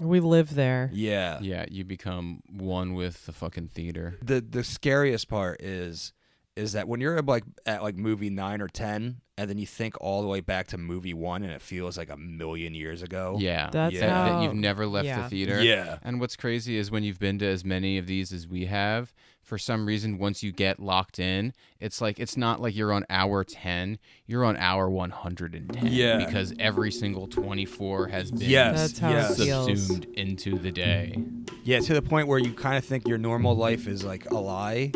[0.00, 0.90] We live there.
[0.92, 1.38] Yeah.
[1.40, 4.18] Yeah, you become one with the fucking theater.
[4.22, 6.12] The the scariest part is
[6.56, 9.94] is that when you're like at like movie nine or ten, and then you think
[10.00, 13.36] all the way back to movie one, and it feels like a million years ago.
[13.38, 13.70] Yeah.
[13.70, 15.22] That's that, that you've never left yeah.
[15.22, 15.62] the theater.
[15.62, 15.98] Yeah.
[16.02, 19.12] And what's crazy is when you've been to as many of these as we have,
[19.44, 23.04] for some reason, once you get locked in, it's like it's not like you're on
[23.10, 25.86] hour 10, you're on hour 110.
[25.86, 26.24] Yeah.
[26.24, 28.76] Because every single 24 has been Yes.
[28.76, 29.38] That's how yes.
[29.38, 31.16] it subsumed into the day.
[31.62, 34.38] Yeah, to the point where you kind of think your normal life is like a
[34.38, 34.92] lie.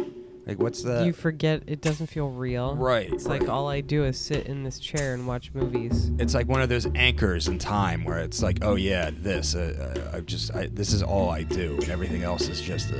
[0.49, 2.75] Like, what's the you forget it doesn't feel real.
[2.75, 3.13] right?
[3.13, 6.11] It's like all I do is sit in this chair and watch movies.
[6.19, 9.55] it's like one of those anchors in time where it's like, oh yeah, this.
[9.55, 12.91] Uh, uh, I just I, this is all I do, and everything else is just
[12.93, 12.97] a.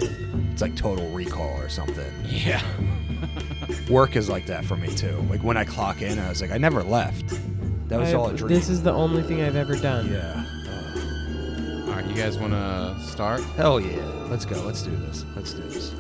[0.53, 2.13] It's like Total Recall or something.
[2.27, 2.63] Yeah.
[3.91, 5.17] Work is like that for me too.
[5.31, 7.29] Like when I clock in, I was like, I never left.
[7.89, 8.49] That was I've- all a dream.
[8.53, 10.13] This is the only thing I've ever done.
[10.13, 10.45] yeah.
[10.69, 13.43] Uh, All right, you guys want to start?
[13.57, 14.05] hell yeah.
[14.29, 14.61] Let's go.
[14.63, 15.25] Let's do this.
[15.35, 15.95] Let's do this.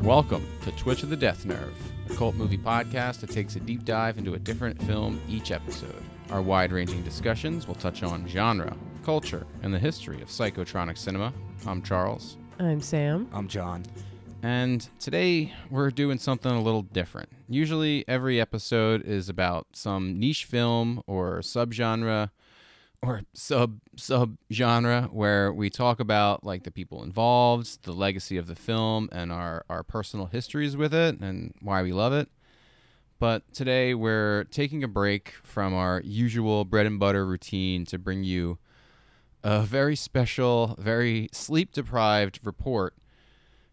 [0.00, 1.74] Welcome to Twitch of the Death Nerve,
[2.10, 6.02] a cult movie podcast that takes a deep dive into a different film each episode.
[6.30, 11.32] Our wide ranging discussions will touch on genre, culture, and the history of psychotronic cinema.
[11.66, 13.28] I'm Charles, I'm Sam.
[13.32, 13.84] I'm John.
[14.42, 17.28] and today we're doing something a little different.
[17.48, 22.30] Usually, every episode is about some niche film or subgenre
[23.02, 28.46] or sub sub genre where we talk about like the people involved, the legacy of
[28.46, 32.28] the film, and our our personal histories with it and why we love it.
[33.18, 38.24] But today we're taking a break from our usual bread and butter routine to bring
[38.24, 38.58] you
[39.42, 42.94] a very special, very sleep deprived report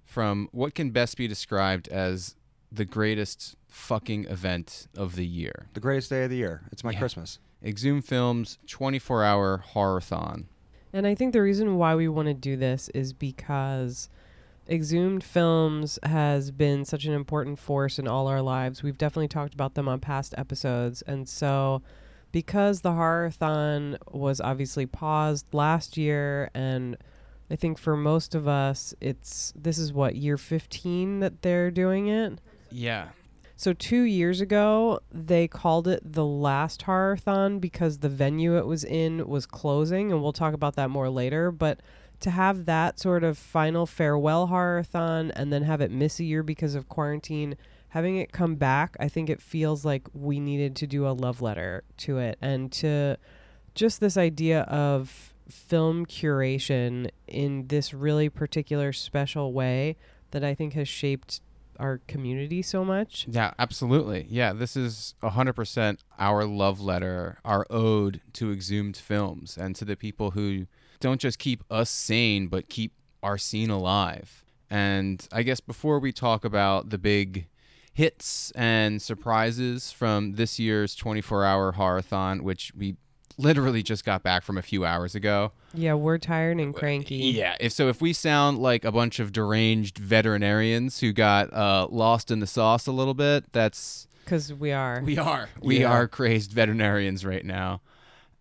[0.05, 2.35] from what can best be described as
[2.71, 5.67] the greatest fucking event of the year.
[5.73, 6.61] The greatest day of the year.
[6.71, 6.99] It's my Yeah.
[6.99, 7.39] Christmas.
[7.63, 10.45] Exhumed Films 24 hour horrorthon.
[10.91, 14.09] And I think the reason why we want to do this is because
[14.69, 18.83] Exhumed Films has been such an important force in all our lives.
[18.83, 21.01] We've definitely talked about them on past episodes.
[21.03, 21.81] And so,
[22.31, 26.97] because the Horrorthon was obviously paused last year, and
[27.49, 32.07] I think for most of us, it's this is what, year 15 that they're doing
[32.07, 32.39] it?
[32.71, 33.09] Yeah.
[33.55, 38.83] So two years ago, they called it the last Horrorthon because the venue it was
[38.83, 41.51] in was closing, and we'll talk about that more later.
[41.51, 41.79] But
[42.21, 46.41] to have that sort of final farewell Horrorthon and then have it miss a year
[46.41, 47.55] because of quarantine,
[47.89, 51.41] having it come back, I think it feels like we needed to do a love
[51.41, 53.17] letter to it and to
[53.75, 59.95] just this idea of film curation in this really particular special way
[60.31, 61.41] that I think has shaped
[61.79, 63.25] our community so much.
[63.29, 64.27] Yeah, absolutely.
[64.29, 69.95] Yeah, this is 100% our love letter, our ode to exhumed films and to the
[69.95, 70.67] people who
[70.99, 74.45] don't just keep us sane, but keep our scene alive.
[74.69, 77.47] And I guess before we talk about the big
[77.93, 82.95] hits and surprises from this year's 24 hour horrorthon, which we
[83.37, 85.51] literally just got back from a few hours ago.
[85.73, 87.15] Yeah, we're tired and cranky.
[87.15, 87.55] Yeah.
[87.59, 92.29] If so, if we sound like a bunch of deranged veterinarians who got uh, lost
[92.31, 95.01] in the sauce a little bit, that's Because we are.
[95.03, 95.91] we are we Yeah.
[95.91, 97.81] are crazed veterinarians right now.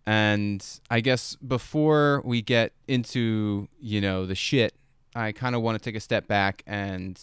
[0.05, 4.73] And I guess before we get into you know the shit,
[5.15, 7.19] I kind of want to take a step back and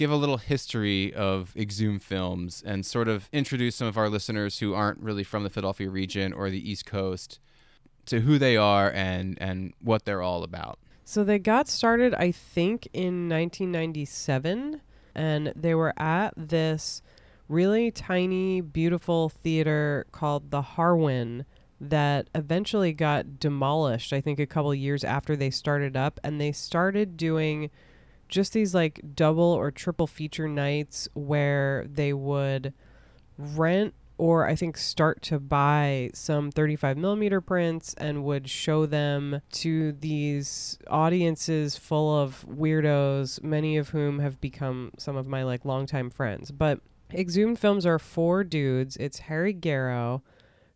[0.00, 4.60] give a little history of Exhumed Films and sort of introduce some of our listeners
[4.60, 7.38] who aren't really from the Philadelphia region or the East Coast
[8.06, 10.78] to who they are and and what they're all about.
[11.04, 14.80] So they got started, I think, in 1997,
[15.14, 17.02] and they were at this
[17.46, 21.44] really tiny, beautiful theater called the Harwan
[21.78, 26.18] that eventually got demolished, I think, a couple years after they started up.
[26.24, 27.68] And they started doing
[28.30, 32.72] just these like double or triple feature nights where they would
[33.36, 39.40] rent or I think start to buy some 35 millimeter prints and would show them
[39.52, 45.64] to these audiences full of weirdos, many of whom have become some of my like
[45.64, 46.50] longtime friends.
[46.50, 46.80] But
[47.14, 48.98] Exhumed Films are four dudes.
[48.98, 50.20] It's Harry Guerro,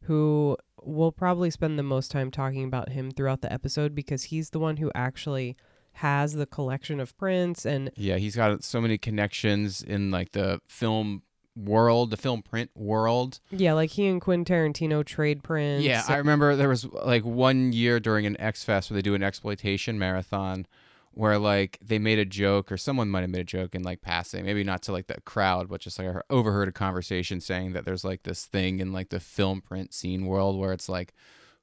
[0.04, 4.50] who we'll probably spend the most time talking about him throughout the episode because he's
[4.50, 5.54] the one who actually
[5.94, 10.60] has the collection of prints and Yeah, he's got so many connections in like the
[10.68, 11.22] film
[11.56, 13.38] world, the film print world.
[13.50, 15.84] yeah, like he and Quentin Tarantino trade prints.
[15.84, 19.14] Yeah, I remember there was like one year during an X Fest where they do
[19.14, 20.66] an exploitation marathon
[21.12, 24.00] where like they made a joke or someone might have made a joke in like
[24.02, 27.72] passing, maybe not to like the crowd, but just like I overheard a conversation saying
[27.74, 31.14] that there's like this thing in like the film print scene world where it's like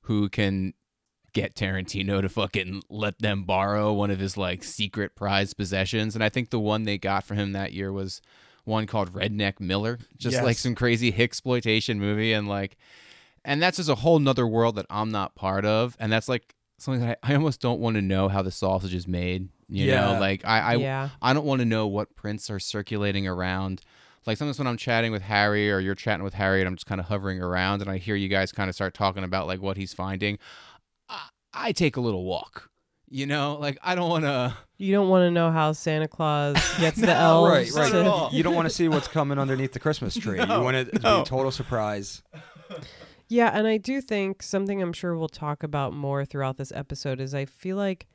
[0.05, 0.73] who can
[1.33, 6.15] get Tarantino to fucking let them borrow one of his like secret prized possessions.
[6.15, 8.21] And I think the one they got for him that year was
[8.65, 12.77] one called Redneck Miller, just like some crazy exploitation movie, and like,
[13.43, 16.53] and that's just a whole nother world that I'm not part of, and that's like
[16.77, 19.49] something that I, I almost don't want to know how the sausage is made.
[19.67, 20.13] You Yeah.
[20.13, 21.09] know, like I I, yeah.
[21.21, 23.81] I don't want to know what prints are circulating around.
[24.27, 26.85] Like sometimes when I'm chatting with Harry or you're chatting with Harry and I'm just
[26.85, 29.61] kind of hovering around and I hear you guys kind of start talking about like
[29.61, 30.37] what he's finding,
[31.53, 32.69] I, I take a little walk.
[33.09, 34.55] You know, like I don't want to.
[34.77, 37.51] You don't want to know how Santa Claus gets the No, elves.
[37.51, 37.91] right, right.
[37.93, 38.29] not at all.
[38.31, 40.37] You don't want to see what's coming underneath the Christmas tree.
[40.37, 42.23] No, you want it to be a total surprise.
[43.27, 47.19] Yeah, and I do think something I'm sure we'll talk about more throughout this episode
[47.21, 48.07] is I feel like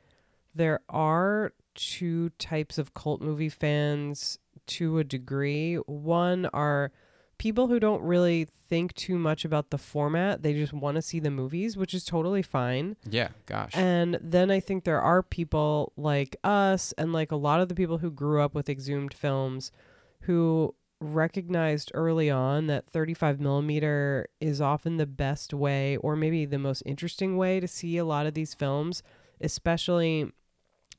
[0.53, 4.37] there are two types of cult movie fans
[4.67, 5.75] to a degree.
[5.75, 6.91] One are
[7.37, 11.19] people who don't really think too much about the format, they just want to see
[11.19, 12.95] the movies, which is totally fine.
[13.09, 13.71] Yeah, gosh.
[13.73, 17.75] And then I think there are people like us and like a lot of the
[17.75, 19.71] people who grew up with exhumed films
[20.21, 26.57] who recognized early on that 35 millimeter is often the best way or maybe the
[26.57, 29.03] most interesting way to see a lot of these films,
[29.39, 30.31] especially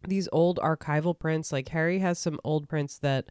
[0.07, 1.51] these old archival prints.
[1.51, 3.27] Like Harry has some old prints that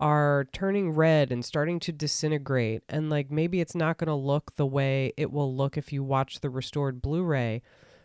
[0.00, 4.54] are turning red and starting to disintegrate and like maybe it's not going to look
[4.54, 7.60] the way it will look if you watch the restored Blu-ray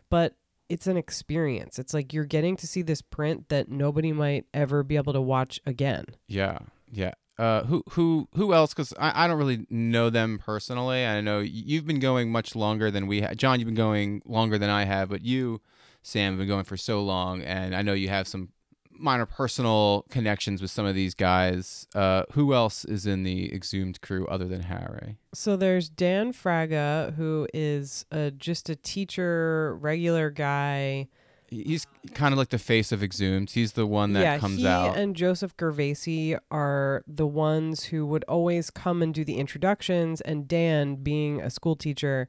[0.09, 0.35] but
[0.69, 1.77] it's an experience.
[1.77, 5.21] It's like you're getting to see this print that nobody might ever be able to
[5.21, 6.05] watch again.
[6.27, 6.59] Yeah,
[6.91, 7.13] yeah.
[7.37, 8.73] Uh, who who who else?
[8.73, 11.05] Because I, I don't really know them personally.
[11.05, 13.37] I know you've been going much longer than we have.
[13.37, 15.61] John, you've been going longer than I have, but you,
[16.03, 18.49] Sam, have been going for so long, and I know you have some
[19.03, 21.87] minor personal connections with some of these guys.
[21.93, 25.17] Uh, who else is in the exhumed crew other than Harry?
[25.33, 31.09] So there's Dan Fraga, who is uh, just a teacher, regular guy.
[31.49, 31.85] He's
[32.15, 33.51] kind of like the face of exhumed.
[33.51, 34.97] He's the one that yeah, comes he out.
[34.97, 40.21] and Joseph Gervasi are the ones who would always come and do the introductions.
[40.21, 42.27] And Dan, being a school teacher,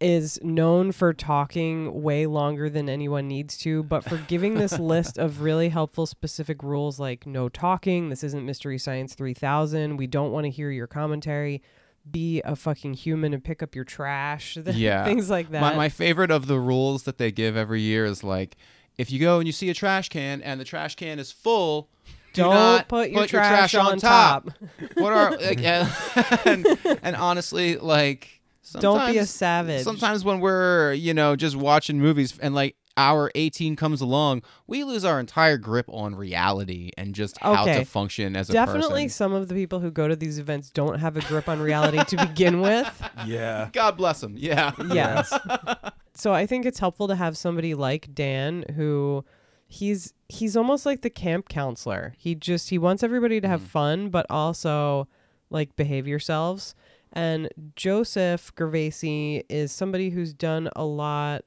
[0.00, 5.16] is known for talking way longer than anyone needs to, but for giving this list
[5.16, 10.32] of really helpful specific rules like no talking, this isn't Mystery Science 3000, we don't
[10.32, 11.62] want to hear your commentary,
[12.10, 15.04] be a fucking human and pick up your trash, Yeah.
[15.04, 15.60] things like that.
[15.60, 18.56] My, my favorite of the rules that they give every year is like,
[18.98, 21.88] if you go and you see a trash can and the trash can is full,
[22.34, 24.50] do don't not put your trash, on top.
[24.94, 25.62] what are like,
[26.46, 26.66] and,
[27.02, 28.35] and honestly, like,
[28.72, 29.82] Don't be a savage.
[29.84, 34.82] Sometimes when we're you know just watching movies and like hour 18 comes along, we
[34.82, 37.80] lose our entire grip on reality and just how Okay.
[37.80, 38.66] to function as a person.
[38.66, 39.14] Definitely person.
[39.16, 42.02] some of the people who go to these events don't have a grip on reality
[42.04, 42.90] to begin with.
[43.26, 43.68] Yeah.
[43.72, 44.34] God bless them.
[44.38, 44.72] Yeah.
[44.92, 45.30] Yes.
[46.14, 49.24] so I think it's helpful to have somebody like Dan who
[49.68, 52.14] he's he's almost like the camp counselor.
[52.16, 53.66] He just he wants everybody to have Mhm.
[53.68, 55.06] fun but also
[55.50, 56.74] like behave yourselves.
[57.16, 61.44] And Joseph Gervasi is somebody who's done a lot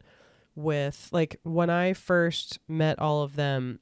[0.56, 3.80] with like when I first met all of them,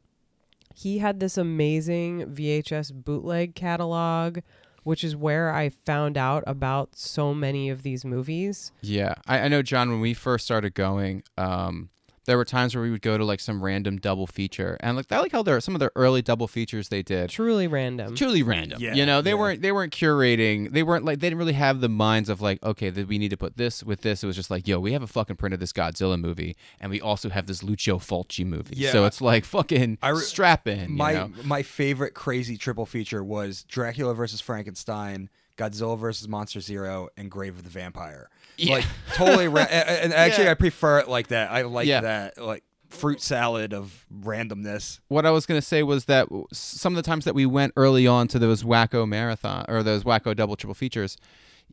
[0.76, 4.40] he had this amazing VHS bootleg catalog,
[4.84, 8.74] which is where I found out about so many of these movies.
[8.82, 9.90] Yeah, I, I know, John.
[9.90, 11.90] When we first started going, um,
[12.28, 15.12] there were times where we would go to like some random double feature, and like
[15.12, 17.30] I like how there are some of the early double features they did.
[17.30, 18.16] Truly random.
[18.16, 19.22] Truly random, Yeah, you know.
[19.22, 19.38] They yeah.
[19.38, 20.72] weren't they weren't curating.
[20.72, 23.30] They weren't like they didn't really have the minds of like, okay, that we need
[23.30, 24.24] to put this with this.
[24.24, 26.92] It was just like, yo, we have a fucking print of this Godzilla movie, and
[26.92, 28.76] we also have this Lucio Fulci movie.
[28.76, 28.92] Yeah.
[28.92, 30.92] So it's like fucking I re- strap in.
[30.92, 31.32] My you know?
[31.46, 37.56] my favorite crazy triple feature was Dracula versus Frankenstein, Godzilla versus Monster Zero, and Grave
[37.58, 38.30] of the Vampire.
[38.58, 38.76] Yeah.
[38.76, 39.48] Like totally.
[39.48, 40.52] Ra- and actually, Yeah.
[40.52, 41.52] I prefer it like that.
[41.52, 42.02] I like Yeah.
[42.02, 45.00] that like fruit salad of randomness.
[45.10, 48.08] what I was gonna say was that some of the times that we went early
[48.08, 51.18] on to those wacko marathon or those wacko double triple features,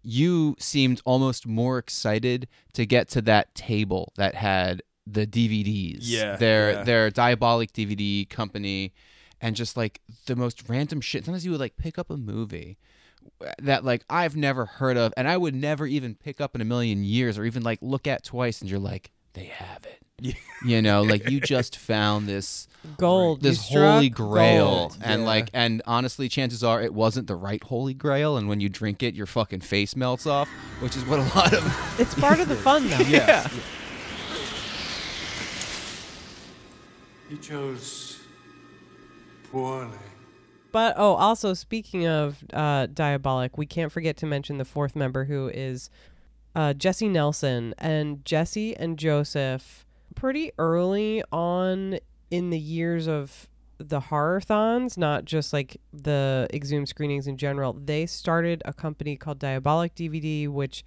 [0.03, 5.99] you seemed almost more excited to get to that table that had the DVDs.
[6.03, 6.83] Yeah, their yeah.
[6.85, 8.93] their Diabolik DVD company,
[9.41, 11.25] and just like the most random shit.
[11.25, 12.79] Sometimes you would like pick up a movie
[13.59, 16.65] that like I've never heard of, and I would never even pick up in a
[16.65, 20.01] million years, or even like look at twice, and you're like, they have it.
[20.21, 20.35] Yeah.
[20.65, 23.41] You know, like you just found this Gold.
[23.41, 24.99] This struck holy grail gold.
[25.03, 25.27] and Yeah.
[25.27, 29.03] like and honestly chances are it wasn't the right holy grail and when you drink
[29.03, 30.49] it your fucking face melts off
[30.81, 32.99] which is what a lot of It's part of the fun though.
[33.09, 33.49] yeah
[37.31, 38.21] He chose
[39.51, 39.89] poorly.
[40.75, 45.27] But oh, also speaking of uh, Diabolik, we can't forget to mention the fourth member
[45.27, 45.89] who is
[46.57, 53.47] uh, Jesse Nelson, and Jesse and Joseph pretty early on in the years of
[53.79, 57.75] the horror-thons, not just like the exhumed screenings in general.
[57.75, 60.85] They started a company called Diabolik DVD, which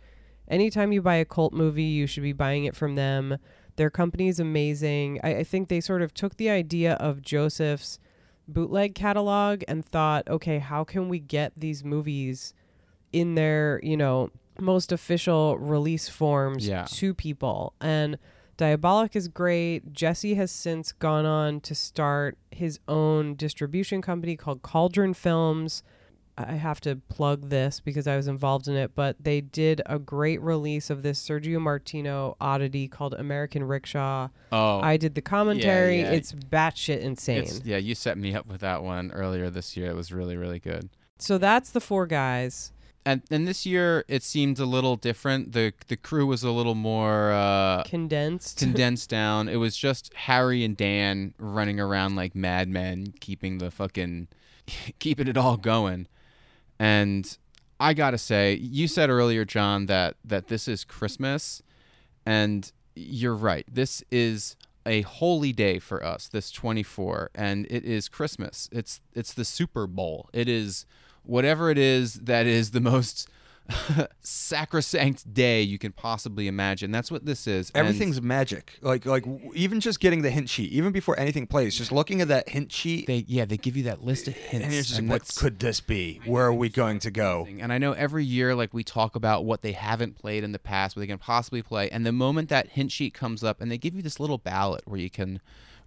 [0.50, 3.38] anytime you buy a cult movie, you should be buying it from them.
[3.78, 5.22] Their company is amazing.
[5.24, 8.00] I, I think they sort of took the idea of Joseph's
[8.48, 12.54] bootleg catalog and thought, okay, how can we get these movies
[13.12, 16.86] in their, you know, most official release forms Yeah.
[16.90, 17.74] to people?
[17.82, 18.18] And
[18.58, 19.94] Diabolik is great.
[19.94, 25.84] Jesse has since gone on to start his own distribution company called Cauldron Films.
[26.38, 29.98] I have to plug this because I was involved in it, but they did a
[29.98, 34.30] great release of this Sergio Martino oddity called American Rickshaw.
[34.52, 36.02] Oh, I did the commentary.
[36.02, 36.12] yeah.
[36.12, 37.40] It's batshit insane.
[37.44, 39.90] it's, yeah, you set me up with that one earlier this year.
[39.90, 40.90] It was really, really good.
[41.18, 42.72] so that's the four guys.
[43.04, 45.54] And and this year it seemed a little different.
[45.54, 48.60] the The crew was a little more uh, condensed.
[48.60, 49.48] condensed down.
[49.48, 54.28] It was just Harry and Dan running around like madmen, keeping the fucking,
[55.00, 56.08] keeping it all going.
[56.80, 57.38] And
[57.80, 61.62] I gotta say, you said earlier, John, that that this is Christmas,
[62.26, 63.66] and you're right.
[63.72, 64.56] This is
[64.86, 66.28] a holy day for us.
[66.28, 68.70] This 24, and it is Christmas.
[68.72, 70.30] It's it's the Super Bowl.
[70.34, 70.86] It is
[71.24, 73.30] whatever it is that is the most
[74.22, 76.92] sacrosanct day you can possibly imagine.
[76.92, 77.72] That's what this is.
[77.72, 78.78] And- Everything's magic.
[78.82, 82.28] Like like even just getting the hint sheet, even before anything plays, just looking at
[82.30, 85.00] that hint sheet, they yeah they give you that list of hints and you're just
[85.00, 86.22] and like, what could this be?
[86.26, 87.48] Where are we going to go?
[87.60, 90.60] and I know every year like we talk about what they haven't played in the
[90.60, 93.72] past, what they can possibly play, and the moment that hint sheet comes up, and
[93.72, 95.40] they give you this little ballot where you can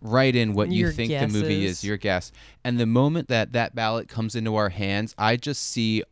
[0.03, 2.33] write in what you Your think the movie is, your guess,
[2.65, 6.03] and the moment that that ballot comes into our hands, I just see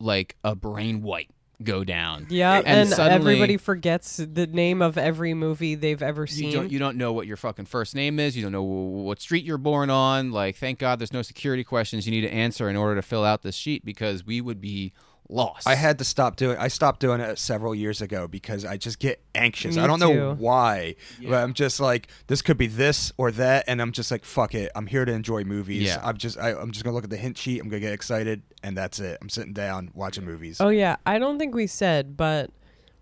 [0.00, 1.30] like a brain white
[1.62, 2.26] go down.
[2.30, 6.52] Yeah, And and, suddenly- everybody forgets the name of every movie they've ever You seen.
[6.54, 8.34] don't, you don't know what your fucking first name is.
[8.34, 10.32] You don't know what street you're born on.
[10.32, 13.24] Like, thank God there's no security questions you need to answer in order to fill
[13.26, 14.94] out this sheet because we would be
[15.30, 15.66] lost.
[15.66, 16.56] I had to stop doing.
[16.58, 19.76] I stopped doing it several years ago because I just get anxious.
[19.76, 20.42] Me I don't know too.
[20.42, 24.24] why, but I'm just like this could be this or that, and I'm just like
[24.24, 24.70] fuck it.
[24.74, 25.84] I'm here to enjoy movies.
[25.84, 26.00] Yeah.
[26.02, 27.60] I'm just I, I'm just gonna look at the hint sheet.
[27.60, 29.18] I'm gonna get excited, and that's it.
[29.20, 30.60] I'm sitting down watching movies.
[30.60, 32.50] Oh yeah, I don't think we said, but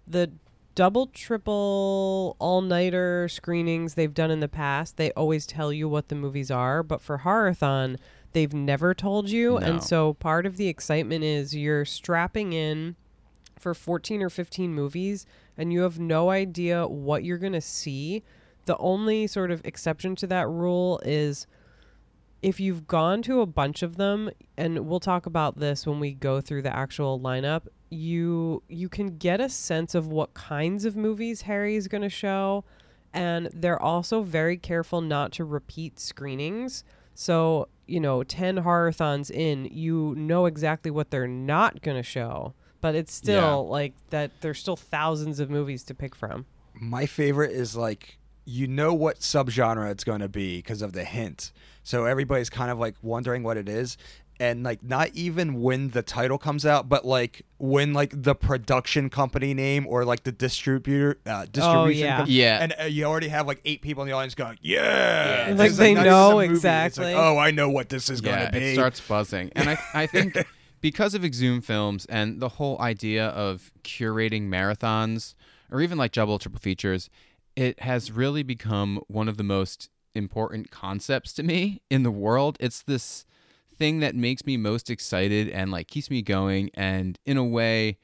[0.06, 0.30] the
[0.74, 6.08] double, triple, all nighter screenings they've done in the past, they always tell you what
[6.08, 6.84] the movies are.
[6.84, 7.96] But for Horrorthon,
[8.32, 9.56] they've never told you, No.
[9.58, 12.96] and so part of the excitement is you're strapping in
[13.58, 18.22] for 14 or 15 movies, and you have no idea what you're gonna see.
[18.66, 21.46] The only sort of exception to that rule is
[22.40, 26.12] if you've gone to a bunch of them and we'll talk about this when we
[26.12, 30.94] go through the actual lineup you you can get a sense of what kinds of
[30.94, 32.62] movies harry's going to show
[33.12, 36.84] and they're also very careful not to repeat screenings
[37.20, 42.54] so you know 10 horrorthons in you know exactly what they're not going to show
[42.80, 43.54] but it's still Yeah.
[43.78, 48.68] like that there's still thousands of movies to pick from My favorite is like you
[48.68, 51.52] know what subgenre it's going to be because of the hint.
[51.82, 53.98] So everybody's kind of like wondering what it is.
[54.40, 59.10] And like not even when the title comes out, but like when like the production
[59.10, 62.16] company name or like the distributor uh, distribution, yeah.
[62.18, 62.58] com- Yeah.
[62.62, 65.54] and uh, you already have like eight people in the audience going, "Yeah!" Yeah.
[65.56, 66.54] Like, It's they not know just a movie.
[66.54, 67.14] It's like, exactly.
[67.14, 68.58] oh, I know what this is going to be.
[68.58, 70.36] it starts buzzing, and I I think
[70.80, 75.34] because of Exhumed Films and the whole idea of curating marathons
[75.72, 77.10] or even like double triple features,
[77.56, 82.56] it has really become one of the most important concepts to me in the world.
[82.60, 83.24] It's this
[83.78, 87.98] thing that makes me most excited and like keeps me going, and in a way.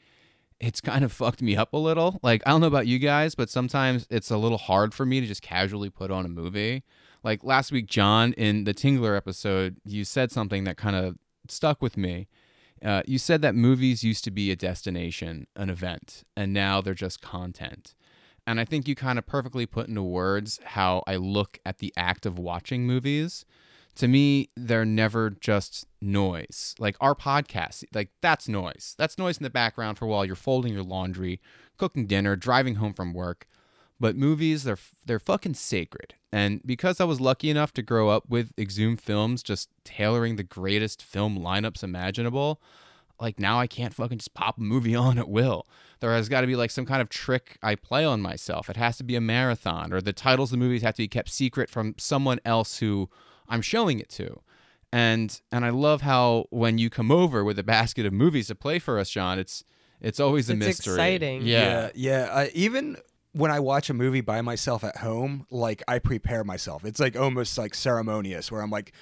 [0.61, 2.21] It's kind of fucked me up a little.
[2.23, 5.21] Like, I don't know about you guys, but sometimes it's a little hard for me
[5.21, 6.85] to just casually put on a movie.
[7.25, 11.83] Like last week, John, in the Tingler episode, you said something that kind of stuck
[11.83, 12.29] with me.
[12.85, 16.93] Uh, you said that movies used to be a destination, an event, and now they're
[16.93, 17.95] just content.
[18.47, 21.95] And I think you kind of perfectly put into words how I look at the
[21.97, 23.47] act of watching movies.
[23.97, 26.75] To me, they're never just noise.
[26.79, 28.95] Like our podcast, like that's noise.
[28.99, 31.41] That's noise in the background for while you're folding your laundry,
[31.77, 33.47] cooking dinner, driving home from work.
[34.01, 36.15] But movies, they're they're fucking sacred.
[36.33, 40.43] And because I was lucky enough to grow up with Exhumed Films, just tailoring the
[40.43, 42.61] greatest film lineups imaginable,
[43.21, 45.67] like now I can't fucking just pop a movie on at will.
[46.01, 48.69] There has got to be like some kind of trick I play on myself.
[48.69, 51.09] It has to be a marathon, or the titles of the movies have to be
[51.09, 53.09] kept secret from someone else who
[53.49, 54.41] I'm showing it to.
[54.93, 58.55] And and I love how when you come over with a basket of movies to
[58.55, 59.65] play for us, John, it's
[60.01, 60.71] it's always a mystery.
[60.71, 60.95] It's mystery.
[60.95, 61.43] exciting.
[61.43, 61.91] Yeah.
[61.95, 62.27] yeah.
[62.27, 62.29] yeah.
[62.33, 62.97] I, even
[63.33, 66.85] when I watch a movie by myself at home, like I prepare myself.
[66.85, 68.93] It's like almost like ceremonious where I'm like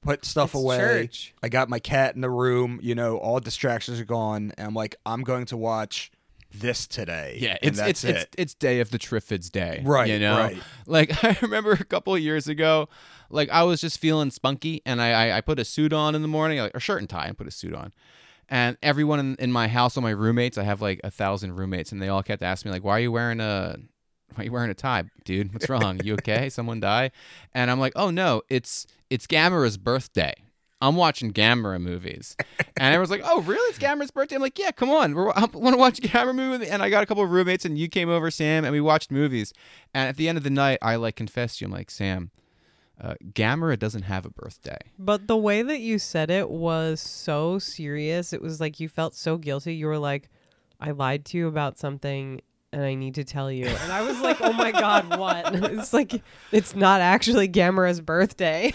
[0.00, 0.78] put stuff It's away.
[0.78, 1.34] church.
[1.42, 4.74] I got my cat in the room, you know, all distractions are gone and I'm
[4.74, 6.10] like I'm going to watch
[6.54, 7.36] this today.
[7.40, 8.16] Yeah, and it's that's it's, it.
[8.16, 10.58] it's it's day of the Triffids day, Right, You know, right.
[10.86, 12.88] like I remember a couple of years ago,
[13.32, 16.22] like I was just feeling spunky, and I I, I put a suit on in
[16.22, 17.92] the morning, like a shirt and tie, and put a suit on,
[18.48, 21.90] and everyone in, in my house, all my roommates, I have like a thousand roommates,
[21.90, 23.76] and they all kept asking me like, why are you wearing a
[24.34, 25.52] why are you wearing a tie, dude?
[25.52, 26.00] What's wrong?
[26.04, 26.48] You okay?
[26.50, 27.10] Someone die?
[27.54, 30.34] And I'm like, oh no, it's it's Gamera's birthday.
[30.82, 33.70] I'm watching Gamera movies, and everyone's like, "Oh, really?
[33.70, 36.34] It's Gamera's birthday." I'm like, "Yeah, come on, we're, I want to watch a Gamera
[36.34, 38.80] movie." And I got a couple of roommates, and you came over, Sam, and we
[38.80, 39.54] watched movies.
[39.94, 42.32] And at the end of the night, I like confessed to you, I'm like, "Sam,
[43.02, 47.58] uh, Gamera doesn't have a birthday." But the way that you said it was so
[47.58, 48.32] serious.
[48.32, 49.74] It was like you felt so guilty.
[49.74, 50.30] You were like,
[50.80, 52.40] I lied to you about something
[52.72, 53.66] and I need to tell you.
[53.66, 55.54] And I was like, oh my God, what?
[55.72, 58.72] It's like, it's not actually Gamera's birthday.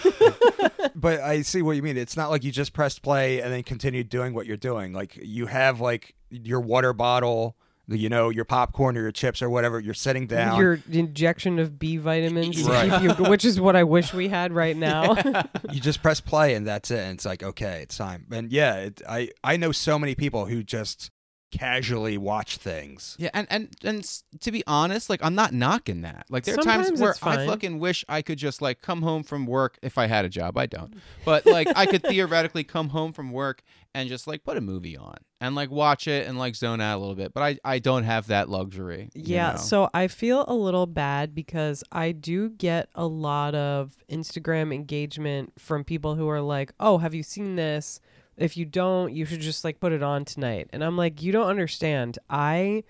[0.96, 1.98] but I see what you mean.
[1.98, 4.94] It's not like you just pressed play and then continued doing what you're doing.
[4.94, 9.42] Like you have like your water bottle, the- you know, your popcorn or your chips
[9.42, 9.80] or whatever.
[9.80, 10.60] You're sitting down.
[10.60, 13.02] Your injection of B vitamins, Right.
[13.02, 15.16] you, which is what I wish we had right now.
[15.72, 17.00] you just press play and that's it.
[17.00, 18.26] And it's like, okay, it's time.
[18.32, 21.12] And yeah, it, I I know so many people who just
[21.52, 23.16] casually watch things.
[23.20, 24.04] Yeah, and and and
[24.42, 26.26] to be honest, like I'm not knocking that.
[26.30, 27.48] Like there are Sometimes times where it's I fine.
[27.48, 30.58] fucking wish I could just like come home from work if I had a job.
[30.58, 30.94] I don't,
[31.26, 33.64] but like I could theoretically come home from work
[33.94, 36.98] and just like put a movie on and like watch it and like zone out
[36.98, 37.34] a little bit.
[37.34, 39.10] But I I don't have that luxury.
[39.16, 39.58] you Yeah, know?
[39.58, 45.54] so I feel a little bad because I do get a lot of Instagram engagement
[45.58, 48.00] from people who are like, "Oh, have you seen this?
[48.38, 51.32] If you don't, you should just like put it on tonight." And I'm like, "You
[51.32, 52.20] don't understand.
[52.30, 52.84] I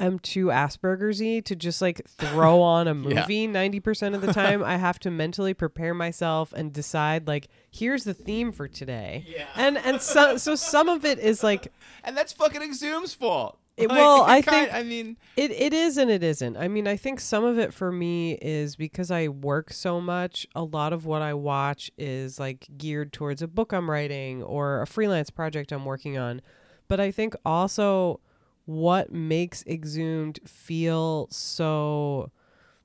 [0.00, 4.64] am too Asperger's-y to just like throw on a movie 90% of the time.
[4.64, 9.24] I have to mentally prepare myself and decide like, here's the theme for today.
[9.28, 9.46] Yeah.
[9.54, 11.68] And and so so some of it is like
[12.04, 13.58] and that's fucking Exhum's fault.
[13.80, 16.56] It- Like, well, I kind- think- I mean, It it is and it isn't.
[16.56, 20.46] I mean, I think some of it for me is because I work so much.
[20.54, 24.82] A lot of what I watch is like geared towards a book I'm writing or
[24.82, 26.40] a freelance project I'm working on.
[26.88, 28.20] But I think also
[28.66, 32.30] what makes Exhumed feel so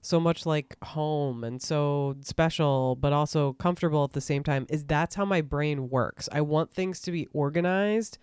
[0.01, 4.84] so much like home and so special but also comfortable at the same time is
[4.86, 6.29] that's how my brain works.
[6.31, 8.19] I want things to be organized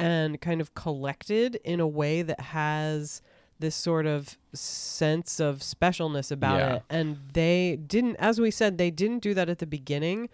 [0.00, 3.22] and kind of collected in a way that has
[3.58, 6.74] this sort of sense of specialness about Yeah.
[6.76, 6.82] it.
[6.88, 10.28] And they didn't, as we said, they didn't do that at the beginning,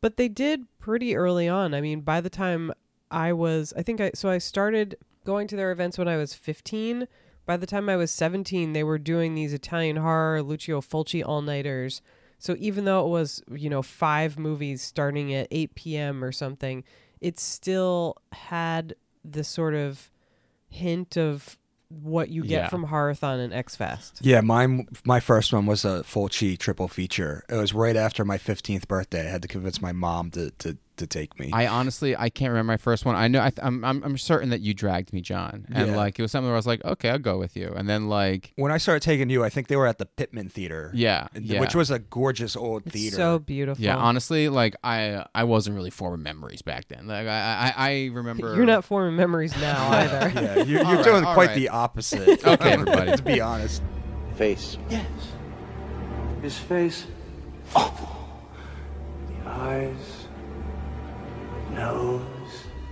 [0.00, 1.74] but they did pretty early on.
[1.74, 2.72] I mean, by the time
[3.10, 6.34] I was, I think I, so I started going to their events when I was
[6.34, 7.06] 15.
[7.46, 11.42] By the time I was 17, they were doing these Italian horror, Lucio Fulci all
[11.42, 12.02] nighters.
[12.38, 16.24] So even though it was, you know, five movies starting at 8 p.m.
[16.24, 16.82] or something,
[17.20, 20.10] it still had this sort of
[20.68, 21.58] hint of
[21.88, 22.68] what you get Yeah.
[22.68, 24.18] from Horrorthon and X Fest.
[24.22, 27.44] Yeah, mine my first one was a Fulci triple feature.
[27.50, 29.26] It was right after my 15th birthday.
[29.28, 31.50] I had to convince my mom to to, to take me.
[31.52, 33.16] I honestly I can't remember my first one.
[33.16, 35.96] I know I th- I'm, I'm I'm certain that you dragged me, John, and Yeah.
[35.96, 38.08] like it was something where I was like, okay, I'll go with you, and then
[38.08, 40.90] like when I started taking you, I think they were at the Pittman Theater.
[40.94, 41.60] yeah, and- yeah.
[41.60, 43.16] which was a gorgeous old It's theater.
[43.16, 43.82] so beautiful.
[43.84, 47.06] Yeah, honestly, like I I wasn't really forming memories back then.
[47.06, 50.32] Like I I, I remember You're not forming memories now either.
[50.40, 51.54] yeah, you're, you're All right, doing all quite right.
[51.56, 52.40] the opposite.
[52.52, 53.16] Okay, everybody.
[53.16, 53.82] to be honest.
[54.36, 54.76] Face.
[54.90, 55.06] Yes.
[56.42, 57.06] His face.
[57.76, 58.18] Oh.
[59.44, 60.21] The eyes.
[61.74, 62.22] Nose.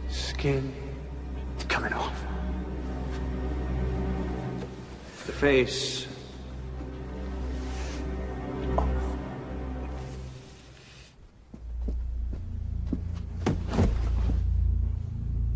[0.09, 0.73] Skin.
[1.55, 2.15] It's coming off.
[5.27, 6.07] The face.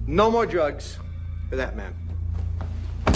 [0.06, 0.98] No more drugs
[1.48, 1.92] for that man.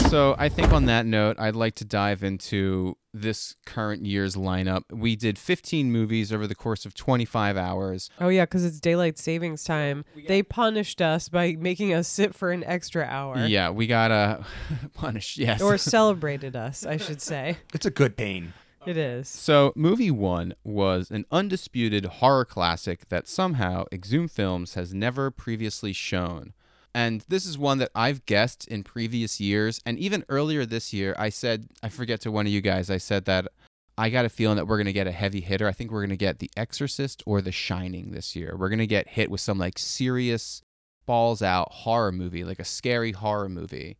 [0.08, 4.82] So I think on that note, I'd like to dive into this current year's lineup.
[4.90, 8.10] We did 15 movies over the course of 25 hours.
[8.20, 10.04] Oh yeah, because it's daylight savings time.
[10.26, 13.46] They punished us by making us sit for an extra hour.
[13.46, 14.40] Yeah, we got uh,
[14.94, 15.38] punished.
[15.38, 15.60] Yes.
[15.60, 17.58] Or celebrated us, I should say.
[17.74, 18.52] It's a good pain.
[18.86, 19.28] It is.
[19.28, 25.92] So, movie one was an undisputed horror classic that somehow Exhumed Films has never previously
[25.92, 26.54] shown.
[26.94, 29.80] And this is one that I've guessed in previous years.
[29.84, 32.98] And even earlier this year, I said, I forget to one of you guys, I
[32.98, 33.48] said that
[33.96, 35.66] I got a feeling that we're going to get a heavy hitter.
[35.66, 38.56] I think we're going to get The Exorcist or The Shining this year.
[38.56, 40.62] We're going to get hit with some like serious
[41.04, 43.96] balls out horror movie, like a scary horror movie.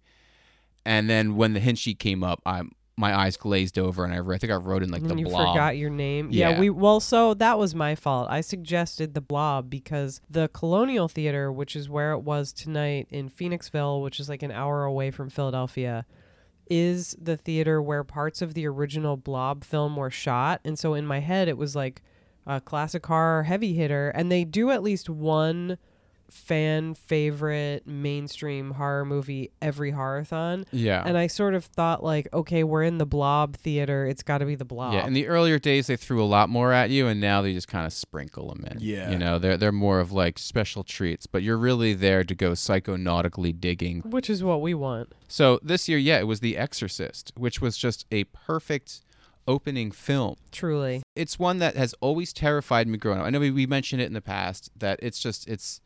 [0.86, 4.34] And then when the hint sheet came up, I'm my eyes glazed over and I,
[4.34, 5.54] I think I wrote in like the you blob.
[5.54, 6.30] forgot your name.
[6.32, 6.50] Yeah.
[6.50, 6.60] Yeah.
[6.60, 8.28] we well, so that was my fault.
[8.28, 13.30] I suggested the Blob because the Colonial Theater, which is where it was tonight in
[13.30, 16.06] Phoenixville, which is like an hour away from Philadelphia,
[16.68, 20.60] is the theater where parts of the original Blob film were shot.
[20.64, 22.02] And so in my head, it was like
[22.46, 25.78] a classic horror heavy hitter, and they do at least one
[26.30, 30.64] fan favorite mainstream horror movie every horrorthon.
[30.72, 31.02] yeah.
[31.04, 34.06] And I sort of thought like, okay, we're in the Blob theater.
[34.06, 34.92] It's got to be the Blob.
[34.94, 37.52] Yeah, in the earlier days they threw a lot more at you, and now they
[37.52, 38.78] just kind of sprinkle them in.
[38.80, 39.10] Yeah.
[39.10, 42.52] you know they're they're more of like special treats, but you're really there to go
[42.52, 44.00] psychonautically digging.
[44.00, 45.12] Which is what we want.
[45.28, 49.02] So this year, yeah, it was The Exorcist, which was just a perfect
[49.46, 50.36] opening film.
[50.52, 51.02] Truly.
[51.16, 53.26] It's one that has always terrified me growing up.
[53.26, 55.80] I know we, we mentioned it in the past that it's just it's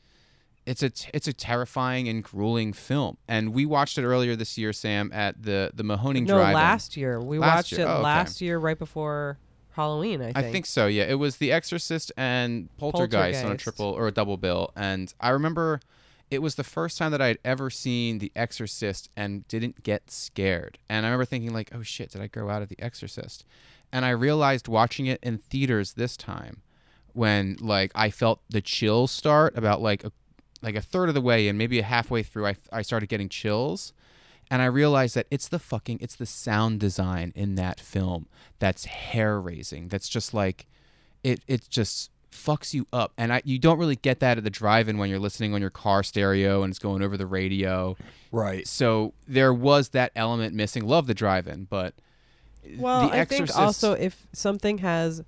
[0.67, 4.57] it's a t- it's a terrifying and grueling film, and we watched it earlier this
[4.57, 6.55] year, Sam, at the the Mahoning No, Drive-In.
[6.55, 7.21] last year.
[7.21, 7.81] We Last watched year.
[7.83, 8.03] it Oh, okay.
[8.03, 9.39] last year right before
[9.73, 10.37] Halloween, I think.
[10.39, 10.87] I think so.
[10.87, 15.13] Yeah, it was The Exorcist and Poltergeist, on a triple or a double bill, and
[15.21, 15.81] I remember
[16.31, 20.11] it was the first time that I had ever seen The Exorcist and didn't get
[20.11, 20.79] scared.
[20.89, 23.45] And I remember thinking like, "Oh shit, did I grow out of The Exorcist?"
[23.93, 26.63] And I realized watching it in theaters this time,
[27.15, 30.13] when like I felt the chills start about like a
[30.63, 33.29] like a third of the way and maybe a halfway through, I I started getting
[33.29, 33.93] chills
[34.51, 38.27] and I realized that it's the fucking it's the sound design in that film
[38.59, 39.89] that's hair raising.
[39.89, 40.67] That's just like
[41.23, 43.13] it it just fucks you up.
[43.19, 45.71] And I you don't really get that at the drive-in when you're listening on your
[45.71, 47.97] car stereo and it's going over the radio.
[48.31, 48.67] Right.
[48.67, 50.87] So there was that element missing.
[50.87, 51.95] Love the drive-in, but
[52.79, 55.23] Well, the I Exorcist, think also if something has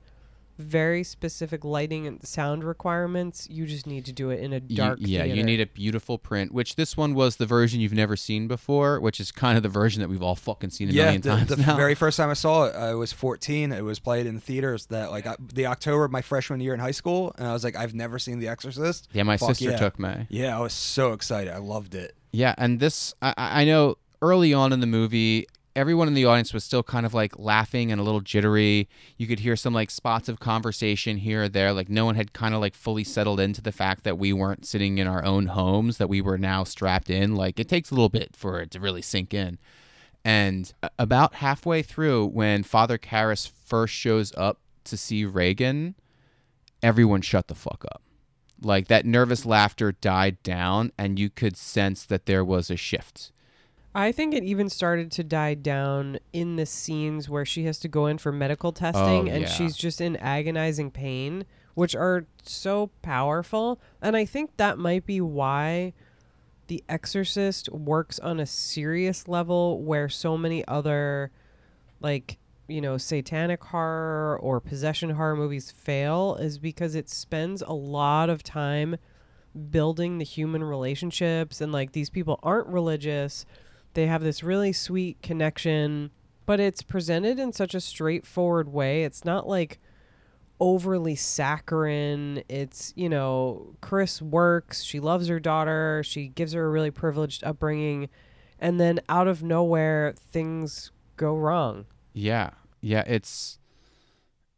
[0.58, 4.76] very specific lighting and sound requirements, you just need to do it in a you-
[4.76, 6.52] dark yeah, you need a beautiful print.
[6.52, 9.68] Which this one was the version you've never seen before, which is kind of the
[9.68, 11.76] version that we've all fucking seen a yeah, million the, times the now.
[11.76, 13.72] very first time I saw it, I was 14.
[13.72, 16.80] It was played in theaters that like I, the October of my freshman year in
[16.80, 19.08] high school, and I was like, I've never seen The Exorcist.
[19.12, 19.76] yeah, my Fuck sister yeah.
[19.76, 20.26] took me.
[20.30, 21.52] Yeah, I was so excited.
[21.52, 22.14] I loved it.
[22.32, 26.24] Yeah, and this I, I I know early on in the movie, everyone in the
[26.24, 28.88] audience was still kind of like laughing and a little jittery.
[29.16, 31.72] You could hear some like spots of conversation here or there.
[31.72, 34.66] Like no one had kind of like fully settled into the fact that we weren't
[34.66, 37.34] sitting in our own homes, that we were now strapped in.
[37.34, 39.58] Like it takes a little bit for it to really sink in.
[40.24, 45.96] And about halfway through, when Father Karras first shows up to see Regan,
[46.82, 48.00] everyone shut the fuck up.
[48.62, 53.32] Like that nervous laughter died down, and you could sense that there was a shift.
[53.94, 57.88] I think it even started to die down in the scenes where she has to
[57.88, 59.48] go in for medical oh, testing Oh, and yeah.
[59.48, 63.80] she's just in agonizing pain, which are so powerful.
[64.02, 65.92] And I think that might be why
[66.66, 71.30] The Exorcist works on a serious level where so many other,
[72.00, 77.72] like, you know, satanic horror or possession horror movies fail, is because it spends a
[77.72, 78.96] lot of time
[79.70, 83.46] building the human relationships and like these people aren't religious
[83.94, 86.10] they have this really sweet connection
[86.46, 89.80] but it's presented in such a straightforward way it's not like
[90.60, 96.68] overly saccharine it's you know chris works she loves her daughter she gives her a
[96.68, 98.08] really privileged upbringing
[98.60, 103.58] and then out of nowhere things go wrong Yeah, yeah, it's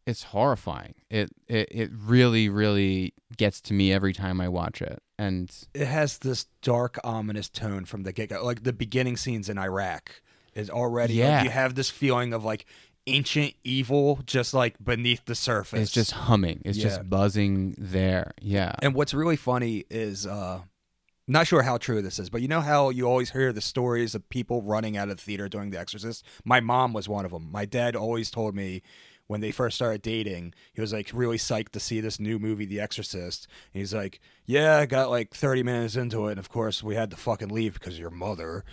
[0.06, 0.94] it's horrifying.
[1.10, 5.02] It it it really really gets to me every time I watch it.
[5.18, 8.44] And It has this dark, ominous tone from the get go.
[8.44, 10.20] Like the beginning scenes in Iraq
[10.54, 11.14] is already.
[11.14, 11.42] like, Yeah.
[11.44, 12.66] you have this feeling of like
[13.06, 15.80] ancient evil just like beneath the surface.
[15.80, 16.60] it's just humming.
[16.64, 16.84] It's Yeah.
[16.88, 18.32] just buzzing there.
[18.40, 18.72] Yeah.
[18.82, 20.62] And what's really funny is uh
[21.28, 24.14] not sure how true this is, but you know how you always hear the stories
[24.14, 26.24] of people running out of the theater during The Exorcist?
[26.44, 27.48] My mom was one of them.
[27.50, 28.82] My dad always told me
[29.26, 32.64] when they first started dating, he was like really psyched to see this new movie,
[32.64, 33.48] The Exorcist.
[33.72, 36.32] And he's like, Yeah, I got like 30 minutes into it.
[36.32, 38.64] And of course, we had to fucking leave because of your mother.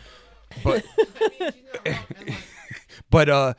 [0.63, 0.86] But,
[3.10, 3.54] but, uh,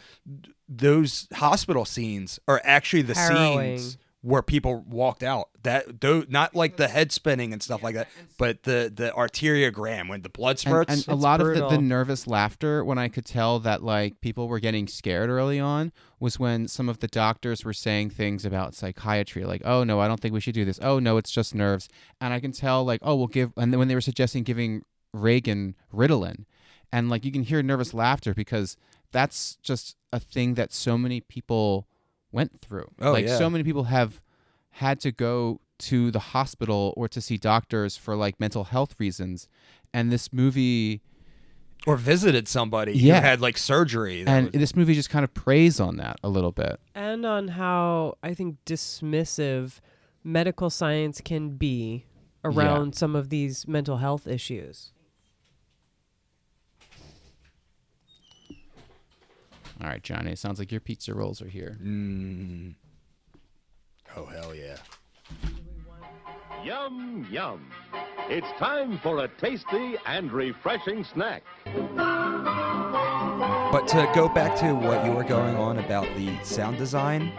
[0.68, 3.78] those hospital scenes are actually the Harrowing.
[3.78, 5.50] scenes where people walked out.
[5.64, 8.08] That though not like the head spinning and stuff like that,
[8.38, 10.90] but the the arteriogram when the blood spurts.
[10.92, 14.22] and a It's lot of the, the nervous laughter when I could tell that like
[14.22, 18.46] people were getting scared early on was when some of the doctors were saying things
[18.46, 21.30] about psychiatry like oh no I don't think we should do this oh no it's
[21.30, 21.88] just nerves
[22.20, 24.84] and I can tell like oh we'll give and then when they were suggesting giving
[25.12, 26.46] Regan Ritalin
[26.92, 28.78] and like you can hear nervous laughter because
[29.12, 31.86] that's just a thing that so many people
[32.34, 33.38] went through Oh, like yeah.
[33.38, 34.20] so many people have
[34.70, 39.48] had to go to the hospital or to see doctors for like mental health reasons
[39.92, 41.00] and this movie
[41.86, 43.20] or visited somebody Yeah.
[43.20, 44.24] who had like surgery.
[44.26, 46.80] and was- this movie just kind of preys on that a little bit.
[46.94, 49.80] and on how I think dismissive
[50.22, 52.06] medical science can be
[52.44, 54.92] around some of these mental health issues.
[59.82, 60.32] All right, Johnny.
[60.32, 61.78] It sounds like your pizza rolls are here.
[61.82, 62.74] Mm.
[64.16, 64.76] Oh hell yeah!
[66.64, 67.70] Yum, yum.
[68.28, 71.42] It's time for a tasty and refreshing snack.
[73.72, 77.32] But to go back to what you were going on about the sound design,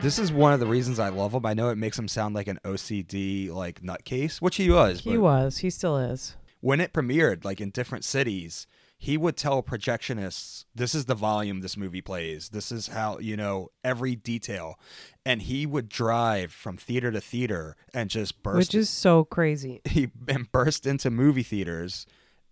[0.00, 1.44] this is one of the reasons I love him.
[1.44, 5.00] I know it makes him sound like an OCD like nutcase, which he was.
[5.00, 5.58] He but was.
[5.58, 6.34] He still is.
[6.60, 8.66] when it premiered, like in different cities,
[8.98, 12.50] he would tell projectionists, "This is the volume this movie plays.
[12.50, 14.78] This is how you know every detail,"
[15.24, 18.56] and he would drive from theater to theater and just burst.
[18.56, 19.82] Which is so crazy.
[19.88, 22.06] he and burst into movie theaters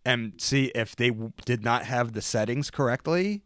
[0.04, 3.42] and see if they w- did not have the settings correctly.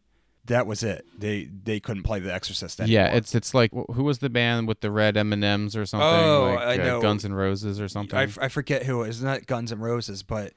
[0.46, 1.04] That was it.
[1.16, 2.94] They they couldn't play The Exorcist anymore.
[2.94, 5.84] Yeah, it's it's like who was the band with the red M and M's or
[5.84, 6.08] something?
[6.08, 7.02] Oh, like, I uh, know.
[7.02, 8.18] Guns and Roses or something.
[8.18, 9.22] I, f- I forget who it was.
[9.22, 10.54] Not Guns and Roses, but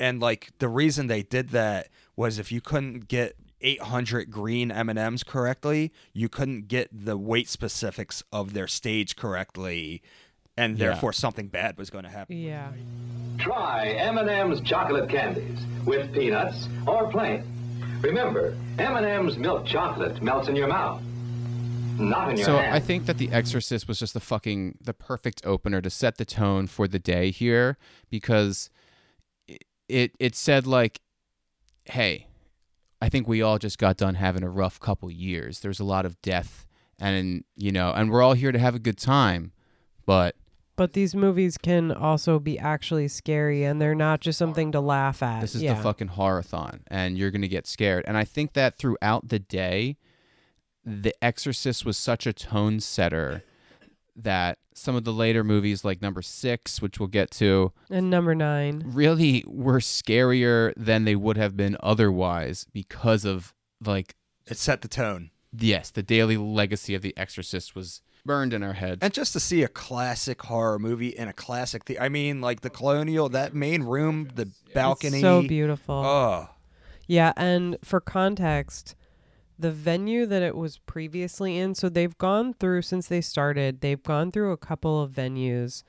[0.00, 5.24] and like the reason they did that was if you couldn't get 800 green M&Ms
[5.24, 10.00] correctly, you couldn't get the weight specifics of their stage correctly,
[10.56, 10.88] and Yeah.
[10.90, 12.36] therefore something bad was going to happen.
[12.36, 12.70] Yeah.
[13.38, 17.44] Try M&M's chocolate candies with peanuts or plain.
[18.02, 21.02] Remember, M&M's milk chocolate melts in your mouth,
[21.98, 22.74] not in your so hand.
[22.74, 26.24] I think that The Exorcist was just the fucking the perfect opener to set the
[26.24, 27.76] tone for the day here
[28.08, 28.70] because
[29.88, 31.00] it it, said like,
[31.84, 32.26] hey,
[33.00, 35.60] I think we all just got done having a rough couple years.
[35.60, 36.66] There's a lot of death
[36.98, 39.52] and you know, and we're all here to have a good time,
[40.04, 40.34] but
[40.76, 45.22] But these movies can also be actually scary and they're not just something to laugh
[45.22, 45.40] at.
[45.40, 45.74] This is yeah.
[45.74, 48.04] the fucking horror-thon, and you're gonna get scared.
[48.06, 49.96] And I think that throughout the day,
[50.84, 53.42] The Exorcist was such a tone setter
[54.22, 58.34] that some of the later movies, like number six, which we'll get to, And number
[58.34, 58.82] nine.
[58.86, 63.54] really were scarier than they would have been otherwise because of
[63.84, 64.14] like
[64.46, 65.30] It set the tone.
[65.56, 68.98] yes, the daily legacy of The Exorcist was burned in our heads.
[69.02, 72.60] And just to see a classic horror movie in a classic the I mean like
[72.60, 75.20] the colonial that main room, the balcony.
[75.20, 75.94] So beautiful.
[75.94, 76.48] Oh.
[77.06, 78.94] Yeah, and for context,
[79.58, 84.02] the venue that it was previously in, so they've gone through since they started, they've
[84.02, 85.82] gone through a couple of venues.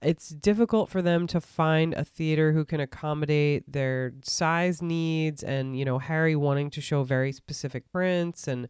[0.00, 5.78] It's difficult for them to find a theater who can accommodate their size needs and,
[5.78, 8.68] you know, Harry wanting to show very specific prints and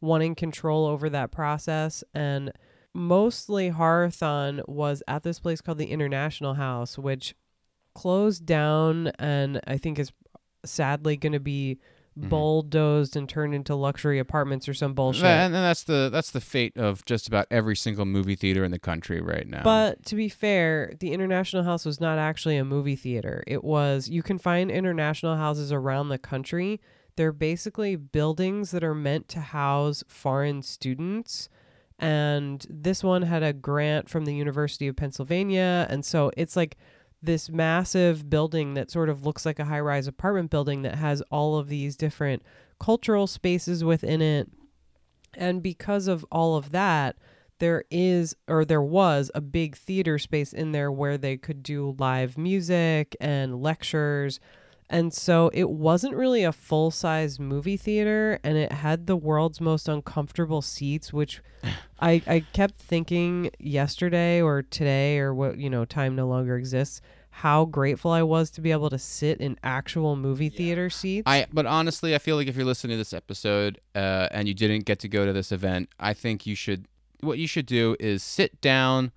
[0.00, 2.52] wanting control over that process and
[2.94, 7.34] mostly Horrorthon was at this place called the International House, which
[7.94, 10.12] closed down and I think is
[10.64, 11.78] sadly going to be
[12.18, 12.28] Mm-hmm.
[12.28, 15.22] bulldozed and turned into luxury apartments or some bullshit.
[15.22, 18.70] That- and that's the that's the fate of just about every single movie theater in
[18.70, 19.62] the country right now.
[19.62, 23.42] But to be fair, the International House was not actually a movie theater.
[23.46, 26.82] It was, you can find international houses around the country.
[27.16, 31.48] They're basically buildings that are meant to house foreign students.
[31.98, 35.86] And this one had a grant from the University of Pennsylvania.
[35.88, 36.76] And so it's like
[37.22, 41.22] this massive building that sort of looks like a high rise apartment building that has
[41.30, 42.42] all of these different
[42.80, 44.48] cultural spaces within it.
[45.34, 47.16] And because of all of that,
[47.58, 51.94] there is or there was a big theater space in there where they could do
[51.96, 54.40] live music and lectures.
[54.92, 59.58] And so it wasn't really a full size movie theater and it had the world's
[59.58, 61.40] most uncomfortable seats, which
[62.00, 67.00] I, I kept thinking yesterday or today or what, you know, time no longer exists,
[67.30, 71.24] how grateful I was to be able to sit in actual movie theater seats.
[71.26, 74.52] I but honestly, I feel like if you're listening to this episode uh, and you
[74.52, 76.86] didn't get to go to this event, I think you should.
[77.20, 79.12] What you should do is sit down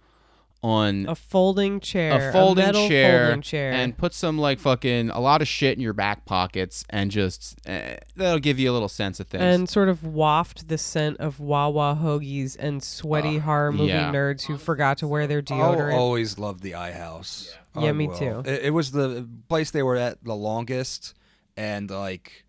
[0.66, 5.12] on a folding chair, a folding metal chair, folding chair, and put some like fucking
[5.12, 8.74] a lot of shit in your back pockets, and just uh, that'll give you a
[8.74, 9.44] little sense of things.
[9.44, 14.12] and sort of waft the scent of Wawa hoagies and sweaty horror movie yeah.
[14.12, 15.62] nerds who forgot to wear their deodorant.
[15.62, 15.94] I'll deodorant.
[15.94, 17.56] always loved the I House.
[17.78, 18.18] Yeah, I me will.
[18.18, 18.50] too.
[18.50, 21.14] It, it was the place they were at the longest,
[21.56, 22.45] and like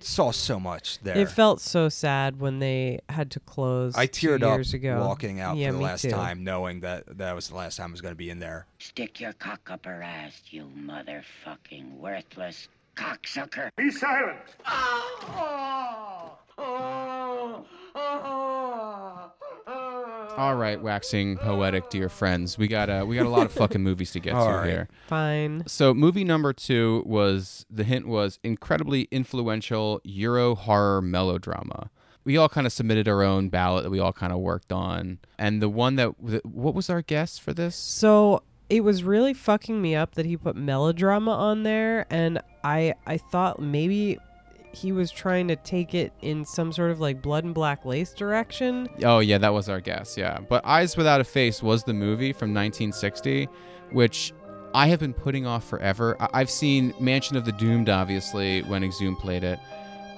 [0.00, 1.16] saw so much there.
[1.16, 3.94] It felt so sad when they had to close.
[3.94, 5.00] I two teared up years ago.
[5.00, 6.10] walking out yeah, for the last too.
[6.10, 8.66] time, knowing that that was the last time I was going to be in there.
[8.78, 13.70] Stick your cock up her ass, you motherfucking worthless cocksucker.
[13.76, 14.38] Be silent.
[14.64, 17.62] Ah, ah, ah.
[20.36, 22.58] All right, waxing poetic, dear friends.
[22.58, 24.66] We got uh, we got a lot of fucking movies to get All to right.
[24.68, 24.88] here.
[25.06, 25.62] Fine.
[25.66, 31.90] So, movie number two was the hint was incredibly influential Euro horror melodrama.
[32.24, 35.18] We all kind of submitted our own ballot that we all kind of worked on,
[35.38, 36.08] and the one that
[36.44, 37.76] what was our guess for this?
[37.76, 42.94] So it was really fucking me up that he put melodrama on there, and I
[43.06, 44.18] I thought maybe
[44.74, 48.12] he was trying to take it in some sort of like blood and black lace
[48.12, 48.88] direction.
[49.04, 50.16] Oh yeah, that was our guess.
[50.16, 53.48] Yeah, but Eyes Without a Face was the movie from 1960,
[53.92, 54.32] which
[54.74, 56.16] I have been putting off forever.
[56.20, 59.58] I- I've seen Mansion of the Doomed, obviously, when Exhumed played it,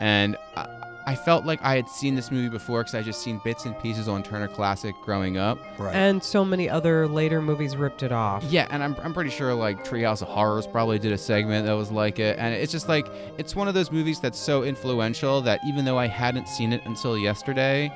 [0.01, 0.76] and I,
[1.09, 3.79] I felt like I had seen this movie before because I just seen bits and
[3.79, 5.57] pieces on Turner Classic growing up.
[5.79, 5.95] Right.
[5.95, 8.43] And so many other later movies ripped it off.
[8.45, 11.75] Yeah, and I'm, I'm pretty sure like Treehouse of Horrors probably did a segment that
[11.75, 13.07] was like it, and it's just like
[13.39, 16.83] it's one of those movies that's so influential that even though I hadn't seen it
[16.87, 17.89] until yesterday,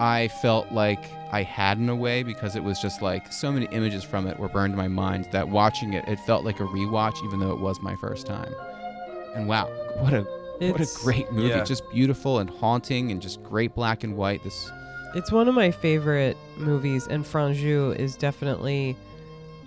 [0.00, 3.66] I felt like I had in a way because it was just like so many
[3.66, 6.64] images from it were burned in my mind that watching it, it felt like a
[6.64, 8.52] rewatch even though it was my first time.
[9.34, 9.66] And wow,
[10.00, 11.48] what a what a great movie!
[11.48, 11.64] Yeah.
[11.64, 14.42] Just beautiful and haunting and just great black and white.
[14.44, 14.70] This
[15.14, 18.96] It's one of my favorite movies, and Franju is definitely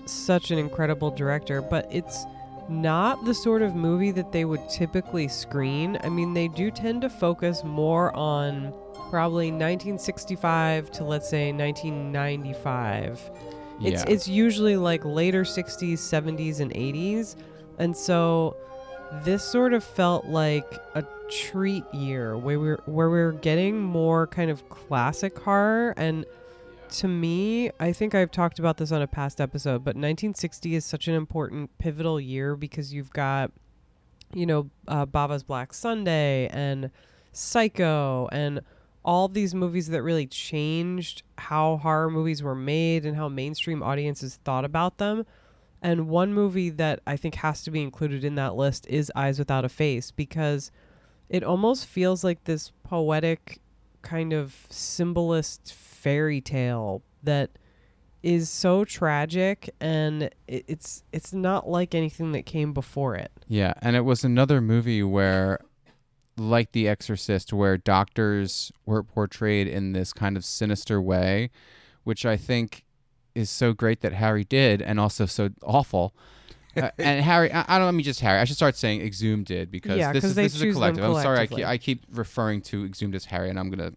[0.05, 2.25] such an incredible director, but it's
[2.69, 5.97] not the sort of movie that they would typically screen.
[6.03, 8.73] I mean, they do tend to focus more on
[9.09, 13.31] probably 1965 to let's say 1995.
[13.83, 14.13] It's yeah.
[14.13, 17.35] it's usually like later 60s, 70s and 80s.
[17.79, 18.55] And so
[19.23, 24.51] this sort of felt like a treat year where we're where we're getting more kind
[24.51, 26.25] of classic horror and
[26.91, 30.85] to me, I think I've talked about this on a past episode, but 1960 is
[30.85, 33.51] such an important pivotal year because you've got,
[34.33, 36.91] you know, uh, Bava's Black Sunday and
[37.31, 38.61] Psycho and
[39.03, 44.39] all these movies that really changed how horror movies were made and how mainstream audiences
[44.43, 45.25] thought about them.
[45.81, 49.39] And one movie that I think has to be included in that list is Eyes
[49.39, 50.71] Without a Face because
[51.27, 53.59] it almost feels like this poetic
[54.01, 57.51] kind of symbolist fairy tale that
[58.23, 63.31] is so tragic and it, it's it's not like anything that came before it.
[63.47, 65.59] Yeah, and it was another movie where,
[66.37, 71.49] like The Exorcist, where doctors were portrayed in this kind of sinister way,
[72.03, 72.85] which I think
[73.35, 76.13] is so great that Harry did, and also so awful.
[76.73, 78.39] Uh, and Harry, I, I don't I mean just Harry.
[78.39, 81.03] I should start saying Exhumed did because Yeah, this is this is a collective.
[81.03, 81.65] I'm sorry, I keep.
[81.65, 83.91] I keep referring to Exhumed as Harry, and I'm gonna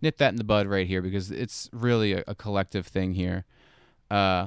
[0.00, 3.46] nip that in the bud right here because it's really a, a collective thing here.
[4.12, 4.46] Uh,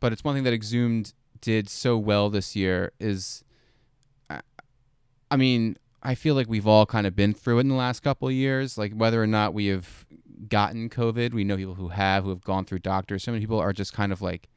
[0.00, 3.44] but it's one thing that Exhumed did so well this year is,
[4.30, 4.40] I,
[5.30, 8.00] I mean, I feel like we've all kind of been through it in the last
[8.00, 8.78] couple of years.
[8.78, 10.06] Like whether or not we have
[10.48, 13.22] gotten COVID, we know people who have, who have gone through doctors.
[13.22, 14.48] So many people are just kind of like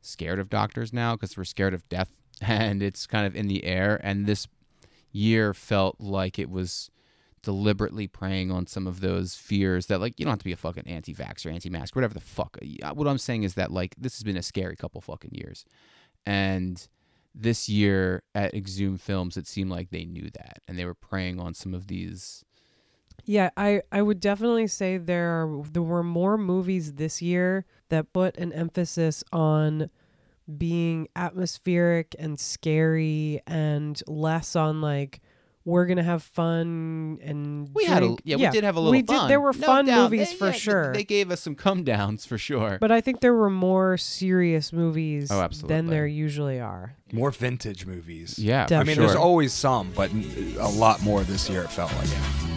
[0.00, 3.64] scared of doctors now because we're scared of death, and it's kind of in the
[3.64, 4.00] air.
[4.02, 4.46] And this
[5.12, 6.90] year felt like it was
[7.42, 10.56] deliberately preying on some of those fears that like you don't have to be a
[10.56, 14.16] fucking anti-vax or anti-mask whatever the fuck Uh, what i'm saying is that like this
[14.16, 15.64] has been a scary couple fucking years
[16.26, 16.86] and
[17.34, 21.40] this year at Exhumed Films it seemed like they knew that and they were preying
[21.40, 22.44] on some of these
[23.30, 28.12] Yeah, I I would definitely say there are there were more movies this year that
[28.12, 29.88] put an emphasis on
[30.58, 35.20] being atmospheric and scary and less on like
[35.64, 38.22] we're gonna have fun and we had a, drink.
[38.24, 40.10] yeah, we did have a little we fun Did, there were No fun doubt.
[40.10, 40.92] movies They- for yeah, sure.
[40.92, 44.72] they gave us some come downs for sure but I think there were more serious
[44.72, 46.96] movies Oh, than there usually are.
[47.12, 48.40] More vintage movies.
[48.40, 50.10] yeah Def- I mean, there's always some, but
[50.58, 51.62] a lot more this year.
[51.62, 52.08] It felt like.
[52.08, 52.49] Eyes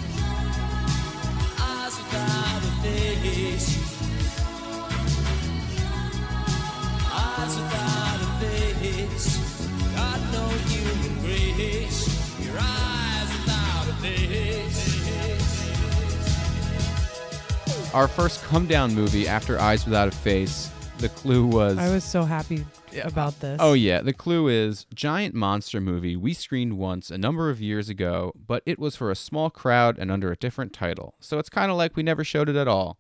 [17.94, 22.04] our first come down movie after eyes without a face the clue was I was
[22.04, 22.66] so happy
[23.04, 23.58] about this.
[23.60, 27.90] Oh yeah, the clue is giant monster movie we screened once a number of years
[27.90, 31.16] ago, but it was for a small crowd and under a different title.
[31.20, 33.00] So it's kind of like we never showed it at all.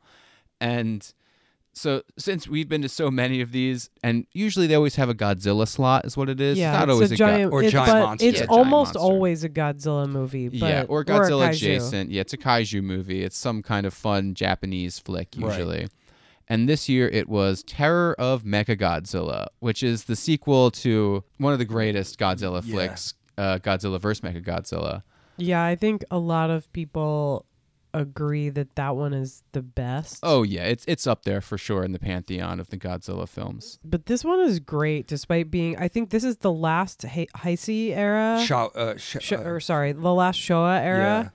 [0.59, 1.13] And
[1.75, 5.15] so since we've been to so many of these and usually they always have a
[5.15, 6.57] Godzilla slot is what it is.
[6.57, 8.27] yeah, it's not it's always a a, Go- or it- giant but monster.
[8.27, 8.99] It's Yeah, almost monster.
[8.99, 10.49] always a Godzilla movie.
[10.49, 11.53] But, yeah, or Godzilla kaiju.
[11.53, 12.11] adjacent.
[12.11, 13.23] Yeah, it's a kaiju movie.
[13.23, 15.49] It's some kind of fun Japanese flick Right.
[15.57, 15.87] usually.
[16.47, 21.59] And this year it was Terror of Mechagodzilla, which is the sequel to one of
[21.59, 22.73] the greatest Godzilla Yeah.
[22.73, 24.21] flicks, uh, Godzilla vs.
[24.21, 25.03] Mechagodzilla.
[25.37, 27.45] Yeah, I think a lot of people
[27.93, 30.19] agree that that one is the best.
[30.23, 33.79] Oh yeah, it's it's up there for sure in the pantheon of the Godzilla films.
[33.83, 35.77] But this one is great, despite being.
[35.77, 38.43] I think this is the last He- Heisei era.
[38.45, 40.99] Sho- uh, sh- Sh- uh, or sorry, the last Showa era.
[41.03, 41.29] Yeah.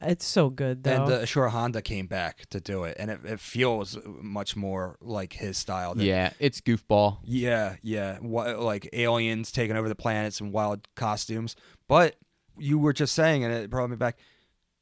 [0.00, 0.92] It's so good though.
[0.92, 4.96] and uh, Ishiro Honda came back to do it, and it, it feels much more
[5.00, 5.96] like his style.
[5.96, 7.18] than- Yeah, it's goofball.
[7.24, 8.18] yeah, yeah.
[8.18, 11.56] What, like aliens taking over the planets and wild costumes.
[11.88, 12.14] But
[12.56, 14.18] you were just saying, and it brought me back.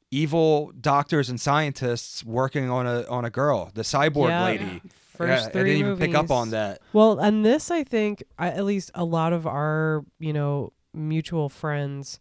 [0.09, 4.45] Evil doctors and scientists working on a on a girl, the cyborg Yeah.
[4.45, 4.81] lady.
[5.17, 6.79] First Yeah, I three didn't even pick up on that.
[6.93, 11.49] Well, and this I think I, at least a lot of our, you know, mutual
[11.49, 12.19] friends,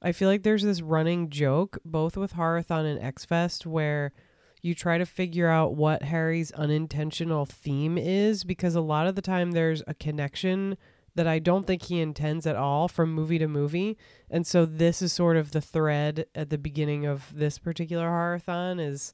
[0.00, 4.12] I feel like there's this running joke both with Horathon and X Fest where
[4.60, 9.22] you try to figure out what Harry's unintentional theme is because a lot of the
[9.22, 10.76] time there's a connection
[11.14, 13.98] that I don't think he intends at all from movie to movie.
[14.30, 18.80] And so this is sort of the thread at the beginning of this particular Horathon
[18.80, 19.12] is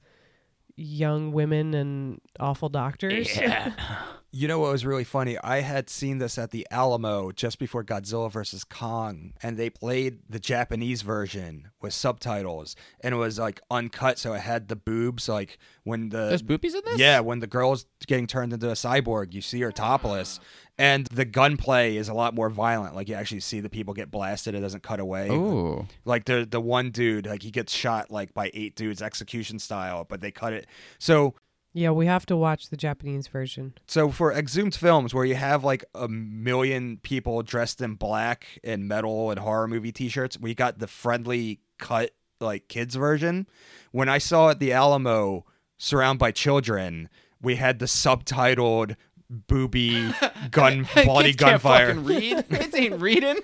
[0.76, 3.38] young women and awful doctors.
[4.30, 5.38] You know what was really funny?
[5.38, 8.62] I had seen this at the Alamo just before Godzilla vs.
[8.62, 14.34] Kong, and they played the Japanese version with subtitles, and it was like uncut, so
[14.34, 15.30] it had the boobs.
[15.30, 16.98] Like when the There's boobies in this?
[16.98, 20.40] yeah, when the girl's getting turned into a cyborg, you see her topless,
[20.76, 22.94] and the gunplay is a lot more violent.
[22.94, 25.30] Like you actually see the people get blasted; it doesn't cut away.
[25.30, 25.86] Ooh.
[26.04, 30.04] Like the the one dude, like he gets shot like by eight dudes, execution style,
[30.06, 30.66] but they cut it.
[30.98, 31.32] So
[31.74, 33.74] Yeah, we have to watch the Japanese version.
[33.86, 38.88] so for exhumed films where you have like a million people dressed in black and
[38.88, 42.10] metal and horror movie t-shirts, we got the friendly cut
[42.40, 43.46] like kids version.
[43.92, 45.44] When I saw at the Alamo
[45.76, 47.08] surrounded by children,
[47.40, 48.96] we had the subtitled
[49.30, 50.10] booby
[50.50, 51.88] gun bloody can't gunfire.
[51.88, 52.48] fucking read.
[52.50, 53.36] Kids ain't reading.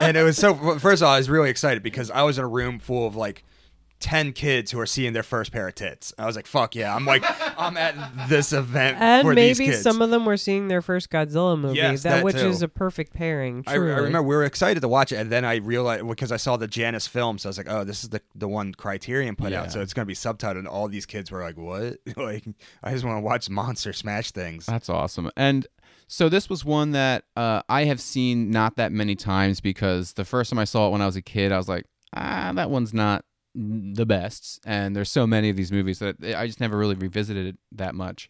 [0.00, 2.44] and it was so first of all, I was really excited because I was in
[2.44, 3.44] a room full of like
[4.00, 6.12] 10 kids who are seeing their first pair of tits.
[6.18, 6.94] I was like, fuck yeah.
[6.94, 7.24] I'm like,
[7.58, 9.82] I'm at this event And for maybe these kids.
[9.82, 12.46] some of them were seeing their first Godzilla movie, Yes, that, that which too.
[12.48, 13.64] is a perfect pairing.
[13.66, 13.94] I, I Truly.
[14.02, 16.66] remember we were excited to watch it, and then I realized because I saw the
[16.68, 19.62] Janus film, so I was like, "Oh, this is the the one Criterion put Yeah.
[19.62, 21.96] out, so it's gonna be subtitled." And all these kids were like, "What?
[22.16, 22.44] like,
[22.82, 25.30] I just want to watch monster smash things." That's awesome.
[25.36, 25.66] And
[26.08, 30.24] so this was one that uh, I have seen not that many times because the
[30.26, 32.68] first time I saw it when I was a kid, I was like, ah, that
[32.68, 33.24] one's not
[33.54, 34.60] the best.
[34.66, 37.94] And there's so many of these movies that I just never really revisited it that
[37.94, 38.28] much.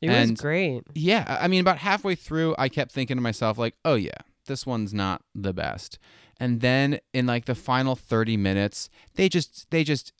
[0.00, 0.82] it and- was great.
[0.94, 4.10] Yeah, I mean, about halfway through, I kept thinking to myself, like, oh, yeah,
[4.46, 5.98] this one's not the best.
[6.38, 10.12] And then in like the final 30 minutes, they just, they just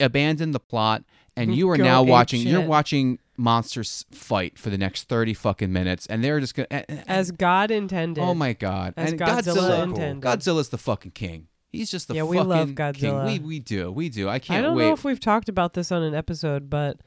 [0.00, 1.04] abandon the plot.
[1.36, 5.72] And you are Go now watching, you're watching monsters fight for the next 30 fucking
[5.72, 6.06] minutes.
[6.06, 8.22] And they're just going to, As God intended.
[8.22, 8.94] oh my God.
[8.96, 10.26] As and Godzilla Godzilla, intended.
[10.26, 11.48] Godzilla's the fucking king.
[11.70, 12.74] He's just the Yeah, fucking we love king.
[12.76, 13.26] Godzilla.
[13.26, 13.92] We, we do.
[13.92, 14.28] We do.
[14.28, 14.86] I I can't I don't wait.
[14.86, 16.98] know if we've talked about this on an episode, but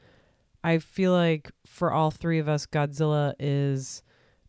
[0.62, 4.02] I feel like for all three of us, Godzilla is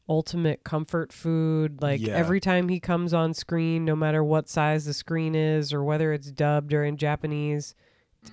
[0.08, 1.82] ultimate comfort food.
[1.82, 2.14] Like Yeah.
[2.14, 6.14] every time he comes on screen, no matter what size the screen is or whether
[6.14, 7.74] it's dubbed or in Japanese,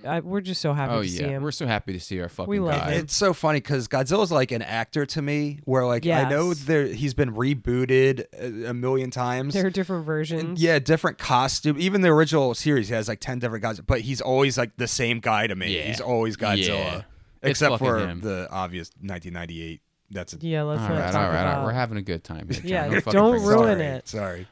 [0.05, 1.29] I, we're just so happy oh, to see yeah.
[1.29, 1.43] him.
[1.43, 2.93] We're so happy to see our fucking We love guy.
[2.93, 3.01] him.
[3.05, 6.65] It's so funny because Godzilla's like an actor to me, where like I know Yes.
[6.65, 9.55] there he's been rebooted a, a million times.
[9.55, 10.63] there are different versions.
[10.63, 11.77] yeah, different costume.
[11.79, 15.21] Even the original series has like ten different guys, but he's always like the same
[15.21, 15.77] guy to me.
[15.77, 15.83] Yeah.
[15.83, 16.97] He's always Godzilla, Yeah.
[17.43, 18.21] It's except fucking for him.
[18.21, 19.81] the obvious 1998.
[20.13, 21.53] That's a Yeah, let's all not right, talk all right, all right.
[21.53, 22.61] about- We're having a good time here.
[22.61, 22.69] John.
[22.69, 23.61] Yeah, Don't fucking don't bring it up.
[23.61, 24.09] ruin sorry, it.
[24.09, 24.47] Sorry.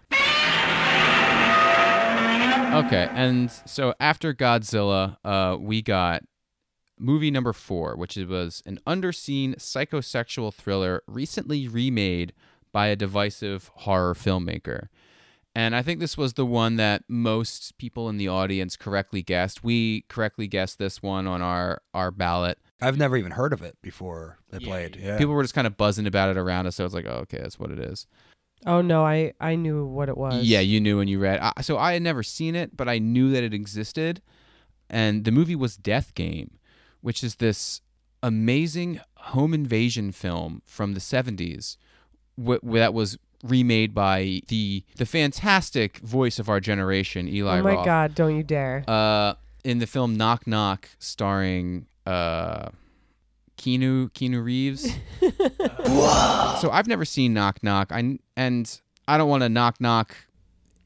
[2.75, 6.23] Okay, and so after Godzilla, uh, we got
[6.99, 12.33] movie number four, which was an underseen psychosexual thriller recently remade
[12.73, 14.89] by a divisive horror filmmaker.
[15.55, 19.64] And I think this was the one that most people in the audience correctly guessed.
[19.64, 22.59] We correctly guessed this one on our our ballot.
[22.81, 24.97] I've never even heard of it before they played.
[24.97, 25.19] Yeah.
[25.19, 27.23] People were just kind of buzzing about it around us, so I was like, "Oh,
[27.23, 28.07] okay, that's what it is."
[28.67, 30.45] Oh no, I I knew what it was.
[30.45, 31.39] Yeah, you knew when you read.
[31.41, 34.21] I, so I had never seen it, but I knew that it existed.
[34.91, 36.59] And the movie was Death Game,
[37.01, 37.83] which is this
[38.23, 41.77] amazing home invasion film from the 70s
[42.43, 47.75] wh- that was remade by the the fantastic voice of our generation, Eli Oh my
[47.75, 47.85] Roth.
[47.85, 48.15] God!
[48.15, 48.83] Don't you dare!
[48.89, 52.71] Uh, in the film Knock Knock, starring uh,
[53.59, 54.89] Keanu Keanu Reeves.
[56.61, 57.93] So I've never seen Knock Knock.
[57.93, 60.17] I and I don't want to knock knock.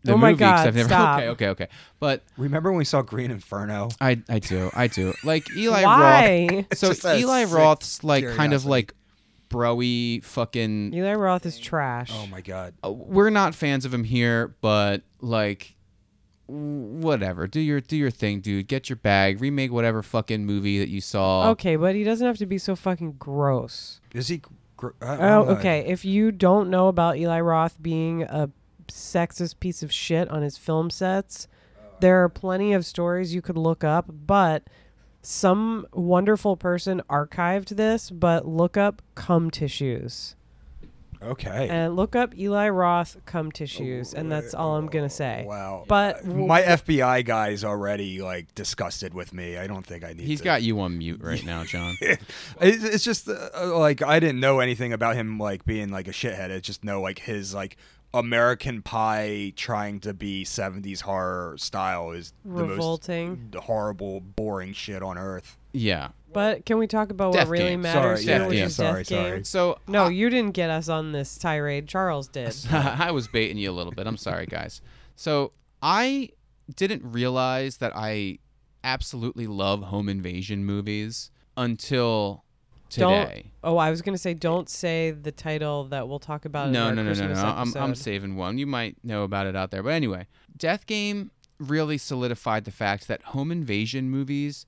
[0.05, 1.18] The Oh my movie 'cause God, I've never, stop.
[1.20, 1.68] Okay, okay, okay.
[2.01, 3.89] But Remember when we saw Green Inferno?
[4.01, 6.66] I I do I do like Eli Roth.
[6.75, 8.95] So Eli Roth's like kind of like
[9.49, 10.93] broy fucking.
[10.95, 12.11] Eli Roth is trash.
[12.12, 12.75] Oh my god.
[12.85, 15.75] uh, We're not fans of him here, but like
[16.53, 17.46] whatever.
[17.46, 18.68] Do your do your thing, dude.
[18.68, 19.40] Get your bag.
[19.40, 21.50] Remake whatever fucking movie that you saw.
[21.50, 24.00] Okay, but he doesn't have to be so fucking gross.
[24.14, 24.42] Is he?
[24.76, 25.53] Gr- I- I Oh, don't know.
[25.55, 25.80] okay.
[25.86, 28.50] If you don't know about Eli Roth being a
[28.88, 31.48] sexist piece of shit on his film sets,
[32.00, 34.64] there are plenty of stories you could look up, but
[35.22, 40.34] some wonderful person archived this, but look up cum tissues.
[41.25, 41.68] Okay.
[41.68, 45.45] And look up Eli Roth cum tissues, and that's all I'm going to say.
[45.47, 45.85] Wow.
[45.89, 49.57] But w- My FBI guy's already like disgusted with me.
[49.57, 50.27] I don't think I need.
[50.27, 50.45] He's to.
[50.45, 51.97] got you on mute right now, John.
[52.61, 56.09] It's, it's just uh, uh, like I didn't know anything about him like being like
[56.09, 56.53] a shithead.
[56.55, 57.77] I just know like his like
[58.14, 63.49] American Pie trying to be 70s horror style is the Revolting.
[63.53, 65.57] most horrible, boring shit on earth.
[65.73, 66.09] Yeah.
[66.33, 67.83] But can we talk about Death what really Game.
[67.83, 69.45] matters Sorry, yeah, yeah, sorry, sorry.
[69.45, 71.89] So No, uh, you didn't get us on this tirade.
[71.89, 72.55] Charles did.
[72.72, 74.07] I was baiting you a little bit.
[74.07, 74.80] I'm sorry, guys.
[75.16, 75.53] So
[75.83, 76.30] I
[76.74, 78.39] didn't realize that I
[78.85, 82.45] absolutely love home invasion movies until
[82.89, 83.51] today.
[83.62, 83.72] Don't.
[83.74, 86.68] Oh, I was gonna say, don't say the title that we'll talk about.
[86.68, 87.43] in No, our no, no, no, no.
[87.43, 88.59] I'm, I'm saving one.
[88.59, 89.83] You might know about it out there.
[89.83, 90.26] But anyway,
[90.57, 94.66] Death Game really solidified the fact that home invasion movies,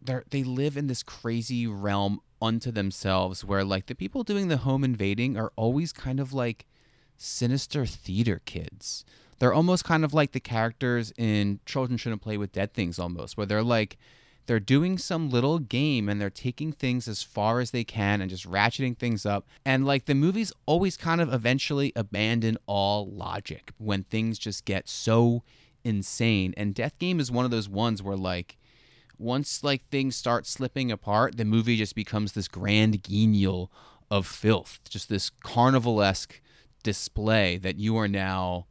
[0.00, 4.58] they they live in this crazy realm unto themselves where like the people doing the
[4.58, 6.66] home invading are always kind of like
[7.16, 9.04] sinister theater kids.
[9.38, 13.36] They're almost kind of like the characters in Children Shouldn't Play with Dead Things almost,
[13.36, 13.96] where they're like
[14.46, 18.30] they're doing some little game and they're taking things as far as they can and
[18.30, 19.46] just ratcheting things up.
[19.64, 24.88] And like the movies always kind of eventually abandon all logic when things just get
[24.88, 25.42] so
[25.84, 26.54] insane.
[26.56, 28.56] And Death Game is one of those ones where like
[29.18, 33.70] once like things start slipping apart, the movie just becomes this grand guignol
[34.10, 36.40] of filth, just this carnivalesque
[36.82, 38.66] display that you are now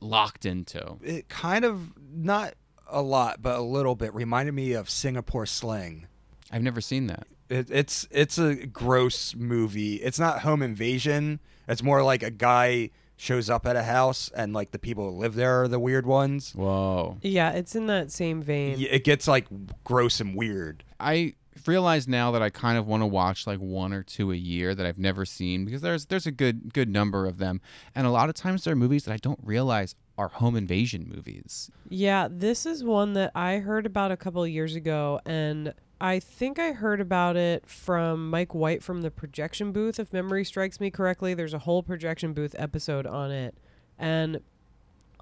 [0.00, 0.96] locked into.
[1.02, 2.54] It kind of not
[2.88, 6.06] a lot, but a little bit reminded me of Singapore Sling.
[6.50, 7.26] I've never seen that.
[7.48, 9.96] It, it's it's a gross movie.
[9.96, 11.40] It's not home invasion.
[11.68, 15.16] It's more like a guy shows up at a house and like the people who
[15.16, 16.52] live there are the weird ones.
[16.54, 17.18] Whoa.
[17.22, 18.76] Yeah, it's in that same vein.
[18.78, 19.46] It gets like
[19.84, 20.84] gross and weird.
[21.00, 21.34] I
[21.66, 24.74] realize now that I kind of want to watch like one or two a year
[24.74, 27.60] that I've never seen because there's there's a good good number of them,
[27.94, 31.10] and a lot of times there are movies that I don't realize are home invasion
[31.14, 31.70] movies.
[31.88, 36.20] Yeah, this is one that I heard about a couple of years ago, and I
[36.20, 40.78] think I heard about it from Mike White from the projection booth, if memory strikes
[40.78, 41.32] me correctly.
[41.32, 43.56] There's a whole projection booth episode on it.
[43.98, 44.40] And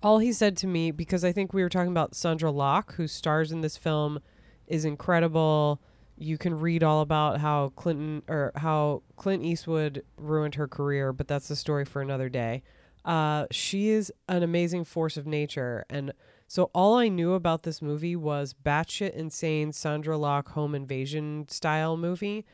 [0.02, 3.06] all he said to me, because I think we were talking about Sondra Locke, who
[3.06, 4.18] stars in this film,
[4.66, 5.80] is incredible.
[6.16, 11.28] You can read all about how Clinton or how Clint Eastwood ruined her career, but
[11.28, 12.62] that's the story for another day.
[13.04, 16.12] Uh, she is an amazing force of nature, and
[16.54, 21.96] so all I knew about this movie was batshit insane Sondra Locke home invasion style
[21.96, 22.46] movie,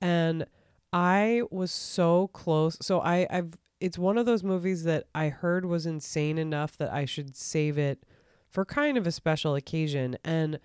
[0.00, 0.46] and
[0.92, 2.78] I was so close.
[2.80, 6.92] So I, I've it's one of those movies that I heard was insane enough that
[6.92, 8.04] I should save it
[8.48, 10.60] for kind of a special occasion, and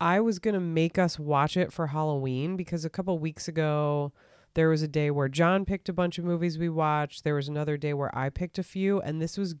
[0.00, 4.12] I was gonna make us watch it for Halloween because a couple weeks ago
[4.54, 7.24] there was a day where John picked a bunch of movies we watched.
[7.24, 9.56] There was another day where I picked a few, and this was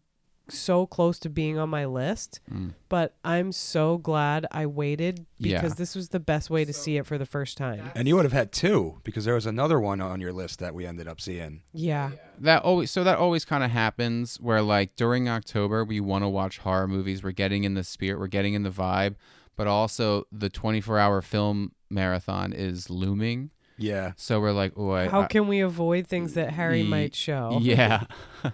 [0.50, 2.40] so close to being on my list.
[2.52, 2.74] Mm.
[2.88, 5.60] But I'm so glad I waited Yeah.
[5.60, 7.90] because this was the best way to see it for the first time.
[7.94, 10.74] And you would have had two because there was another one on your list that
[10.74, 11.62] we ended up seeing.
[11.72, 12.12] Yeah.
[12.40, 16.28] That always so that always kind of happens where like during October we want to
[16.28, 17.22] watch horror movies.
[17.22, 19.16] We're getting in the spirit, we're getting in the vibe,
[19.56, 23.50] but also the 24-hour film marathon is looming.
[23.80, 24.12] Yeah.
[24.16, 27.14] So we're like, oh, I, How I- can we avoid things that Harry Ye- might
[27.14, 27.58] show?
[27.60, 28.04] Yeah.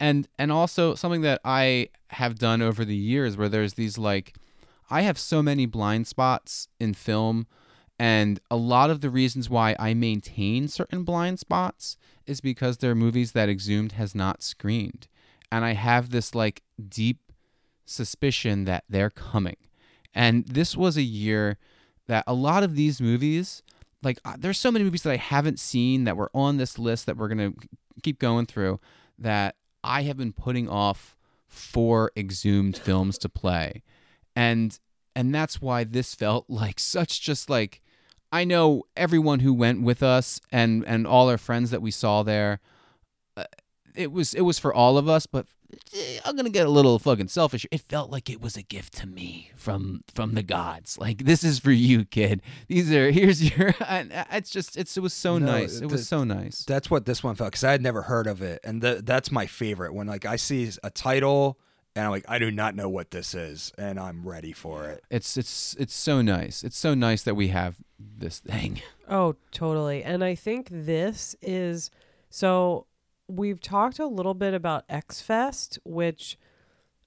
[0.00, 4.34] and and also something that I have done over the years where there's these like
[4.90, 7.46] I have so many blind spots in film
[8.00, 12.94] and a lot of the reasons why I maintain certain blind spots is because they're
[12.94, 15.06] movies that Exhumed has not screened.
[15.52, 17.18] And I have this like deep
[17.84, 19.58] suspicion that they're coming.
[20.14, 21.58] And this was a year
[22.06, 23.62] that a lot of these movies,
[24.02, 27.04] like uh, there's so many movies that I haven't seen that were on this list
[27.04, 27.68] that we're going to
[28.02, 28.80] keep going through
[29.18, 31.16] that I have been putting off
[31.46, 33.82] for exhumed films to play.
[34.36, 34.78] And
[35.16, 37.82] and that's why this felt like such just like
[38.32, 42.22] I know everyone who went with us and and all our friends that we saw
[42.22, 42.60] there
[43.36, 43.44] uh,
[43.94, 45.46] it was it was for all of us but
[45.94, 47.66] Eh, I'm gonna get a little fucking selfish.
[47.70, 50.98] It felt like it was a gift to me from from the gods.
[50.98, 52.42] Like this is for you, kid.
[52.68, 53.74] These are here's your.
[53.86, 55.80] And it's just it's it was so No, nice.
[55.80, 56.64] It was so nice.
[56.64, 59.30] That's what this one felt because I had never heard of it, and th- that's
[59.30, 61.58] my favorite when like I see a title
[61.96, 65.02] and I'm like, I do not know what this is, and I'm ready for it.
[65.10, 66.62] It's it's it's so nice.
[66.62, 68.80] It's so nice that we have this thing.
[69.12, 70.04] Oh, totally.
[70.04, 71.90] And I think this is
[72.28, 72.86] so
[73.30, 76.38] we've talked a little bit about X Fest, which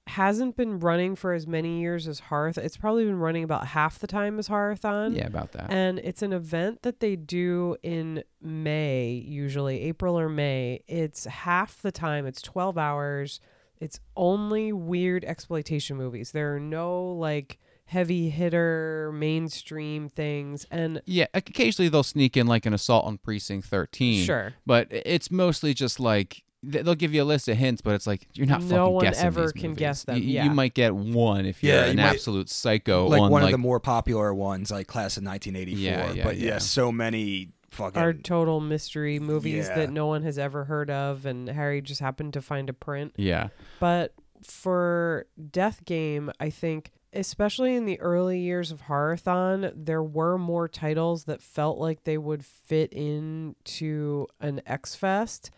[0.06, 2.58] hasn't been running for as many years as Hearth.
[2.58, 5.16] It's probably been running about half the time as Horathon.
[5.16, 5.70] Yeah, about that.
[5.70, 10.82] And it's an event that they do in May, usually April or May.
[10.86, 13.40] It's half the time, it's 12 hours.
[13.80, 16.32] It's only weird exploitation movies.
[16.32, 20.66] There are no like heavy hitter mainstream things.
[20.70, 24.24] And Yeah, occasionally they'll sneak in like an assault on precinct 13.
[24.24, 24.54] Sure.
[24.66, 28.26] But it's mostly just like they'll give you a list of hints, but it's like
[28.32, 29.78] you're not No fucking one guessing ever these can movies.
[29.78, 33.06] guess them, You, you might get one if you're Yeah, an you might- absolute psycho
[33.06, 35.78] like on one like of the more popular ones, like Class of 1984.
[35.82, 36.58] Yeah, yeah, but yeah, yeah.
[36.58, 38.00] so many fucking.
[38.00, 39.74] are total mystery movies Yeah.
[39.76, 43.12] that no one has ever heard of and Harry just happened to find a print.
[43.18, 43.48] yeah.
[43.78, 50.36] But for Death Game, I think especially in the early years of Horathon, there were
[50.36, 55.50] more titles that felt like they would fit into an X Fest.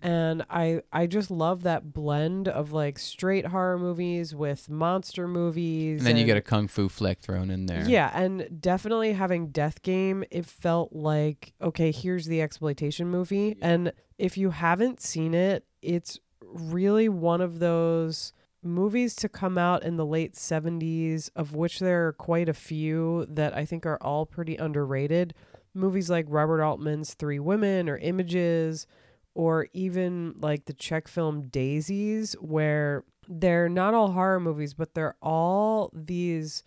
[0.00, 6.00] And I I just love that blend of like straight horror movies with monster movies.
[6.00, 7.84] And then you get a kung fu flick thrown in there.
[7.86, 13.56] Yeah, and definitely having Death Game, it felt like okay, here's the exploitation movie.
[13.60, 18.32] And if you haven't seen it, it's really one of those
[18.62, 23.26] movies to come out in the late 70s of which there are quite a few
[23.28, 25.34] that I think are all pretty underrated.
[25.74, 28.86] Movies like Robert Altman's Three Women or Images
[29.34, 35.16] or even like the Czech film Daisies where they're not all horror movies but they're
[35.22, 36.62] all these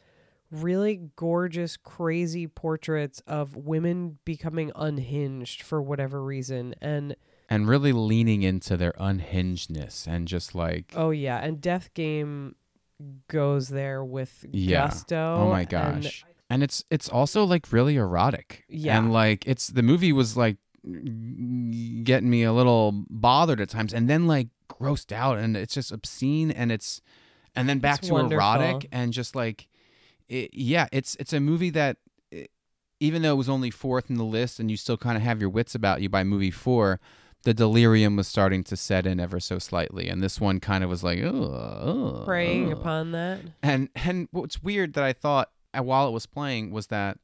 [0.51, 6.75] really gorgeous, crazy portraits of women becoming unhinged for whatever reason.
[6.81, 7.15] And
[7.49, 12.55] And really leaning into their unhingedness and just like oh yeah, and Death Game
[13.27, 14.87] goes there with yeah.
[14.87, 15.35] gusto.
[15.41, 16.25] Oh my gosh.
[16.49, 18.63] And, it's it's also like really erotic.
[18.69, 18.97] Yeah.
[18.97, 24.09] And like it's the movie was like getting me a little bothered at times and
[24.09, 27.01] then like grossed out and it's just obscene and it's
[27.55, 28.37] and then back It's to wonderful.
[28.37, 29.67] erotic and just like
[30.27, 31.97] it, yeah, it's it's a movie that
[32.31, 32.45] eh,
[32.99, 35.41] even though it was only fourth in the list and you still kind of have
[35.41, 36.99] your wits about you by movie 4,
[37.45, 40.89] the delirium was starting to set in ever so slightly and this one kind of
[40.89, 43.39] was like oh preying upon that.
[43.63, 47.19] and and what's weird that I thought uh, while it was playing was that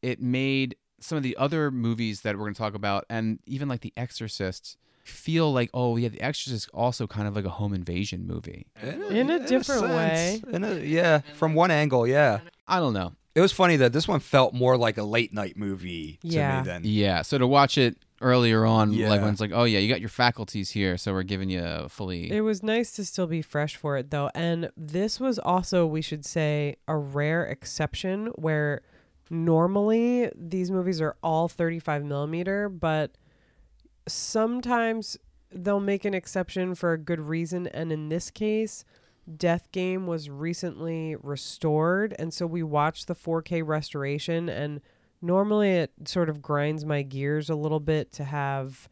[0.00, 3.68] it made some of the other movies that we're going to talk about and even
[3.68, 7.50] like The Exorcist feel like oh yeah The Exorcist is also kind of like a
[7.50, 8.66] home invasion movie.
[8.82, 10.40] In a different way.
[10.50, 12.40] In a, yeah, from one angle, yeah.
[12.66, 13.12] I don't know.
[13.34, 16.64] It was funny that this one felt more like a late night movie to me
[16.64, 19.88] than Yeah, so to watch it earlier on like when it's like oh yeah you
[19.88, 23.26] got your faculties here so we're giving you a fully It was nice to still
[23.26, 24.30] be fresh for it though.
[24.34, 28.82] And this was also, we should say, a rare exception where
[29.30, 33.16] normally these movies are all 35 millimeter, but
[34.06, 35.16] sometimes
[35.50, 37.66] they'll make an exception for a good reason.
[37.68, 38.84] And in this case,
[39.36, 42.14] Death Game was recently restored.
[42.18, 44.48] And so we watched the 4K restoration.
[44.48, 44.80] And
[45.22, 48.88] normally it sort of grinds my gears a little bit to have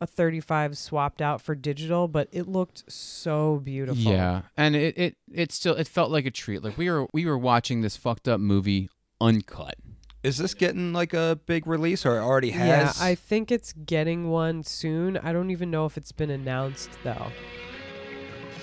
[0.00, 4.12] a 35 swapped out for digital, but it looked so beautiful.
[4.12, 6.62] Yeah, and it, it it still it felt like a treat.
[6.62, 9.76] Like we were we were watching this fucked up movie uncut.
[10.22, 13.00] Is this getting like a big release or it already has?
[13.00, 13.06] Yeah.
[13.06, 15.16] I think it's getting one soon.
[15.16, 17.28] I don't even know if it's been announced though.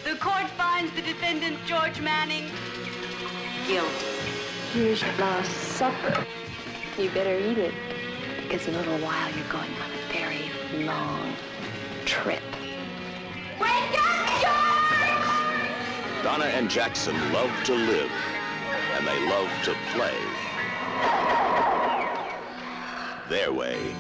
[0.06, 2.50] The court finds the defendant George Manning
[3.68, 4.06] guilty.
[4.74, 6.26] Here's your last supper.
[7.00, 7.74] You better eat it,
[8.44, 10.52] because in a little while you're going on a very
[10.86, 11.34] long
[12.04, 12.44] trip.
[13.58, 16.24] Wake up, George!
[16.24, 18.12] Donna and Jackson love to live,
[18.98, 20.14] and they love to play.
[23.30, 23.96] Their way.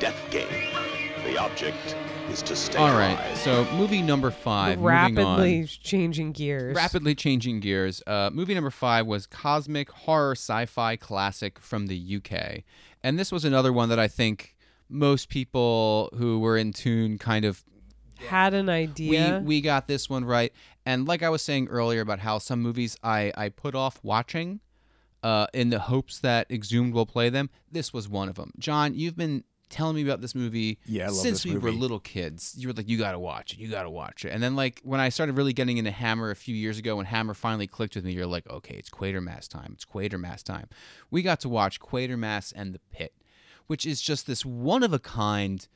[0.00, 1.09] Death game.
[1.24, 1.96] The object
[2.30, 3.36] is to stay All alive.
[3.38, 4.78] so movie number five.
[4.78, 5.66] moving Rapidly on.
[5.66, 6.74] changing gears.
[6.74, 8.02] rapidly changing gears.
[8.06, 12.62] Uh, movie number five was cosmic horror sci-fi classic from the UK,
[13.02, 14.56] and this was another one that I think
[14.88, 17.62] most people who were in tune kind of
[18.28, 19.38] Had an idea.
[19.40, 20.52] we we got this one right.
[20.86, 24.60] And like I was saying earlier about how some movies I I put off watching,
[25.22, 27.50] uh, in the hopes that Exhumed will play them.
[27.70, 28.52] This was one of them.
[28.58, 32.54] John, you've been telling me about this movie Yeah, since we were little kids.
[32.58, 33.58] You were like, you got to watch it.
[33.58, 34.30] You got to watch it.
[34.30, 37.06] And then like when I started really getting into Hammer a few years ago, when
[37.06, 39.70] Hammer finally clicked with me, you're like, okay, it's Quatermass time.
[39.74, 40.68] It's Quatermass time.
[41.10, 43.14] We got to watch Quatermass and the Pit,
[43.68, 45.66] which is just this one of a kind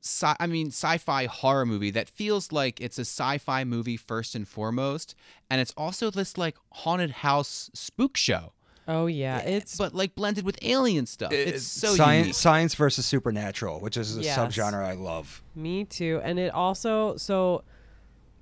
[0.00, 4.46] sci- I mean sci-fi horror movie that feels like it's a sci-fi movie first and
[4.46, 5.14] foremost,
[5.50, 8.52] and it's also this like haunted house spook show.
[8.90, 11.30] Oh yeah, eh, it's but like blended with alien stuff.
[11.30, 12.34] It's, so science, unique.
[12.34, 14.38] science versus supernatural, which is a Yes.
[14.38, 15.42] subgenre I love.
[15.54, 16.20] Me too.
[16.24, 17.64] And it also so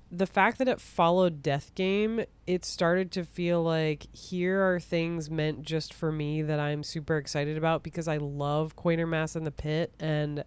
[0.09, 5.29] the fact that it followed Death Game, it started to feel like here are things
[5.29, 9.51] meant just for me that I'm super excited about because I love Quatermass in the
[9.51, 10.45] Pit and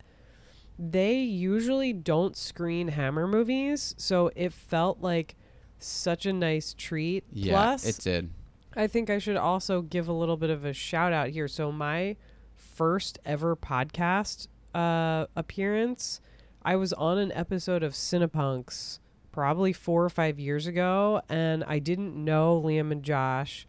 [0.79, 5.37] they usually don't screen Hammer movies, so it felt like
[5.79, 7.25] such a nice treat.
[7.31, 8.31] Yeah, Plus, it did.
[8.77, 11.49] I think I should also give a little bit of a shout out here.
[11.49, 12.17] So my
[12.55, 16.21] first ever podcast uh, appearance,
[16.63, 19.01] I was on an episode of Cinepunx
[19.33, 23.67] probably four or five years ago, and I didn't know Liam and Josh.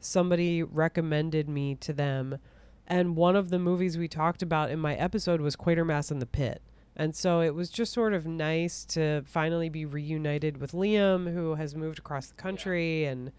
[0.00, 2.38] Somebody recommended me to them,
[2.86, 6.26] and one of the movies we talked about in my episode was Quatermass in the
[6.26, 6.60] Pit.
[6.94, 11.54] And so it was just sort of nice to finally be reunited with Liam, who
[11.54, 13.32] has moved across the country and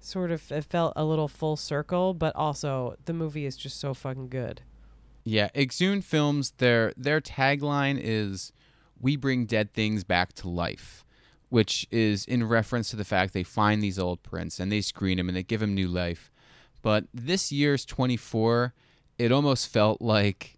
[0.00, 3.94] sort of it felt a little full circle, but also the movie is just so
[3.94, 4.62] fucking good.
[5.24, 8.52] Yeah, Exhumed Films their their tagline is
[9.00, 11.04] "We bring dead things back to life,"
[11.48, 15.16] which is in reference to the fact they find these old prints and they screen
[15.16, 16.30] them and they give them new life.
[16.82, 18.72] But this year's 24,
[19.18, 20.55] it almost felt like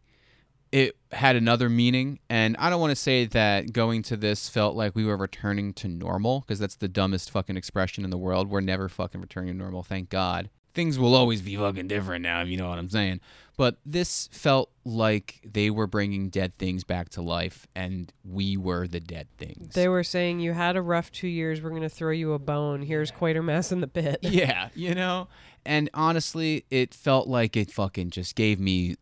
[0.72, 4.76] it had another meaning and I don't want to say that going to this felt
[4.76, 8.48] like we were returning to normal because that's the dumbest fucking expression in the world.
[8.48, 10.50] We're never fucking returning to normal, thank God.
[10.74, 13.20] Things will always be fucking different now, if you know what I'm saying.
[13.56, 18.86] But this felt like they were bringing dead things back to life and we were
[18.86, 19.74] the dead things.
[19.74, 21.60] They were saying you had a rough two years.
[21.60, 22.82] We're gonna throw you a bone.
[22.82, 24.18] Here's Quatermass in the pit.
[24.22, 25.28] yeah, you know?
[25.66, 28.96] And honestly, it felt like it fucking just gave me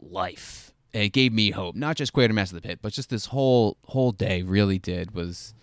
[0.00, 0.69] life.
[0.92, 1.74] It gave me hope.
[1.76, 5.54] Not just Quatermass of the Pit, but just this whole whole day really did was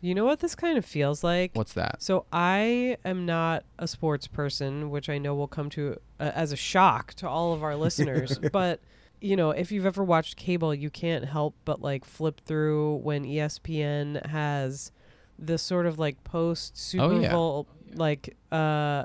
[0.00, 1.50] You know what this kind of feels like?
[1.54, 2.02] what's that?
[2.02, 6.52] So I am not a sports person, which I know will come to uh, as
[6.52, 8.38] a shock to all of our listeners.
[8.52, 8.80] but
[9.20, 13.24] you know, if you've ever watched cable, you can't help but like flip through when
[13.24, 14.92] ESPN has
[15.40, 17.32] this sort of like post Super Oh, yeah.
[17.32, 19.04] Bowl like uh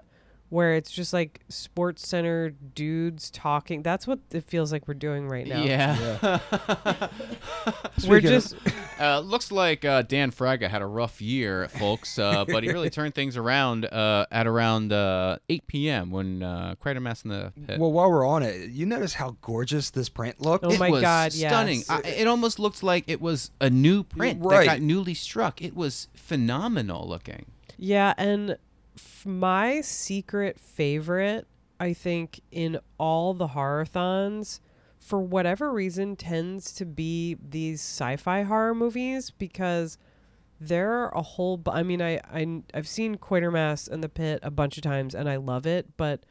[0.53, 3.81] where it's just like sports center dudes talking.
[3.81, 5.63] That's what it feels like we're doing right now.
[5.63, 6.37] Yeah.
[8.07, 8.55] We're just
[8.99, 12.89] Uh, looks like uh, Dan Fraga had a rough year, folks, uh, but he really
[12.89, 16.11] turned things around uh, at around uh, 8 p.m.
[16.11, 17.79] when uh, Quatermass in the Pit.
[17.79, 20.65] Well, while we're on it, you notice how gorgeous this print looked?
[20.65, 21.79] Oh it my was God, stunning.
[21.79, 21.89] yes.
[21.89, 24.59] I, it almost looked like it was a new print Right.
[24.67, 25.61] that got newly struck.
[25.61, 27.45] It was phenomenal looking.
[27.77, 28.57] Yeah, and f-
[29.25, 31.47] my secret favorite,
[31.79, 34.59] I think, in all the horrorthons,
[34.99, 39.97] for whatever reason, tends to be these sci-fi horror movies because
[40.59, 41.61] there are a whole.
[41.67, 45.29] I mean, I, I I've seen Quatermass and the Pit a bunch of times, and
[45.29, 46.23] I love it, but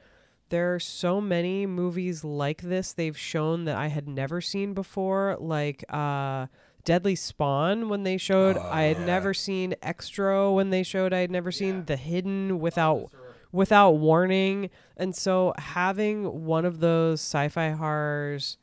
[0.48, 5.36] there are so many movies like this they've shown that I had never seen before,
[5.40, 6.46] like uh
[6.85, 11.18] Deadly Spawn when they showed oh, I had never seen Xtro when they showed I
[11.20, 13.11] had never seen The Hidden without
[13.53, 14.70] without warning.
[14.97, 18.57] And so having one of those sci-fi horrors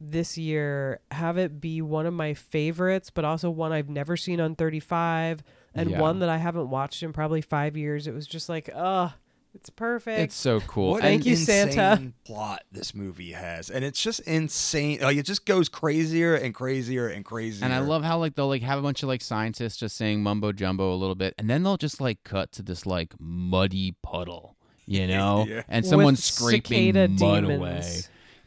[0.00, 4.40] this year have it be one of my favorites but also one I've never seen
[4.40, 5.42] on 35
[5.74, 6.00] and Yeah.
[6.00, 8.06] one that I haven't watched in probably 5 years.
[8.06, 9.10] It was just like, "Ugh,
[9.54, 10.92] it's perfect." It's so cool.
[10.92, 12.12] What Thank an you, Santa.
[12.24, 15.00] plot this movie has, and it's just insane.
[15.00, 17.64] Like it just goes crazier and crazier and crazier.
[17.64, 20.22] And I love how like they'll like have a bunch of like scientists just saying
[20.22, 23.94] mumbo jumbo a little bit, and then they'll just like cut to this like muddy
[24.02, 25.62] puddle, you know, Yeah.
[25.68, 26.62] and With someone's scraping
[26.94, 27.58] cicada mud demons.
[27.60, 28.00] away.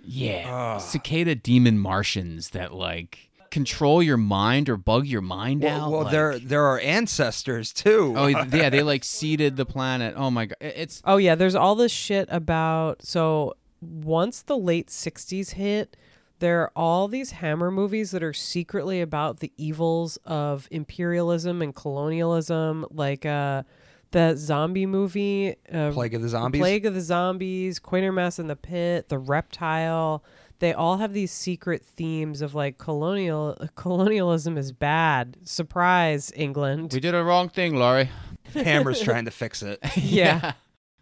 [0.05, 0.77] Yeah, Ah.
[0.79, 5.91] cicada demon Martians that like control your mind or bug your mind Well, out.
[5.91, 8.15] well like- there there are ancestors too.
[8.17, 10.15] Oh yeah, they like seeded the planet.
[10.17, 14.87] Oh my god, it's Oh yeah, there's all this shit about so once the late
[14.87, 15.95] 60s hit,
[16.39, 21.75] there are all these Hammer movies that are secretly about the evils of imperialism and
[21.75, 23.61] colonialism like uh
[24.09, 26.59] the zombie movie uh, Plague of the Zombies?
[26.61, 30.23] Plague of the Zombies, Quatermass in the Pit, The Reptile.
[30.63, 35.35] They all have these secret themes of like colonial colonialism is bad.
[35.43, 36.91] Surprise, England.
[36.93, 38.09] we did a wrong thing, Laurie.
[38.53, 39.79] Hammer's trying to fix it.
[39.97, 40.53] yeah.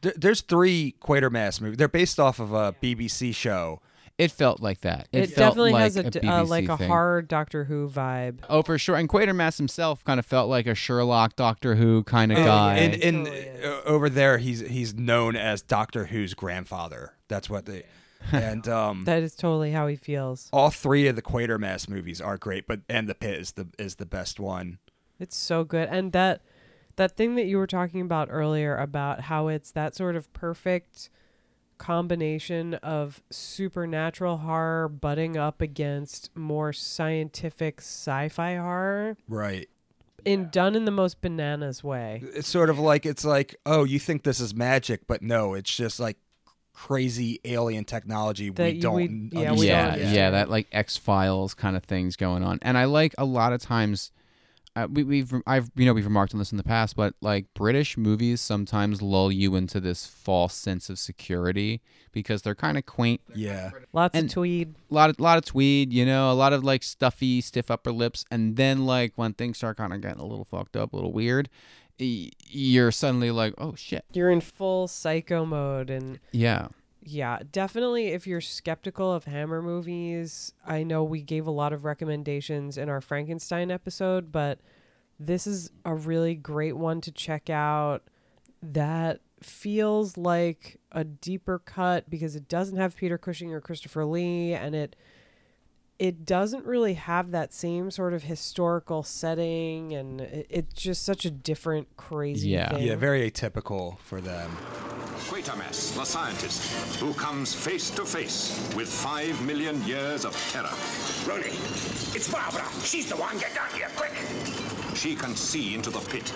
[0.02, 1.78] There- There's three Quatermass movies.
[1.78, 3.82] They're based off of a BBC show.
[4.18, 5.08] It felt like that.
[5.12, 6.88] It, It, felt definitely like has a uh, like a thing.
[6.88, 8.40] horror Doctor Who vibe.
[8.50, 8.96] Oh, for sure.
[8.96, 12.76] And Quatermass himself kind of felt like a Sherlock, Doctor Who kind of And- guy.
[12.78, 17.14] And, and uh, over there, he's he's known as Doctor Who's grandfather.
[17.28, 17.84] That's what they.
[18.32, 20.50] and um, That is totally how he feels.
[20.54, 23.96] all three of the Quatermass movies are great, but and the Pit is the is
[23.96, 24.78] the best one.
[25.20, 25.88] It's so good.
[25.90, 26.42] And that
[26.98, 31.10] that thing that you were talking about earlier about how it's that sort of perfect
[31.78, 39.68] combination of supernatural horror butting up against more scientific sci-fi horror Right.
[40.24, 42.22] in done in the most bananas way.
[42.36, 45.76] It's sort of like it's like, oh, you think this is magic, but no, it's
[45.76, 46.18] just like
[46.74, 49.32] crazy alien technology That we don't we- understand.
[49.34, 50.34] yeah, we yeah, don't yeah, understand.
[50.36, 53.62] that like X Files kind of things going on, and I like a lot of
[53.62, 54.12] times.
[54.74, 57.46] Uh, we, we've I've you know we've remarked on this in the past, but like
[57.54, 61.82] British movies sometimes lull you into this false sense of security
[62.14, 63.20] because they're kind of quaint.
[63.36, 64.74] Yeah, Lots And- of tweed.
[64.90, 67.92] A lot of lot of tweed, you know, a lot of like stuffy, stiff upper
[67.92, 70.96] lips, and then like when things start kind of getting a little fucked up, a
[70.96, 76.68] little weird, y- you're suddenly like, oh shit, You're in full psycho mode and yeah,
[77.04, 78.08] Yeah, definitely.
[78.08, 82.90] If you're skeptical of Hammer movies, I know we gave a lot of recommendations in
[82.90, 84.60] our Frankenstein episode, but
[85.20, 88.04] this is a really great one to check out
[88.64, 94.54] that feels like a deeper cut because it doesn't have Peter Cushing or Christopher Lee
[94.54, 94.96] and it
[96.02, 101.26] it doesn't really have that same sort of historical setting and it, it's just such
[101.26, 102.70] a different crazy Yeah.
[102.70, 102.88] thing.
[102.88, 104.50] yeah, very atypical for them.
[105.30, 110.74] Quatermass, the scientist, who comes face to face with five million years of terror.
[111.28, 111.56] Rooney,
[112.18, 112.66] it's Barbara.
[112.84, 113.38] She's the one.
[113.38, 114.16] Get down here, quick.
[114.96, 116.34] She can see into the pit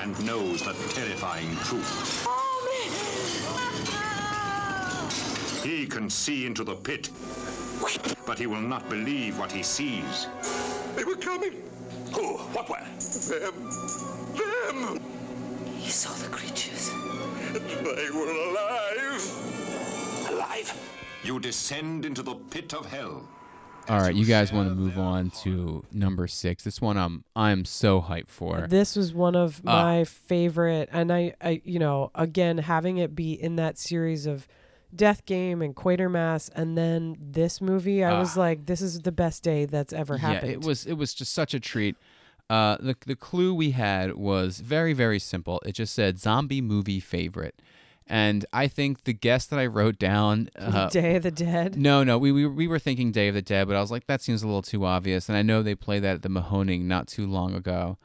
[0.00, 2.26] and knows the terrifying truth.
[5.62, 7.10] He can see into the pit,
[8.26, 10.26] but he will not believe what he sees.
[10.96, 11.62] They were coming.
[12.14, 12.36] Who?
[12.54, 12.76] What were?
[13.28, 13.54] Them.
[14.36, 15.00] Them.
[15.76, 16.90] He saw the creatures.
[17.52, 20.28] They were alive.
[20.30, 20.88] Alive?
[21.24, 23.28] You descend into the pit of hell.
[23.88, 26.62] All right, you guys want to move on to number six?
[26.62, 28.66] This one I'm I'm so hyped for.
[28.68, 29.82] This was one of Ah.
[29.84, 34.46] my favorite, and I, I, you know, again having it be in that series of
[34.94, 38.40] Death Game and Quatermass, and then this movie, I was Ah.
[38.40, 40.48] like, this is the best day that's ever happened.
[40.50, 41.96] Yeah, it was it was just such a treat.
[42.50, 45.60] Uh, the the clue we had was very very simple.
[45.64, 47.62] It just said zombie movie favorite,
[48.06, 50.50] and I think the guess that I wrote down.
[50.58, 51.78] Uh, Day of the Dead.
[51.78, 54.06] no, no, we, we we were thinking Day of the Dead, but I was like
[54.08, 56.82] that seems a little too obvious, and I know they played that at the Mahoning
[56.82, 57.96] not too long ago,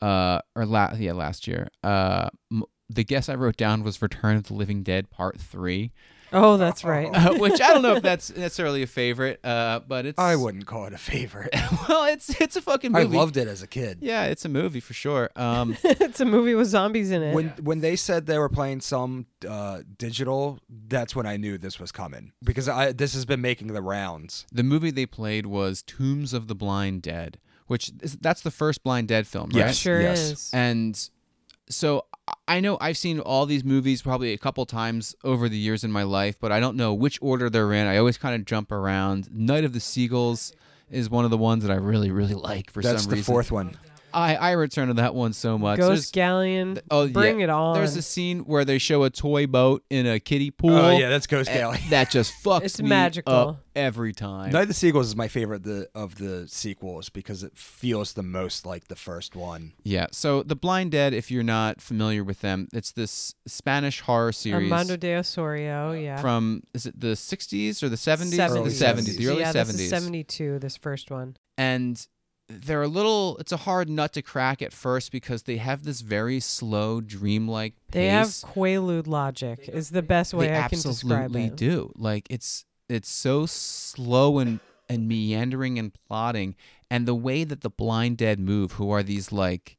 [0.00, 1.68] uh, or la- yeah last year.
[1.82, 5.90] Uh, m- the guess I wrote down was Return of the Living Dead Part Three.
[6.32, 7.08] Oh, that's right.
[7.18, 10.66] Uh, which I don't know if that's necessarily a favorite, uh, but it's I wouldn't
[10.66, 11.50] call it a favorite.
[11.88, 13.98] well, it's it's a fucking I loved it as a kid.
[14.02, 15.30] Yeah, it's a movie for sure.
[15.34, 17.34] Um, it's a movie with zombies in it.
[17.34, 21.80] When when they said they were playing some uh, digital, that's when I knew this
[21.80, 24.46] was coming because I this has been making the rounds.
[24.52, 28.84] the movie they played was Tombs of the Blind Dead, which is, that's the first
[28.84, 29.66] Blind Dead film, right?
[29.66, 30.18] Yes, sure yes.
[30.18, 30.50] is.
[30.52, 31.10] And
[31.68, 32.04] so
[32.46, 35.92] I know I've seen all these movies probably a couple times over the years in
[35.92, 37.86] my life, but I don't know which order they're in.
[37.86, 39.28] I always kind of jump around.
[39.32, 40.52] Night of the Seagulls
[40.90, 43.52] is one of the ones that I really really like for That's some the fourth
[43.52, 43.76] one.
[44.12, 45.78] I I return to that one so much.
[45.78, 46.80] Ghost There's- Galleon.
[46.90, 47.12] Oh, yeah.
[47.12, 47.44] bring yeah.
[47.44, 47.74] it on.
[47.74, 50.76] There's a scene where they show a toy boat in a kiddie oh, pool.
[50.76, 51.82] Oh yeah, that's Ghost Galleon.
[51.90, 53.32] That just fucks It's me magical.
[53.32, 54.50] up every time.
[54.50, 58.22] Night of the Seagulls is my favorite the, of the sequels because it feels the
[58.22, 59.72] most like the first one.
[59.84, 60.06] Yeah.
[60.10, 64.70] So The Blind Dead, if you're not familiar with them, it's this Spanish horror series
[64.70, 66.00] Amando de Ossorio.
[66.02, 66.20] Yeah.
[66.20, 68.38] from is it the 60s or the 70s?
[68.50, 69.66] Early The 70s, the early yeah, 70s.
[69.66, 70.58] this is 72.
[70.58, 71.36] This first one.
[71.56, 72.04] and
[72.48, 76.00] they're a little it's a hard nut to crack at first because they have this
[76.00, 77.92] very slow dreamlike pace.
[77.92, 79.68] They have Quaalude logic.
[79.68, 81.92] Is the best way they I can describe absolutely do.
[81.96, 86.56] Like it's it's so slow and and meandering and plotting,
[86.90, 89.76] and the way that the blind dead move, who are these like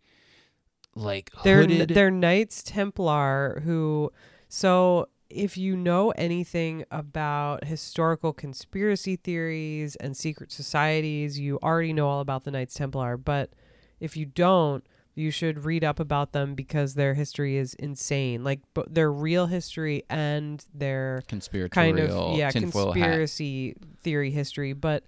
[0.95, 1.89] like They're hooded.
[1.89, 4.11] they're Knights Templar who
[4.47, 12.07] so if you know anything about historical conspiracy theories and secret societies, you already know
[12.07, 13.51] all about the Knights Templar, but
[13.99, 18.43] if you don't, you should read up about them because their history is insane.
[18.43, 22.93] Like b- their real history and their conspiratorial kind of yeah tinfoil hat.
[22.93, 25.03] conspiracy theory history but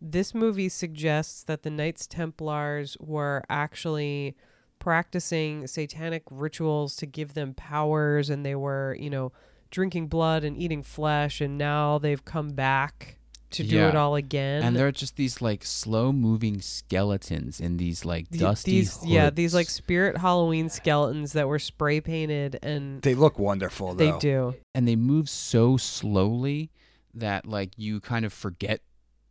[0.00, 4.36] this movie suggests that the knights templars were actually
[4.78, 9.32] practicing satanic rituals to give them powers and they were you know
[9.70, 13.18] drinking blood and eating flesh and now they've come back
[13.50, 13.88] to do Yeah.
[13.90, 18.40] it all again and they're just these like slow moving skeletons in these like Th-
[18.40, 19.74] dusty these yeah these like hoods.
[19.74, 24.18] spirit halloween skeletons that were spray painted and They look wonderful they though.
[24.18, 26.70] do and they move so slowly
[27.14, 28.80] that like you kind of forget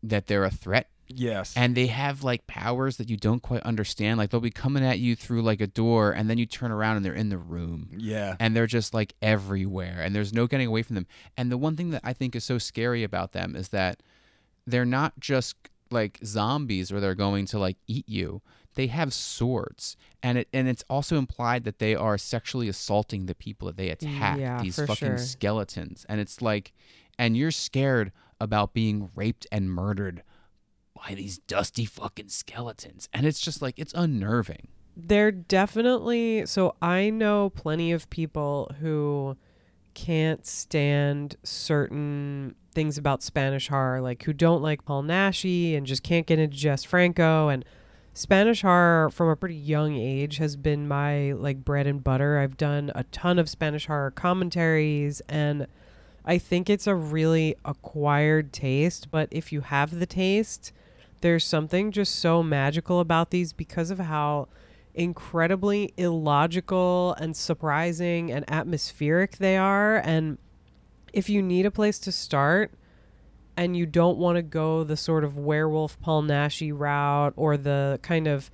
[0.01, 1.53] that they're a threat Yes.
[1.55, 4.99] and they have like powers that you don't quite understand like they'll be coming at
[4.99, 7.89] you through like a door and then you turn around and they're in the room
[7.97, 8.35] yeah.
[8.39, 11.75] and they're just like everywhere and there's no getting away from them and the one
[11.75, 14.01] thing that i think is so scary about them is that
[14.65, 15.55] they're not just
[15.91, 18.41] like zombies where they're going to like eat you
[18.73, 23.35] they have swords and it and it's also implied that they are sexually assaulting the
[23.35, 25.17] people that they attack Yeah, these for fucking sure.
[25.17, 26.73] skeletons and it's like
[27.19, 30.23] and you're scared about being raped and murdered
[31.07, 33.09] by these dusty fucking skeletons.
[33.13, 34.67] And it's just like it's unnerving.
[34.97, 39.37] They're definitely so I know plenty of people who
[39.93, 46.03] can't stand certain things about Spanish horror, like who don't like Paul Naschy and just
[46.03, 47.49] can't get into Jess Franco.
[47.49, 47.63] And
[48.13, 52.39] Spanish horror from a pretty young age has been my like bread and butter.
[52.39, 55.67] I've done a ton of Spanish horror commentaries and
[56.25, 60.73] I think it's a really acquired taste, but if you have the taste,
[61.25, 64.47] there's something just so magical about these because of how
[64.93, 69.97] incredibly illogical and surprising and atmospheric they are.
[69.97, 70.37] And
[71.13, 72.73] if you need a place to start
[73.57, 77.99] and you don't want to go the sort of werewolf Paul Naschy route or the
[78.03, 78.51] kind of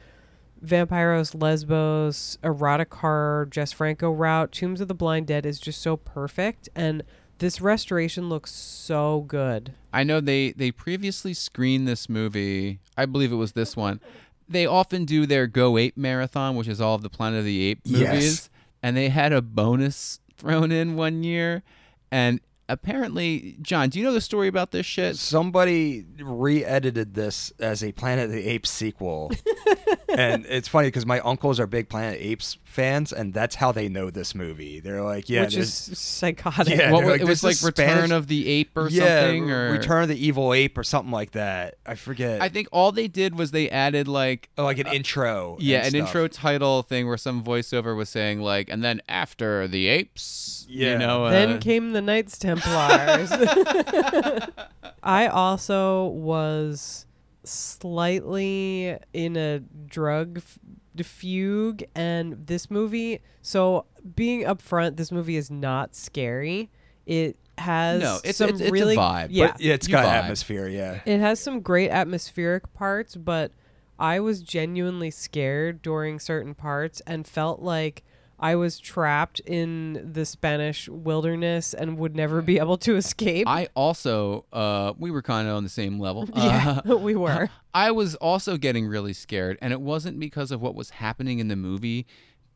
[0.65, 5.97] Vampyros, Lesbos, erotic horror, Jess Franco route, Tombs of the Blind Dead is just so
[5.97, 6.69] perfect.
[6.74, 7.03] And
[7.41, 9.73] this restoration looks so good.
[9.91, 12.79] I know they they previously screened this movie.
[12.95, 13.99] I believe it was this one.
[14.47, 17.61] They often do their Go Ape marathon, which is all of the Planet of the
[17.63, 18.13] Apes movies, Yes.
[18.13, 18.49] movies,
[18.83, 21.63] and they had a bonus thrown in one year.
[22.11, 22.41] And
[22.72, 25.15] apparently, John, do you know the story about this shit?
[25.17, 29.32] Somebody re-edited this as a Planet of the Apes sequel,
[30.09, 33.55] and it's funny because my uncles are big Planet of the Apes fans, and that's
[33.55, 34.80] how they know this movie.
[34.80, 36.78] They're like, "Yeah, which is psychotic.
[36.78, 39.51] Yeah, What like, it was like is Return Spanish- of the Ape or yeah, something,
[39.51, 41.76] or Return of the Evil Ape or something like that.
[41.86, 42.41] I forget.
[42.41, 45.57] I think all they did was they added like oh, like an intro.
[45.59, 46.07] yeah, and an stuff.
[46.07, 50.93] intro title thing where some voiceover was saying like, and then after the apes, Yeah.
[50.93, 53.32] you know, uh, then came the Knights Templars.
[55.03, 57.05] I also was
[57.43, 60.59] slightly in a drug f-
[61.05, 63.22] fugue, and this movie.
[63.41, 63.86] So,
[64.16, 66.70] being upfront, this movie is not scary.
[67.05, 69.91] It has No, it's- some it's- it's a really vibe, but Yeah, Yeah, it's You
[69.93, 70.24] got vibe.
[70.24, 70.68] atmosphere.
[70.68, 70.99] Yeah.
[71.05, 73.51] it has some great atmospheric parts, but
[73.99, 78.03] I was genuinely scared during certain parts and felt like
[78.41, 83.47] I was trapped in the Spanish wilderness and would never be able to escape.
[83.47, 86.27] I also, uh, we were kind of on the same level.
[86.35, 87.49] yeah, Uh, we were.
[87.73, 91.47] I was also getting really scared, and it wasn't because of what was happening in
[91.49, 92.07] the movie.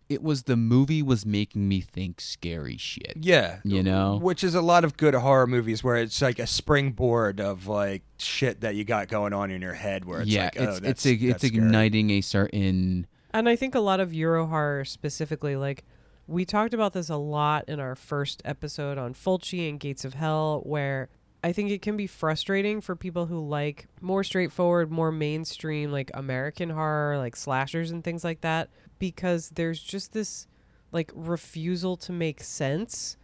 [0.10, 3.14] It was the movie was making me think scary shit.
[3.20, 3.60] Yeah.
[3.64, 4.20] You know?
[4.22, 8.04] Which is a lot of good horror movies where it's like a springboard of like
[8.20, 10.70] shit that you got going on in your head where it's yeah, like, it's oh,
[10.70, 11.66] it's that's, a, that's it's scary.
[11.66, 13.08] igniting a certain.
[13.36, 15.84] And I think a lot of Euro horror specifically, like
[16.26, 20.14] we talked about this a lot in our first episode on Fulci and Gates of
[20.14, 21.10] Hell, where
[21.44, 26.12] I think it can be frustrating for people who like more straightforward, more mainstream, like
[26.14, 28.70] American horror, like slashers and things like that,
[29.00, 30.48] because there's just this
[30.94, 33.18] like refusal to make sense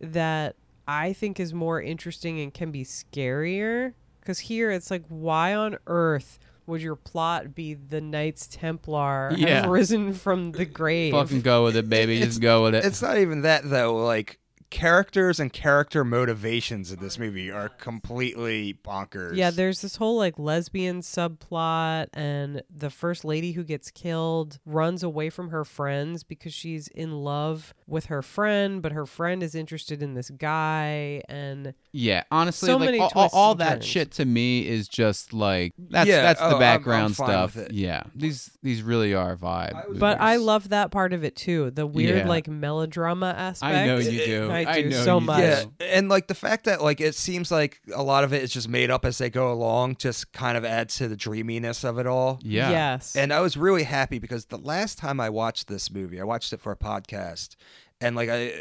[0.00, 0.56] that
[0.88, 3.92] I think is more interesting and can be scarier.
[4.20, 6.38] Because here it's like, why on earth
[6.68, 9.62] would your plot be the Knights Templar Yeah.
[9.62, 11.12] have risen from the grave?
[11.12, 12.20] Fucking go with it, baby.
[12.20, 12.84] Just go with it.
[12.84, 13.96] It's not even that though.
[13.96, 14.38] Like
[14.70, 19.34] characters and character motivations in this movie are completely bonkers.
[19.36, 25.02] Yeah, there's this whole like lesbian subplot, and the first lady who gets killed runs
[25.02, 29.54] away from her friends because she's in love with her friend, but her friend is
[29.54, 33.86] interested in this guy, and Yeah, honestly, So like many all, all, all that turns.
[33.86, 37.56] shit to me is just like that's Yeah, that's oh, the I'm- background I'm stuff.
[37.70, 39.98] Yeah, these these really are vibe.
[39.98, 42.28] but I love that part of it too, the weird Yeah.
[42.28, 43.74] like melodrama aspect.
[43.74, 44.48] I know you do.
[44.66, 45.40] I I do know so you much.
[45.40, 48.52] Yeah, and like the fact that like it seems like a lot of it is
[48.52, 51.98] just made up as they go along, just kind of adds to the dreaminess of
[51.98, 52.40] it all.
[52.42, 52.70] Yeah.
[52.70, 53.16] Yes.
[53.16, 56.52] And I was really happy because the last time I watched this movie, I watched
[56.52, 57.56] it for a podcast,
[58.00, 58.52] and like I,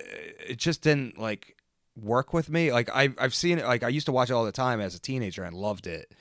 [0.47, 1.55] it just didn't like
[1.95, 2.71] work with me.
[2.71, 3.65] Like I, I've seen it.
[3.65, 6.13] Like I used to watch it all the time as a teenager and loved it.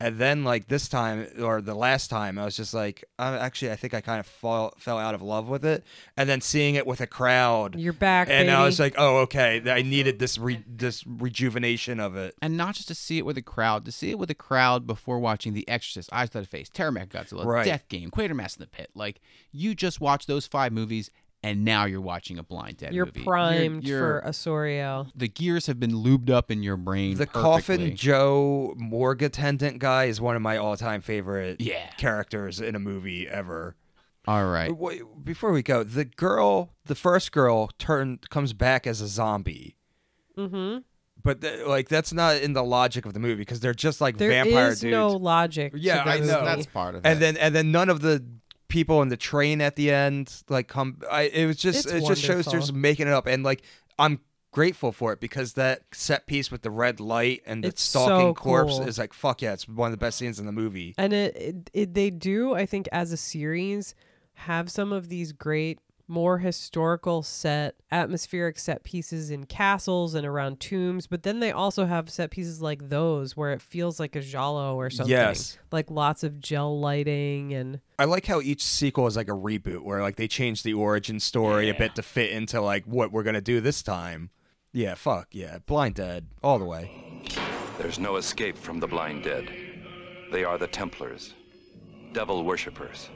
[0.00, 3.70] And then like this time or the last time, I was just like, uh, actually,
[3.70, 5.84] I think I kind of fall, fell out of love with it.
[6.16, 9.60] And then seeing it with a crowd, You're back, and I was like, oh, okay,
[9.70, 12.34] I needed this re- this rejuvenation of it.
[12.42, 14.86] and not just to see it with a crowd, to see it with a crowd
[14.86, 17.64] before watching The Exorcist, Eyes Without a Face, Terror Godzilla, Right.
[17.64, 18.90] Death Game, Quatermass in the Pit.
[18.94, 19.20] Like
[19.52, 21.10] you just watch those five movies
[21.42, 23.24] and now you're watching a Blind Dead You're movie.
[23.24, 25.10] primed You're- for Ossorio.
[25.14, 27.16] the gears have been lubed up in your brain.
[27.16, 27.42] The perfectly.
[27.42, 31.88] Coffin Joe morgue attendant guy is one of my all-time favorite Yeah.
[31.96, 33.76] characters in a movie ever.
[34.28, 34.70] All right.
[34.76, 39.76] Wait, Before we go, the girl, the first girl, turned comes back as a zombie,
[40.36, 40.78] Mm-hmm.
[41.22, 44.18] but th- like that's not in the logic of the movie because they're just like
[44.18, 44.80] There is vampire dudes.
[44.82, 45.72] There's no logic.
[45.74, 46.24] Yeah, to I know.
[46.26, 46.44] movie.
[46.44, 47.20] That's part of and it.
[47.20, 48.24] then and then none of the
[48.70, 51.00] people in the train at the end like come.
[51.10, 53.62] I it was just It's it just shows they're just making it up, and like
[53.98, 54.20] I'm
[54.52, 58.30] grateful for it because that set piece with the red light and the It's stalking
[58.30, 58.88] so corpse cool.
[58.88, 60.94] is like fuck yeah, it's one of the best scenes in the movie.
[60.96, 63.94] And it, it, it they do, I think, as a series,
[64.34, 65.78] have some of these great,
[66.10, 71.06] more historical set, atmospheric set pieces in castles and around tombs.
[71.06, 74.74] But then they also have set pieces like those where it feels like a giallo
[74.74, 75.10] or something.
[75.10, 75.56] Yes.
[75.70, 79.82] Like lots of gel lighting and I like how each sequel is like a reboot
[79.82, 83.22] where like they change the origin story a bit to fit into like what we're
[83.22, 84.30] gonna do this time.
[84.72, 87.22] Yeah, fuck yeah, Blind Dead all the way.
[87.78, 89.48] There's no escape from the blind dead.
[90.32, 91.34] They are the Templars,
[92.12, 93.08] devil worshippers.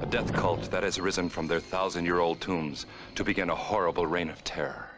[0.00, 3.54] A death cult that has risen from their thousand year old tombs to begin a
[3.54, 4.90] horrible reign of terror.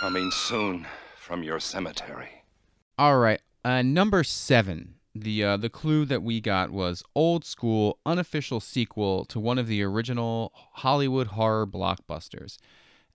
[0.00, 0.86] Coming soon
[1.16, 2.44] from your cemetery.
[2.98, 3.40] All right.
[3.64, 4.94] Uh, number seven.
[5.14, 9.66] The uh, the clue that we got was old school, unofficial sequel to one of
[9.66, 12.58] the original Hollywood horror blockbusters.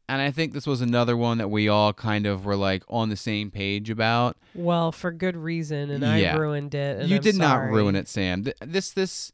[0.07, 3.09] And I think this was another one that we all kind of were like on
[3.09, 4.37] the same page about.
[4.53, 5.89] well, for good reason.
[5.89, 6.35] And Yeah.
[6.35, 6.99] I ruined it.
[7.01, 8.43] And you I'm did not ruin it, Sam.
[8.43, 9.31] Th- This this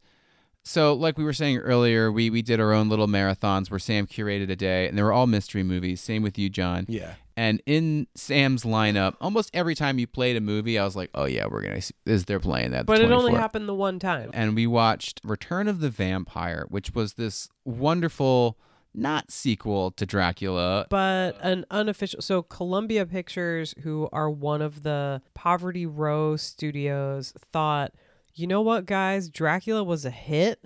[0.64, 4.06] so like we were saying earlier, we we did our own little marathons where Sam
[4.08, 6.00] curated a day, and they were all mystery movies.
[6.02, 6.86] Same with you, John.
[6.88, 7.16] Yeah.
[7.36, 11.26] And in Sam's lineup, almost every time you played a movie, I was like, "Oh
[11.26, 13.98] yeah, we're gonna see, is they're playing that." the But it only happened the one
[14.00, 14.30] time.
[14.34, 18.58] And we watched Return of the Vampire, which was this wonderful,
[18.94, 25.22] not sequel to Dracula, but an unofficial so columbia pictures who are one of the
[25.34, 27.94] poverty row studios thought
[28.34, 29.30] you know what guys?
[29.30, 30.64] Dracula was a hit.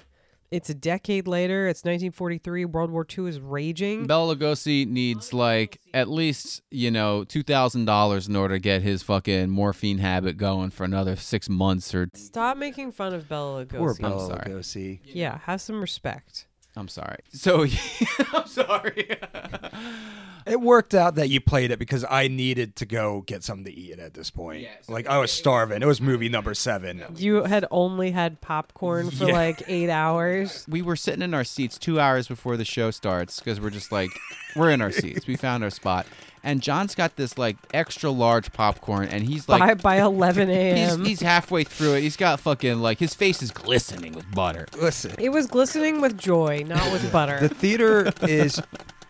[0.51, 1.67] It's a decade later.
[1.67, 4.05] It's 1943 world war ii is raging.
[4.05, 8.81] Bela Lugosi needs like at least you know two thousand dollars in order to get
[8.83, 12.07] his fucking morphine habit going for another six months or.
[12.13, 13.77] stop making fun of bela lugosi.
[13.77, 14.43] Poor I'm Bela.
[14.47, 14.99] Lugosi.
[15.03, 16.45] yeah have some respect
[16.75, 17.19] I'm sorry.
[17.31, 17.65] So
[18.33, 19.17] I'm sorry.
[20.45, 23.73] It worked out that you played it because I needed to go get something to
[23.73, 24.67] eat at this point.
[24.87, 25.81] like I was starving.
[25.81, 27.03] It was movie number seven.
[27.15, 29.33] you had only had popcorn for Yeah.
[29.33, 33.39] like eight hours we were sitting in our seats two hours before the show starts
[33.39, 34.11] because we're just like
[34.55, 35.25] we're in our seats.
[35.27, 36.05] We found our spot,
[36.43, 40.57] and John's got this like extra large popcorn, and he's like by, by 11 He's,
[40.57, 42.01] a.m he's halfway through it.
[42.01, 44.67] He's got fucking like his face is glistening with butter.
[44.79, 48.61] Listen, it was glistening with joy not with butter the theater is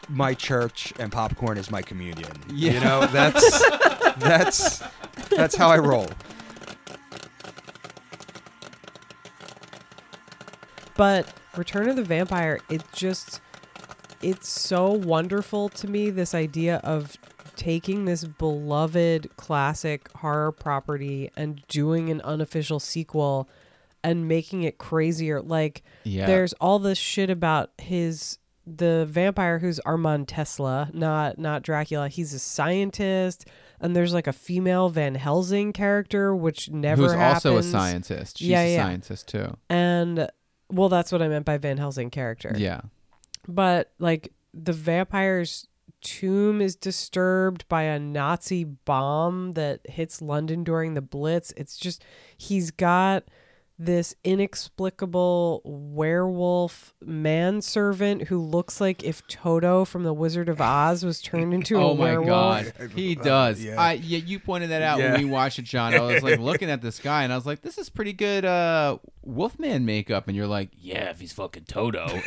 [0.09, 2.31] my church and popcorn is my communion.
[2.49, 2.71] Yeah.
[2.73, 3.69] You know, that's
[4.17, 4.83] that's
[5.29, 6.07] that's how I roll.
[10.95, 13.41] But Return of the Vampire, it just
[14.21, 17.17] it's so wonderful to me this idea of
[17.55, 23.47] taking this beloved classic horror property and doing an unofficial sequel
[24.03, 25.41] and making it crazier.
[25.41, 26.25] Like Yeah.
[26.27, 32.09] there's all this shit about his the vampire who's Armand Tesla, not not Dracula.
[32.09, 33.45] He's a scientist
[33.79, 38.39] and there's like a female Van Helsing character which never Who's also a scientist.
[38.39, 38.83] She's yeah, a yeah.
[38.83, 39.55] scientist too.
[39.69, 40.29] And
[40.69, 42.53] well, that's what I meant by Van Helsing character.
[42.57, 42.81] Yeah.
[43.47, 45.67] But like the vampire's
[46.01, 51.53] tomb is disturbed by a Nazi bomb that hits London during the Blitz.
[51.57, 52.03] It's just
[52.37, 53.25] he's got
[53.77, 61.21] this inexplicable werewolf manservant who looks like if Toto from the Wizard of Oz was
[61.21, 62.25] turned into a werewolf.
[62.25, 63.63] Oh my god, he does.
[63.63, 63.79] Yeah.
[63.81, 65.11] I yeah, you pointed that out Yeah.
[65.13, 65.93] when we watched it, John.
[65.93, 68.45] I was like looking at this guy, and I was like, "This is pretty good
[68.45, 72.05] uh, Wolfman makeup." And you're like, "Yeah, if he's fucking Toto."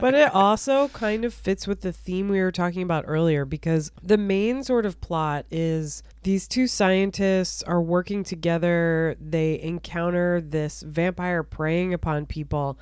[0.00, 3.90] but it also kind of fits with the theme we were talking about earlier because
[4.02, 9.16] the main sort of plot is these two scientists are working together.
[9.20, 12.78] They encounter this vampire preying upon people.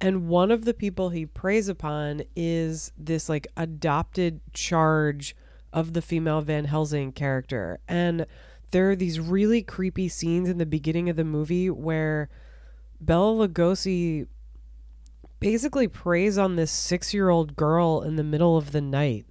[0.00, 5.34] And one of the people he preys upon is this like adopted charge
[5.72, 7.80] of the female Van Helsing character.
[7.88, 8.26] And
[8.70, 12.28] there are these really creepy scenes in the beginning of the movie where
[13.00, 14.26] Bela Lugosi
[15.40, 19.26] basically preys on this six year old girl in the middle of the night.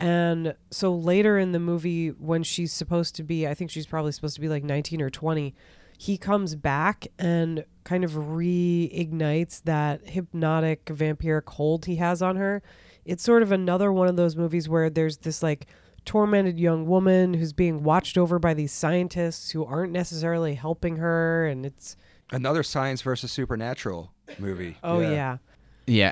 [0.00, 4.12] And so later in the movie, when she's supposed to be, I think she's probably
[4.12, 5.54] supposed to be like 19 or 20,
[5.98, 12.62] he comes back and kind of reignites that hypnotic vampiric hold he has on her.
[13.04, 15.66] It's sort of another one of those movies where there's this like
[16.04, 21.46] tormented young woman who's being watched over by these scientists who aren't necessarily helping her
[21.46, 21.96] and it's
[22.30, 24.76] Another science versus supernatural movie.
[24.82, 25.10] oh yeah.
[25.10, 25.36] Yeah,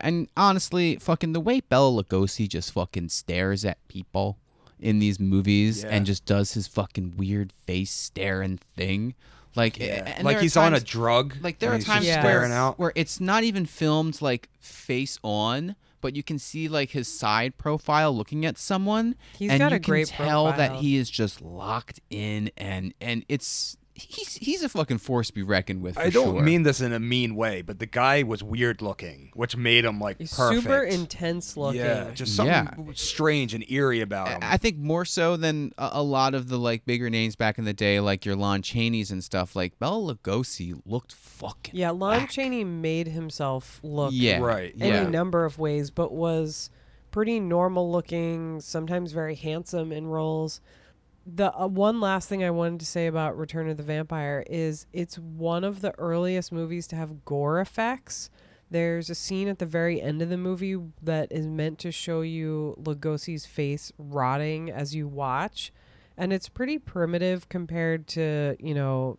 [0.02, 4.38] and honestly, fucking the way Bela Lugosi just fucking stares at people
[4.80, 5.90] in these movies Yeah.
[5.90, 9.14] and just does his fucking weird face staring thing.
[9.54, 12.06] Like, and Like there are he's on a drug Like there are he's just times
[12.06, 12.78] staring where, out.
[12.78, 17.56] where it's not even filmed like face on, but you can see like his side
[17.56, 21.08] profile looking at someone, He's and got you a great can tell that he is
[21.08, 25.94] just locked in, and and it's he's he's a fucking force to be reckoned with.
[25.94, 26.42] For I don't sure.
[26.42, 29.98] mean this in a mean way, but the guy was weird looking, which made him
[29.98, 30.62] like He's perfect.
[30.62, 31.80] super intense looking.
[31.80, 34.38] Yeah, just something strange and eerie about him.
[34.42, 37.64] I think more so than a, a lot of the like bigger names back in
[37.64, 39.56] the day, like your Lon Chaney's and stuff.
[39.56, 41.74] Like Bela Lugosi looked fucking.
[41.74, 45.08] Yeah, Lon Chaney made himself look Yeah, Right, any yeah.
[45.08, 46.70] number of ways, but was
[47.10, 50.60] pretty normal looking, sometimes very handsome in roles.
[51.26, 54.86] The uh, one last thing I wanted to say about Return of the Vampire is
[54.92, 58.30] it's one of the earliest movies to have gore effects.
[58.70, 62.20] There's a scene at the very end of the movie that is meant to show
[62.20, 65.72] you Lugosi's face rotting as you watch,
[66.16, 69.18] and it's pretty primitive compared to, you know,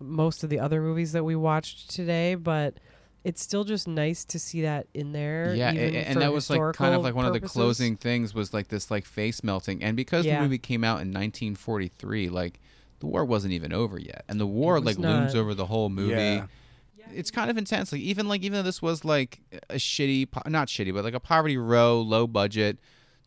[0.00, 2.74] most of the other movies that we watched today, but
[3.24, 5.54] it's still just nice to see that in there.
[5.54, 8.34] Yeah, even a- and that was like kind of like one of the closing things
[8.34, 10.36] was like this like face melting, and because Yeah.
[10.38, 12.60] the movie came out in 1943, like
[13.00, 15.88] the war wasn't even over yet, and the war was like looms over the whole
[15.88, 16.12] movie.
[16.12, 16.46] Yeah.
[17.12, 17.90] It's kind of intense.
[17.92, 21.14] Like even like even though this was like a shitty, po- not shitty, but like
[21.14, 22.78] a poverty row, low budget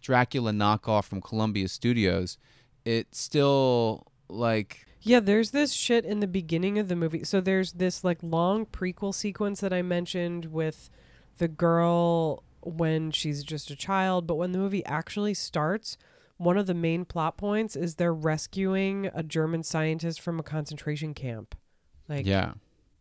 [0.02, 2.38] Dracula knockoff from Columbia Studios,
[2.86, 7.26] it still like Yeah, there's this shit in the beginning of the movie.
[7.26, 10.90] So there's this like long prequel sequence that I mentioned with
[11.38, 15.98] the girl when she's just a child, but when the movie actually starts,
[16.38, 21.14] one of the main plot points is they're rescuing a German scientist from a concentration
[21.14, 21.56] camp.
[22.08, 22.54] Like yeah.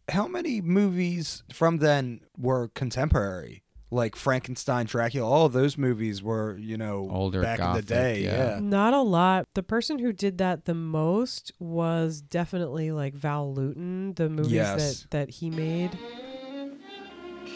[0.08, 3.62] How many movies from then were contemporary?
[3.93, 8.23] Like Frankenstein, Dracula, all of those movies were, you know, Older back in the day.
[8.23, 8.55] yeah.
[8.55, 8.59] Yeah.
[8.60, 9.47] Not a lot.
[9.52, 15.02] The person who did that the most was definitely like Val Lewton, the movies Yes.
[15.02, 15.90] that that he made.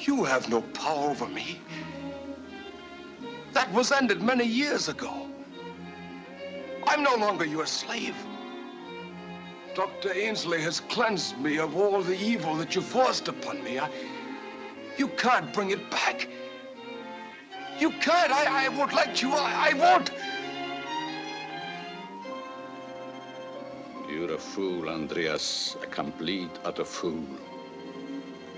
[0.04, 1.58] You have no power over me.
[3.54, 5.26] That was ended many years ago.
[6.86, 8.14] I'm no longer your slave.
[9.74, 10.12] Dr.
[10.12, 13.78] Ainsley has cleansed me of all the evil that you forced upon me.
[13.78, 13.88] I,
[14.96, 16.28] you can't bring it back.
[17.78, 18.32] You can't.
[18.32, 19.30] I, I won't let you.
[19.32, 20.10] I, I won't.
[24.08, 27.24] You're a fool, Andreas, a complete, utter fool.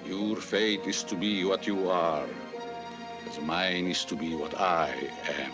[0.06, 2.26] Your fate is to be what you are,
[3.28, 4.90] as mine is to be what I
[5.40, 5.52] am,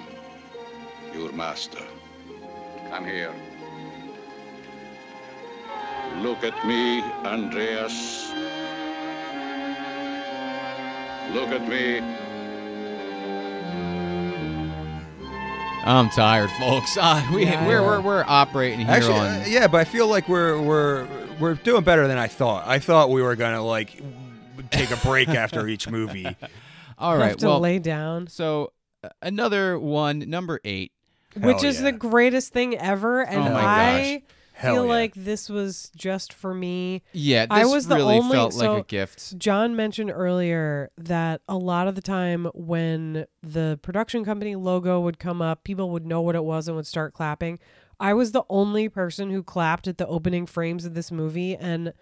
[1.15, 1.85] your master.
[2.91, 3.33] Come here.
[6.19, 8.31] Look at me, Andreas.
[11.35, 11.99] Look at me.
[15.85, 16.97] I'm tired, folks.
[17.05, 17.67] Uh, we Yeah.
[17.67, 21.07] we're, we're we're operating here Actually, on uh, yeah, but I feel like we're we're
[21.41, 22.67] we're doing better than I thought.
[22.69, 24.01] I thought we were gonna like
[24.71, 26.25] take a break after each movie.
[26.99, 27.23] All right.
[27.23, 27.39] Have right.
[27.41, 28.29] to well, lay down.
[28.29, 30.93] So uh, another one, number eight.
[31.37, 31.91] which is yeah.
[31.91, 34.23] the greatest thing ever and Oh my i gosh.
[34.65, 34.91] Feel yeah.
[34.91, 38.81] like this was just for me Yeah, i this was the really only felt like
[38.81, 39.39] a gift.
[39.39, 45.19] john mentioned earlier that a lot of the time when the production company logo would
[45.19, 47.59] come up people would know what it was and would start clapping
[48.01, 51.93] i was the only person who clapped at the opening frames of this movie and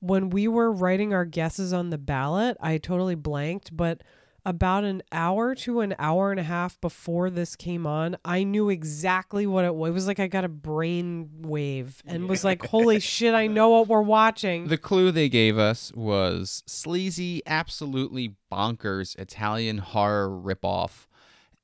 [0.00, 4.02] when we were writing our guesses on the ballot i totally blanked but
[4.44, 8.68] about an hour to an hour and a half before this came on, I knew
[8.68, 9.90] exactly what it was.
[9.90, 13.70] It was like I got a brain wave and was like, holy shit, I know
[13.70, 14.68] what we're watching.
[14.68, 21.06] The clue they gave us was sleazy, absolutely bonkers Italian horror ripoff,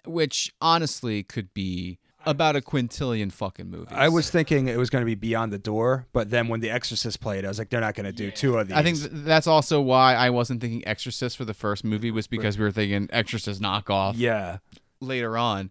[0.05, 3.89] which honestly could be about a quintillion fucking movies.
[3.91, 6.71] I was thinking it was going to be Beyond the Door, but then when The
[6.71, 8.77] Exorcist played, I was like, they're not going to do two of these.
[8.77, 12.27] I think th- that's also why I wasn't thinking Exorcist for the first movie was
[12.27, 14.59] because we were thinking Exorcist knockoff yeah,
[15.01, 15.71] later on.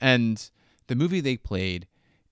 [0.00, 0.50] And
[0.86, 1.86] the movie they played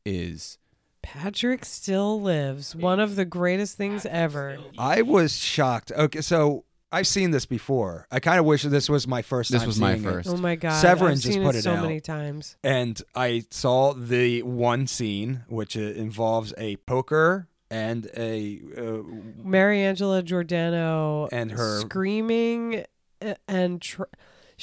[0.04, 0.58] is
[1.02, 2.76] Patrick still lives.
[2.76, 4.58] One of the greatest things ever.
[4.78, 5.90] I was shocked.
[5.92, 8.06] Okay, so I've seen this before.
[8.10, 9.50] I kind of wish this was my first.
[9.50, 10.12] This time was my seeing it.
[10.12, 10.28] first.
[10.28, 10.78] Oh my god.
[10.80, 11.82] Severin I've just seen put it it so out.
[11.82, 12.56] many times.
[12.62, 18.82] and I saw the one scene which uh, involves a poker and a uh,
[19.42, 22.84] Mariangela Giordano And her- screaming
[23.48, 24.02] and tr-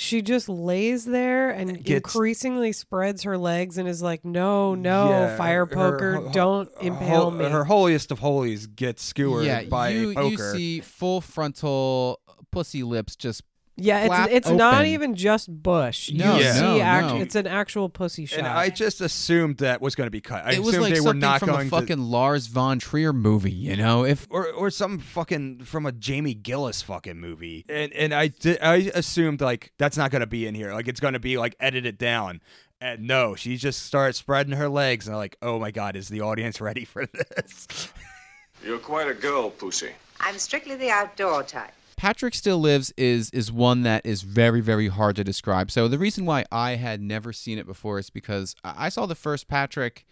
[0.01, 5.09] she just lays there and Gets- increasingly spreads her legs and is like, "No, no,
[5.09, 9.45] yeah, fire poker, her- don't her impale hol- me." Her holiest of holies gets skewered
[9.45, 10.29] yeah, by you, a poker.
[10.29, 13.43] you see full frontal pussy lips just
[13.81, 16.11] yeah, flap it's it's not even just bush.
[16.11, 16.53] No, you Yeah.
[16.53, 17.17] see, no, act- no.
[17.21, 18.39] it's an actual pussy shot.
[18.39, 20.45] and I just assumed that was going to be cut.
[20.45, 22.47] I it was assumed like they were something not from a going fucking to, Lars
[22.47, 24.05] von Trier movie, you know?
[24.05, 27.65] If or or some fucking from a Jamie Gillis fucking movie.
[27.69, 30.73] And and I did I assumed like that's not going to be in here.
[30.73, 32.41] Like it's going to be like edited down.
[32.81, 36.07] And no, she just starts spreading her legs, and I'm like, oh my god, is
[36.07, 37.91] the audience ready for this?
[38.63, 39.91] You're quite a girl, Pussy.
[40.21, 41.71] I'm strictly the outdoor type.
[41.99, 45.69] Patrick Still Lives is is one that is very very hard to describe.
[45.69, 49.05] So the reason why I had never seen it before is because I I saw
[49.05, 50.05] the first Patrick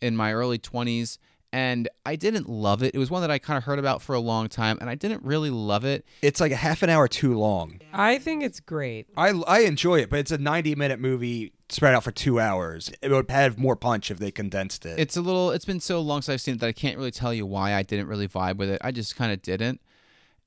[0.00, 1.18] in my early 20s
[1.52, 2.94] and I didn't love it.
[2.94, 4.94] It was one that I kind of heard about for a long time and I
[4.94, 6.06] didn't really love it.
[6.22, 7.80] It's like a half an hour too long.
[7.92, 9.08] I think it's great.
[9.16, 12.92] I I enjoy it, but it's a 90 minute movie spread out for two hours.
[13.02, 15.00] It would have more punch if they condensed it.
[15.00, 17.10] It's a little it's been so long since I've seen it that I can't really
[17.10, 18.80] tell you why I didn't really vibe with it.
[18.84, 19.80] I just kind of didn't.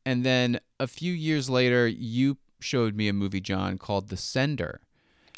[0.07, 4.81] And then a few years later you showed me a movie John called The Sender.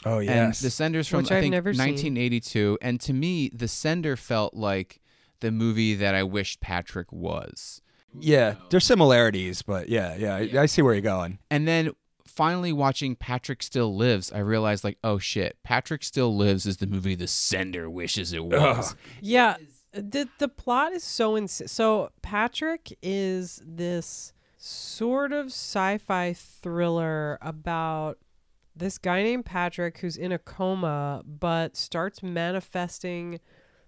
[0.05, 1.87] oh And yes, The Sender's from Which I I've think never seen.
[1.87, 5.01] 1982, and to me, The Sender felt like
[5.41, 7.81] the movie that I wished Patrick was.
[8.19, 11.39] yeah, there's similarities, but yeah, yeah, I, I see where you're going.
[11.49, 11.91] And then
[12.25, 16.87] finally watching Patrick Still Lives, I realized like, oh shit, Patrick Still Lives is the
[16.87, 18.95] movie The Sender wishes it was.
[19.21, 19.57] Yeah,
[19.91, 28.17] the the plot is so ins- so Patrick is this sort of sci-fi thriller about
[28.75, 33.39] this guy named Patrick who's in a coma but starts manifesting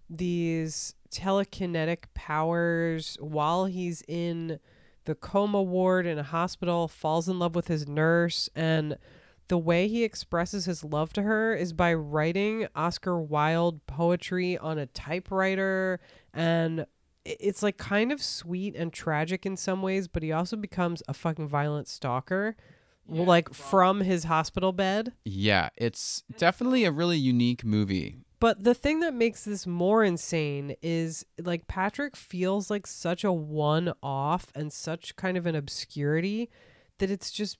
[0.09, 4.59] these telekinetic powers while he's in
[5.03, 8.97] the coma ward in a hospital, falls in love with his nurse and
[9.49, 14.77] the way he expresses his love to her is by writing Oscar Wilde poetry on
[14.77, 15.99] a typewriter
[16.33, 16.85] and
[17.25, 21.13] it's like kind of sweet and tragic in some ways, but he also becomes a
[21.13, 22.55] fucking violent stalker
[23.07, 25.13] like from his hospital bed.
[25.25, 28.17] yeah, it's definitely a really unique movie.
[28.39, 33.31] But the thing that makes this more insane is like Patrick feels like such a
[33.31, 36.49] one off and such kind of an obscurity
[36.97, 37.57] that it's just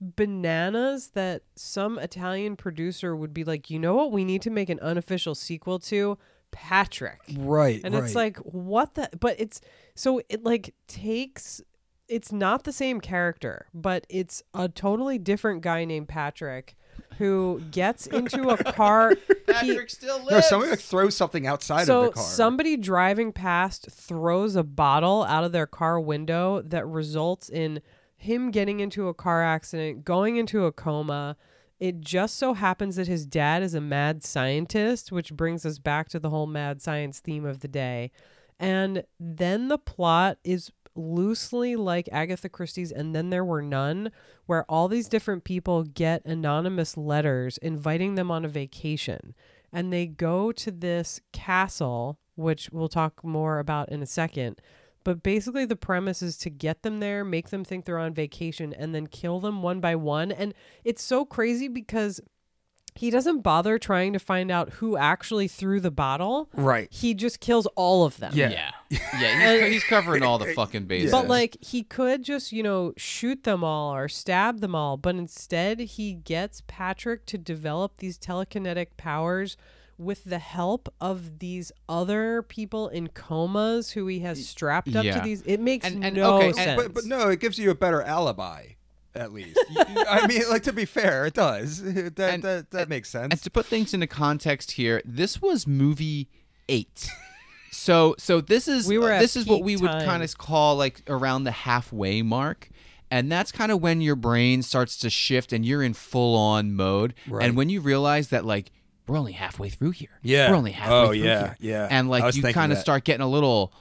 [0.00, 4.68] bananas that some Italian producer would be like, you know what, we need to make
[4.68, 6.18] an unofficial sequel to
[6.50, 7.20] Patrick.
[7.36, 9.60] Right, And it's like, what the but it's
[9.94, 11.60] so it like takes
[12.08, 16.76] it's not the same character, but it's a totally different guy named Patrick
[17.18, 19.14] who gets into a car.
[19.46, 20.30] Patrick still lives.
[20.30, 22.24] No, somebody like throws something outside so of the car.
[22.24, 27.80] somebody driving past throws a bottle out of their car window that results in
[28.16, 31.36] him getting into a car accident, going into a coma.
[31.78, 36.08] It just so happens that his dad is a mad scientist, which brings us back
[36.10, 38.10] to the whole mad science theme of the day.
[38.58, 44.10] And then the plot is loosely like Agatha Christie's and then there were none
[44.46, 49.34] where all these different people get anonymous letters inviting them on a vacation
[49.72, 54.60] and they go to this castle which we'll talk more about in a second
[55.06, 58.72] but basically the premise is to get them there make them think they're on vacation
[58.74, 60.52] and then kill them one by one and
[60.84, 62.20] it's so crazy because
[62.96, 66.88] he doesn't bother trying to find out who actually threw the bottle Right.
[66.90, 68.50] he just kills all of them Yeah.
[68.50, 68.70] Yeah.
[69.20, 71.10] Yeah, he's, he's covering all the fucking bases.
[71.12, 75.14] but like he could just, you know, shoot them all or stab them all, but
[75.16, 79.56] instead he gets Patrick to develop these telekinetic powers
[79.98, 85.18] with the help of these other people in comas who he has strapped up Yeah.
[85.18, 85.42] to these.
[85.42, 86.82] It makes And- and- no okay, and- sense.
[86.82, 88.66] but, but no, it gives you a better alibi,
[89.14, 89.58] at least.
[89.70, 91.80] You- you- I mean, like to be fair, it does.
[92.16, 93.32] That that, that makes sense.
[93.32, 96.28] And to put things into context here, this was movie
[96.68, 97.08] eight.
[97.72, 100.36] So so this is We were at this is what peak we would kind of
[100.38, 102.68] call like around the halfway mark.
[103.10, 106.72] And that's kind of when your brain starts to shift and you're in full on
[106.74, 107.14] mode.
[107.28, 107.44] Right.
[107.46, 108.72] And when you realize that like
[109.06, 110.18] we're only halfway through here.
[110.22, 110.50] Yeah.
[110.50, 111.56] We're only halfway Oh, through yeah, here.
[111.60, 111.88] yeah.
[111.90, 113.72] And like you kind of start getting a little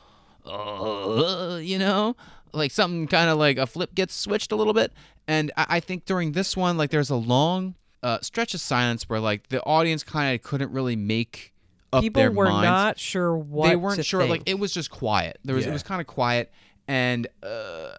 [0.45, 2.15] uh, you know,
[2.53, 4.93] like something kind of like a flip gets switched a little bit.
[5.27, 9.09] And I, I think during this one, like there's a long uh, stretch of silence
[9.09, 11.53] where like the audience kind of couldn't really make
[11.91, 12.65] up People their were minds.
[12.65, 14.25] not sure what they weren't to sure.
[14.27, 15.39] Like it was just quiet.
[15.43, 16.51] There was it was kind of quiet,
[16.87, 17.95] and uh,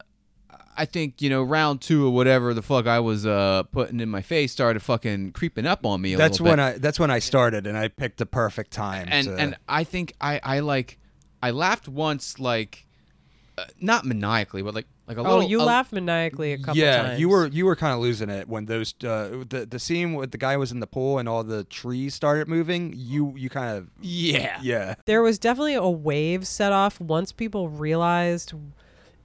[0.76, 4.08] I think you know round two or whatever the fuck I was uh, putting in
[4.08, 6.14] my face started fucking creeping up on me.
[6.14, 6.60] A that's little when.
[6.60, 9.08] I that's when I started, and I picked the perfect time.
[9.10, 10.98] and to, and I think I I like
[11.42, 12.86] I laughed once, like
[13.58, 15.38] uh, not maniacally, but like like a oh, little.
[15.42, 17.20] Oh, you a- laughed maniacally a couple yeah, times.
[17.20, 20.32] you were you were kind of losing it when those uh, the the scene with
[20.32, 22.92] the guy was in the pool and all the trees started moving.
[22.96, 24.58] You you kind of Yeah.
[24.62, 24.96] yeah.
[25.04, 28.52] There was definitely a wave set off once people realized.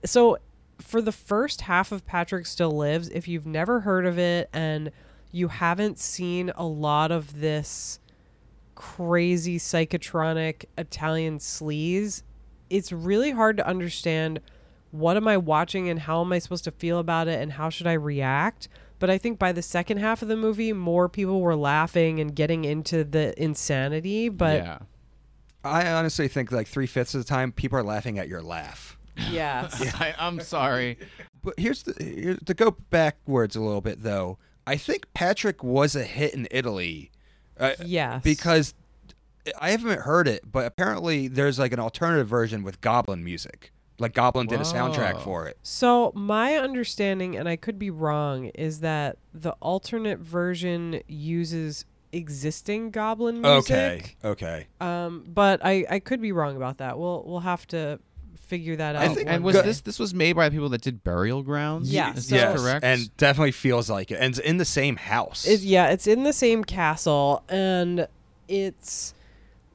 [0.06, 0.38] So,
[0.82, 4.92] for the first half of Patrick Still Lives, if you've never heard of it and
[5.32, 8.00] you haven't seen a lot of this
[8.76, 12.24] crazy psychotronic Italian sleaze,
[12.70, 14.40] it's really hard to understand
[14.92, 17.70] what am I watching and how am I supposed to feel about it and how
[17.70, 18.68] should I react.
[19.00, 22.36] But I think by the second half of the movie, more people were laughing and
[22.36, 24.30] getting into the insanity.
[24.30, 24.80] But yeah.
[25.64, 28.98] I honestly think like three fifths of the time people are laughing at your laugh.
[29.30, 29.94] Yes.
[30.00, 30.98] I, I'm sorry.
[31.44, 34.38] But here's the here, to go backwards a little bit though.
[34.68, 37.12] I think Patrick was a hit in Italy.
[37.60, 38.24] Uh, Yes.
[38.24, 38.74] Because
[39.60, 43.72] I haven't heard it, but apparently there's like an alternative version with Goblin music.
[43.98, 45.58] Like Goblin did a soundtrack for it.
[45.62, 52.92] So my understanding, and I could be wrong, is that the alternate version uses existing
[52.92, 53.72] Goblin music.
[53.72, 54.16] Okay.
[54.24, 54.68] Okay.
[54.80, 56.98] Um, but I, I could be wrong about that.
[56.98, 58.00] We'll we'll have to
[58.52, 59.16] figure that out.
[59.16, 59.62] think- And was day.
[59.64, 61.92] this this was made by the people that did Burial Grounds?
[61.92, 62.84] Yeah, is so- this yes, correct?
[62.86, 64.16] and definitely feels like it.
[64.16, 65.48] And it's in the same house.
[65.48, 68.08] It, yeah, it's in the same castle, and
[68.50, 69.14] it's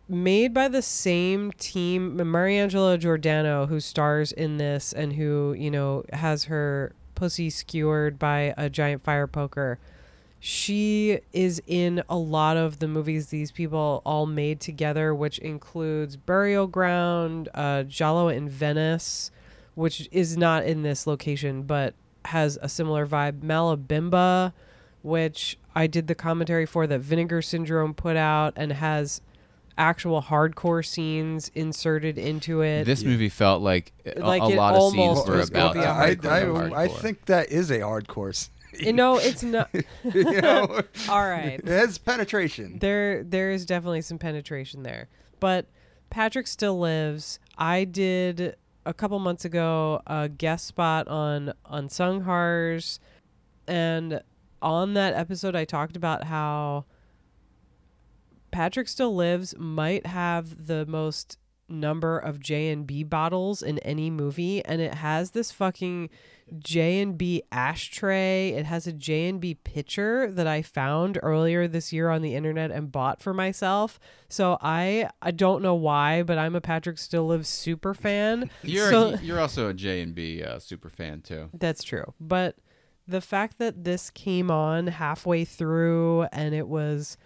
[0.08, 2.16] made by the same team.
[2.18, 8.52] Mariangela Giordano, who stars in this and who you know has her pussy skewered by
[8.58, 9.78] a giant fire poker.
[10.48, 16.14] She is in a lot of the movies these people all made together, which includes
[16.14, 19.32] Burial Ground, uh, Giallo in Venice,
[19.74, 21.94] which is not in this location but
[22.26, 23.40] has a similar vibe.
[23.40, 24.52] Malabimba,
[25.02, 29.20] which I did the commentary for that Vinegar Syndrome put out and has
[29.76, 32.84] actual hardcore scenes inserted into it.
[32.84, 36.12] this movie felt like a, Like a lot of scenes almost were about be I,
[36.12, 36.84] I.
[36.84, 38.48] I think that is a hardcore.
[38.72, 39.70] You know, it's not.
[40.04, 41.64] you know, All right.
[41.66, 42.78] has penetration.
[42.78, 45.08] There there is definitely some penetration there.
[45.40, 45.66] But
[46.10, 47.38] Patrick still lives.
[47.58, 53.00] I did a couple months ago a guest spot on Unsung Horrors
[53.66, 54.22] and
[54.62, 56.84] on that episode I talked about how
[58.50, 61.36] Patrick Still Lives might have the most
[61.68, 66.10] number of J and B bottles in any movie and it has this fucking
[66.60, 68.50] J and B ashtray.
[68.50, 72.34] It has a J and B pitcher that I found earlier this year on the
[72.36, 73.98] internet and bought for myself.
[74.28, 78.48] So I I don't know why, but I'm a Patrick Still Lives super fan.
[78.62, 81.50] You're So- you're also a J and B uh, super fan too.
[81.52, 82.14] that's true.
[82.20, 82.56] But
[83.08, 87.16] the fact that this came on halfway through and it was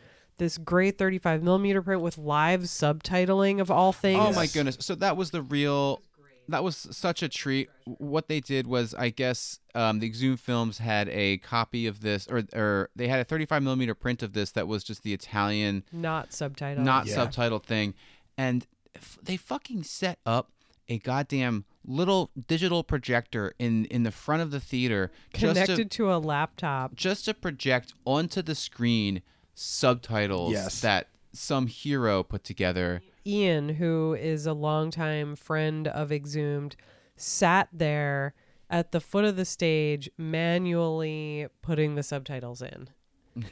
[0.41, 4.21] this gray 35 millimeter print with live subtitling of all things.
[4.21, 4.77] Oh my goodness!
[4.81, 6.03] So that was the real.
[6.49, 7.69] That was such a treat.
[7.85, 12.27] What they did was, I guess, um, the Exhumed Films had a copy of this,
[12.27, 15.85] or or they had a 35 millimeter print of this that was just the Italian,
[15.93, 16.79] Not subtitled.
[16.79, 17.15] not Yeah.
[17.25, 17.95] subtitled thing,
[18.37, 20.51] and f- they fucking set up
[20.89, 25.91] a goddamn little digital projector in in the front of the theater just to, connected
[25.93, 26.97] to a laptop.
[26.97, 29.23] just to project onto the screen
[29.61, 30.81] subtitles Yes.
[30.81, 33.03] that some hero put together.
[33.27, 36.75] Ian, who is a longtime friend of Exhumed,
[37.17, 38.33] sat there
[38.71, 42.89] at the foot of the stage manually putting the subtitles in.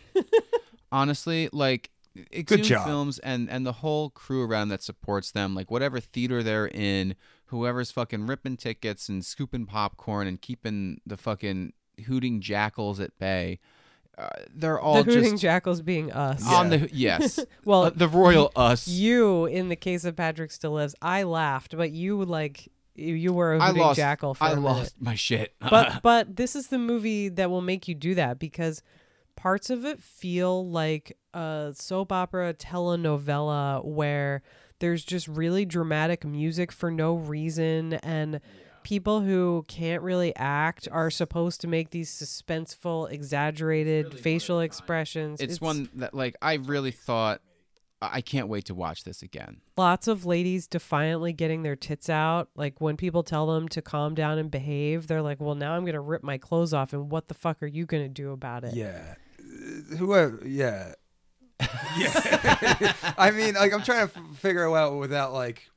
[0.93, 1.91] honestly like
[2.33, 2.87] Exhumed job.
[2.87, 7.15] films and and the whole crew around that supports them like whatever theater they're in
[7.47, 11.73] whoever's fucking ripping tickets and scooping popcorn and keeping the fucking
[12.07, 13.61] hooting jackals at bay
[14.19, 16.45] uh, they're all the Hooting just Jackals being us.
[16.47, 17.39] on the yes.
[17.65, 18.89] Well, Uh, the royal us.
[18.89, 23.32] You, in the case of Patrick Still Lives, I laughed, but you like you, you
[23.32, 24.65] were a I Hooting lost Jackal for I a minute.
[24.66, 25.55] lost my shit.
[25.70, 28.82] But but this is the movie that will make you do that because
[29.36, 34.43] parts of it feel like a soap opera telenovela where
[34.81, 38.40] there's just really dramatic music for no reason and
[38.89, 45.60] people who can't really act are supposed to make these suspenseful exaggerated facial expressions it's,
[45.60, 47.43] one that like I really thought
[48.01, 52.09] I I can't wait to watch this again lots of ladies defiantly getting their tits
[52.09, 52.48] out.
[52.55, 55.85] Like when people tell them to calm down and behave, they're like, "Well, now I'm
[55.85, 58.74] gonna rip my clothes off, and what the fuck are you gonna do about it?"
[58.74, 59.15] Yeah.
[59.39, 60.94] Uh, Whoever, yeah.
[61.97, 62.93] Yeah.
[63.19, 65.69] I mean, like, I'm trying to f- figure it out without, like,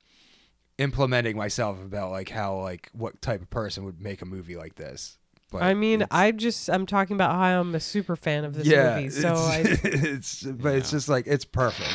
[0.81, 4.75] implementing myself about, like, how, like, what type of person would make a movie like
[4.75, 5.17] this.
[5.51, 8.53] But I mean, it's- I just I'm talking about how I'm a super fan of
[8.53, 9.09] this yeah, movie.
[9.09, 11.89] So it's, I it's, but it's just like, it's perfect.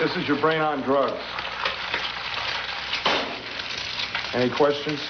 [0.00, 1.20] This is your brain on drugs.
[4.32, 5.00] Any questions?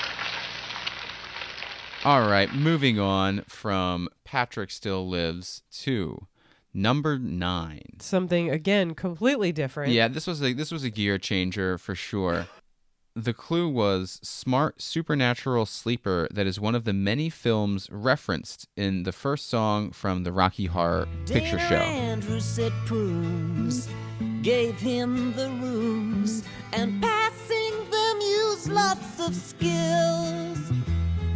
[2.05, 6.27] All right, moving on from Patrick Still Lives to
[6.74, 8.01] number nine.
[8.01, 9.92] Something again completely different.
[9.92, 12.46] Yeah, this was a this was a gear changer for sure.
[13.16, 19.05] The clue was smart supernatural sleeper that is one of the many films referenced in
[19.05, 21.76] the first song from the Rocky Horror Picture Dana Show.
[21.76, 23.88] Andrews said prunes,
[24.42, 26.42] gave him the runes,
[26.72, 30.72] and passing them used lots of skills.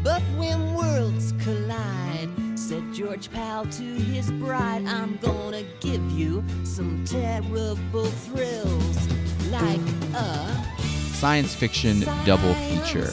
[0.03, 7.03] But when worlds collide, said George Pal to his bride, I'm gonna give you some
[7.07, 9.09] terrible thrills,
[9.51, 9.81] like
[10.15, 10.67] a
[11.15, 13.11] Science fiction double feature.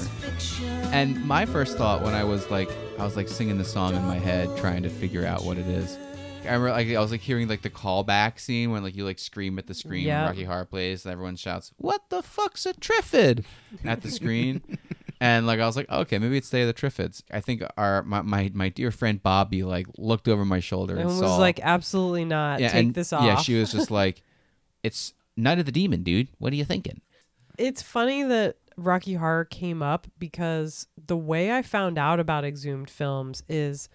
[0.92, 2.70] And my first thought when I was like
[3.00, 5.68] I was like singing the song in my head trying to figure out what it
[5.68, 5.98] is.
[6.44, 9.20] I remember like I was like hearing like the callback scene when like you like
[9.20, 10.28] scream at the screen when Yep.
[10.28, 13.46] Rocky Horror plays and everyone shouts, "What the fuck's a Triffid?"
[13.86, 14.62] at the screen.
[15.22, 17.24] and like I was like, okay, maybe it's Day of the Triffids.
[17.32, 21.02] I think our my, my, my dear friend Bobby like looked over my shoulder and,
[21.02, 22.60] And was saw like, absolutely not.
[22.60, 23.24] Take and- this off.
[23.24, 24.22] Yeah, she was just like,
[24.84, 26.28] "It's Night of the Demon, dude.
[26.38, 27.02] What are you thinking?"
[27.58, 32.90] It's funny that Rocky Horror came up because the way I found out about Exhumed
[32.90, 33.88] Films is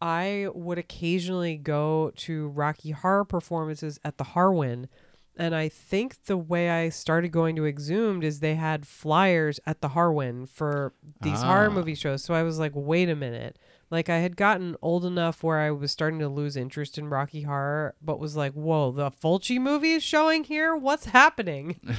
[0.00, 4.88] I would occasionally go to Rocky Horror performances at the Harwan.
[5.38, 9.82] And I think the way I started going to Exhumed is they had flyers at
[9.82, 11.74] the Harwan for these horror Ah.
[11.74, 12.24] movie shows.
[12.24, 13.58] So I was like, wait a minute.
[13.90, 17.42] Like I had gotten old enough where I was starting to lose interest in Rocky
[17.42, 20.74] Horror, but was like, whoa, the Fulci movie is showing here?
[20.74, 21.80] What's happening?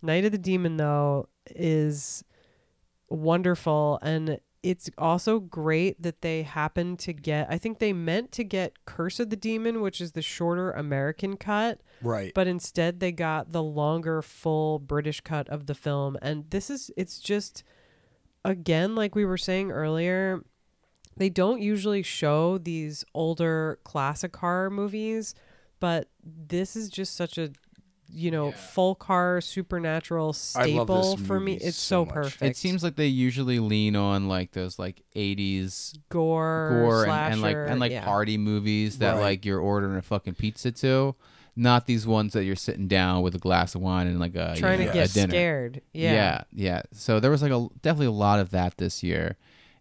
[0.00, 2.24] Night of the Demon though is
[3.08, 8.44] wonderful and it's also great that they happened to get I think they meant to
[8.44, 11.80] get Curse of the Demon, which is the shorter American cut.
[12.02, 12.32] Right.
[12.34, 16.90] But instead they got the longer full British cut of the film and this is
[16.96, 17.62] it's just
[18.44, 20.42] again like we were saying earlier
[21.18, 25.34] they don't usually show these older classic horror movies,
[25.80, 27.50] but this is just such a
[28.10, 30.26] you know folk horror supernatural
[30.56, 31.54] I love staple this for me.
[31.54, 32.14] It's so so, much.
[32.14, 32.42] perfect.
[32.42, 37.42] It seems like they usually lean on like those like '80s gore, gore and, and
[37.42, 38.04] like and like yeah.
[38.04, 39.20] party movies that Right.
[39.22, 41.14] like you're ordering a fucking pizza to,
[41.56, 44.52] not these ones that you're sitting down with a glass of wine and like a
[44.54, 45.30] you Trying to get dinner.
[45.30, 45.82] scared.
[45.92, 46.12] Yeah.
[46.12, 46.82] yeah, yeah.
[46.92, 49.36] So there was like a definitely a lot of that this year.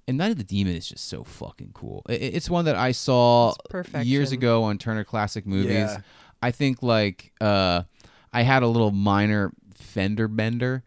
[0.10, 2.02] And Night of the Demon is just so fucking cool.
[2.08, 3.54] I- I- It's one that I saw
[4.02, 5.72] years ago on Turner Classic Movies.
[5.74, 5.98] Yeah.
[6.41, 7.84] I think like uh,
[8.34, 10.84] I had a little minor fender bender,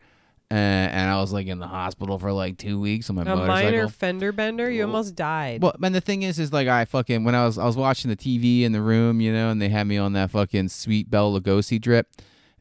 [0.51, 3.25] uh, and I was like in the hospital for like two weeks on my a
[3.25, 3.71] motorcycle.
[3.71, 4.71] minor fender bender.
[4.71, 5.63] You almost died.
[5.63, 8.09] Well, and the thing is, is like I fucking when I was I was watching
[8.11, 11.11] the TV in the room, you know, and they had me on that fucking sweet
[11.11, 12.09] Bela Lugosi drip,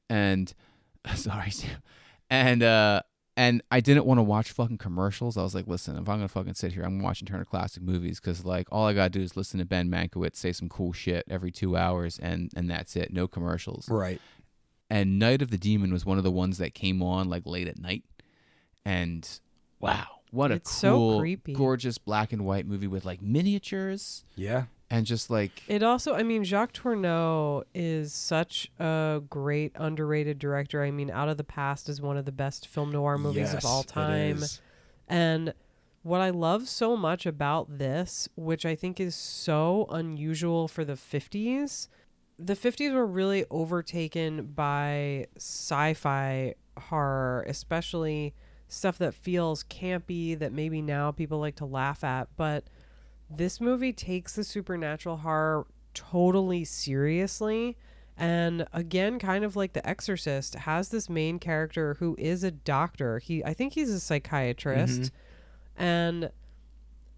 [0.09, 0.53] and
[1.15, 1.81] sorry, Sam,
[2.29, 3.01] and uh,
[3.35, 5.37] and I didn't want to watch fucking commercials.
[5.37, 8.19] I was like, listen, if I'm gonna fucking sit here, I'm watching Turner Classic Movies
[8.19, 11.23] because like all I gotta do is listen to Ben Mankiewicz say some cool shit
[11.29, 13.87] every two hours, and and that's it, no commercials.
[13.89, 14.19] Right.
[14.89, 17.67] And Night of the Demon was one of the ones that came on like late
[17.67, 18.03] at night,
[18.85, 19.27] and
[19.79, 21.53] wow, what a It's so cool, creepy.
[21.53, 24.65] gorgeous black and white movie with like miniatures Yeah.
[24.89, 30.83] and just like It also, I mean, Jacques Tourneur is such a great underrated director.
[30.83, 33.63] I mean, Out of the Past is one of the best film noir movies Yes,
[33.63, 34.37] of all time.
[34.37, 34.59] is.
[35.07, 35.53] And
[36.01, 40.93] what I love so much about this, which I think is so unusual for the
[40.93, 41.87] 50s,
[42.39, 48.33] the 50s were really overtaken by sci fi horror, especially
[48.69, 52.29] stuff that feels campy that maybe now people like to laugh at.
[52.37, 52.63] But
[53.29, 57.77] this movie takes the supernatural horror totally seriously.
[58.15, 63.19] And again, kind of like The Exorcist, has this main character who is a doctor.
[63.19, 65.01] He, I think he's a psychiatrist.
[65.01, 65.11] Mhm.
[65.77, 66.31] And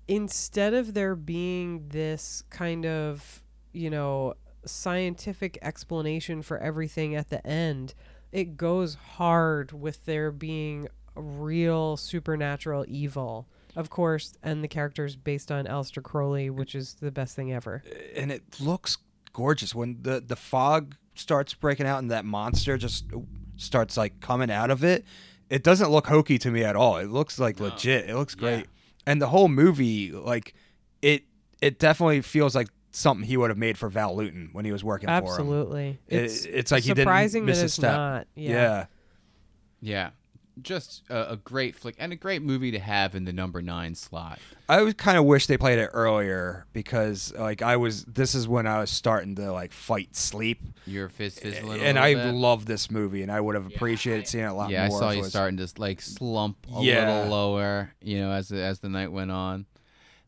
[0.08, 4.36] instead of there being this kind of, you know,
[4.66, 7.94] scientific explanation for everything at the end,
[8.32, 13.48] it goes hard with there being real supernatural evil.
[13.76, 17.84] Of course, and the character's based on Aleister Crowley, which is the best thing ever.
[18.16, 18.98] and it looks
[19.34, 19.74] gorgeous.
[19.74, 23.06] When the the fog starts breaking out and that monster just
[23.58, 25.06] starts like coming out of it
[25.52, 26.96] it doesn't look hokey to me at all.
[26.96, 28.10] It looks like legit.
[28.10, 28.68] It looks great.
[29.06, 30.54] And the whole movie like
[31.02, 31.24] it
[31.62, 34.84] it definitely feels like something he would have made for Val Lewton when he was
[34.84, 36.00] working for him Absolutely.
[36.08, 38.28] It- It's it's like he didn't surprising miss that a it's step not.
[38.36, 38.52] Yeah.
[38.52, 38.86] yeah
[39.82, 40.10] yeah
[40.62, 43.96] just a, a great flick and a great movie to have in the number nine
[43.96, 44.38] slot.
[44.68, 48.50] I would kind of wish they played it earlier because like I was this is
[48.50, 50.62] when I was starting to like fight sleep.
[50.86, 52.36] You're fizz fizzling, a and little I bit.
[52.36, 54.98] love this movie, and I would have appreciated seeing it a lot yeah, more.
[54.98, 57.10] I saw you was- starting to like slump a Yeah.
[57.22, 59.66] little lower, you know, as as the night went on.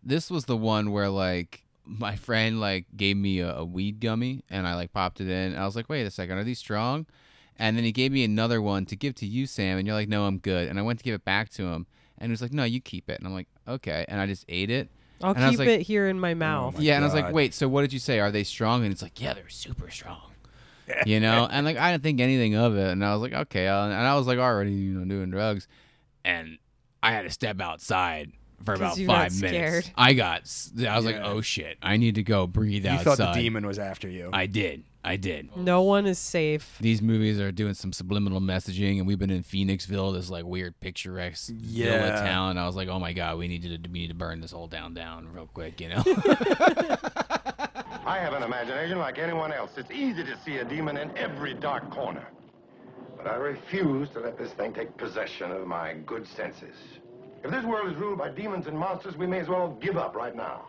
[0.02, 4.42] This was the one where like my friend like gave me a, a weed gummy
[4.50, 5.56] and I like popped it in.
[5.58, 7.06] I was like, wait a second, are these strong?
[7.58, 10.10] And then he gave me another one to give to you, Sam, and you're like,
[10.10, 10.68] no, I'm good.
[10.68, 11.86] And I went to give it back to him,
[12.18, 13.20] and he was like, no, you keep it.
[13.20, 14.06] And I'm like, okay.
[14.08, 14.90] And I just ate it.
[15.22, 16.80] I'll And I was keep like- it here in my oh mouth.
[16.80, 18.20] yeah, and I was like, wait, so what did you say?
[18.20, 18.84] Are they strong?
[18.84, 20.32] And it's like, yeah, they're super strong.
[21.06, 23.68] You know, and like I didn't think anything of it, and I was like, okay,
[23.68, 25.68] and I was like already, you know, doing drugs,
[26.26, 26.58] and
[27.04, 28.32] I had to step outside
[28.66, 29.86] for 'Cause about five minutes.
[29.86, 29.90] scared.
[29.98, 30.42] I got,
[30.88, 31.28] I was like, Yeah.
[31.28, 33.04] oh shit, I need to go breathe outside.
[33.06, 33.26] You outside.
[33.26, 34.30] thought the demon was after you.
[34.34, 35.56] I did, I did.
[35.58, 36.78] No one is safe.
[36.80, 40.80] These movies are doing some subliminal messaging, and we've been in Phoenixville, this like weird
[40.80, 42.22] picturesque villa Yeah.
[42.22, 42.58] town.
[42.58, 44.68] I was like, oh my god, we need to we need to burn this whole
[44.68, 46.04] town down real quick, you know.
[48.06, 49.72] I have an imagination like anyone else.
[49.78, 52.28] It's easy to see a demon in every dark corner.
[53.18, 56.76] But I refuse to let this thing take possession of my good senses.
[57.44, 60.16] If this world is ruled by demons and monsters, we may as well give up
[60.16, 60.64] right now.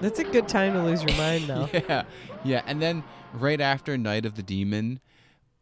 [0.00, 1.68] That's a good time to lose your mind, though.
[1.72, 2.04] yeah,
[2.44, 2.62] yeah.
[2.66, 3.02] And then
[3.32, 5.00] right after Night of the Demon,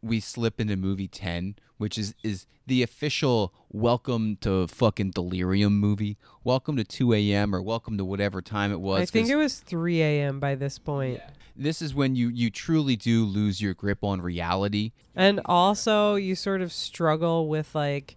[0.03, 6.17] we slip into movie ten, which is is the official welcome to fucking delirium movie.
[6.43, 7.55] Welcome to two a.m.
[7.55, 9.01] or welcome to whatever time it was.
[9.01, 10.39] I think it was 3 a.m.
[10.39, 11.19] by this point.
[11.57, 14.91] This is when you you truly do lose your grip on reality.
[15.15, 18.15] And also, you sort of struggle with like,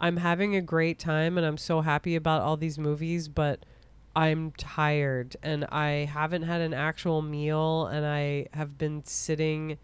[0.00, 3.64] I'm having a great time and I'm so happy about all these movies, but
[4.16, 9.78] I'm tired and I haven't had an actual meal and I have been sitting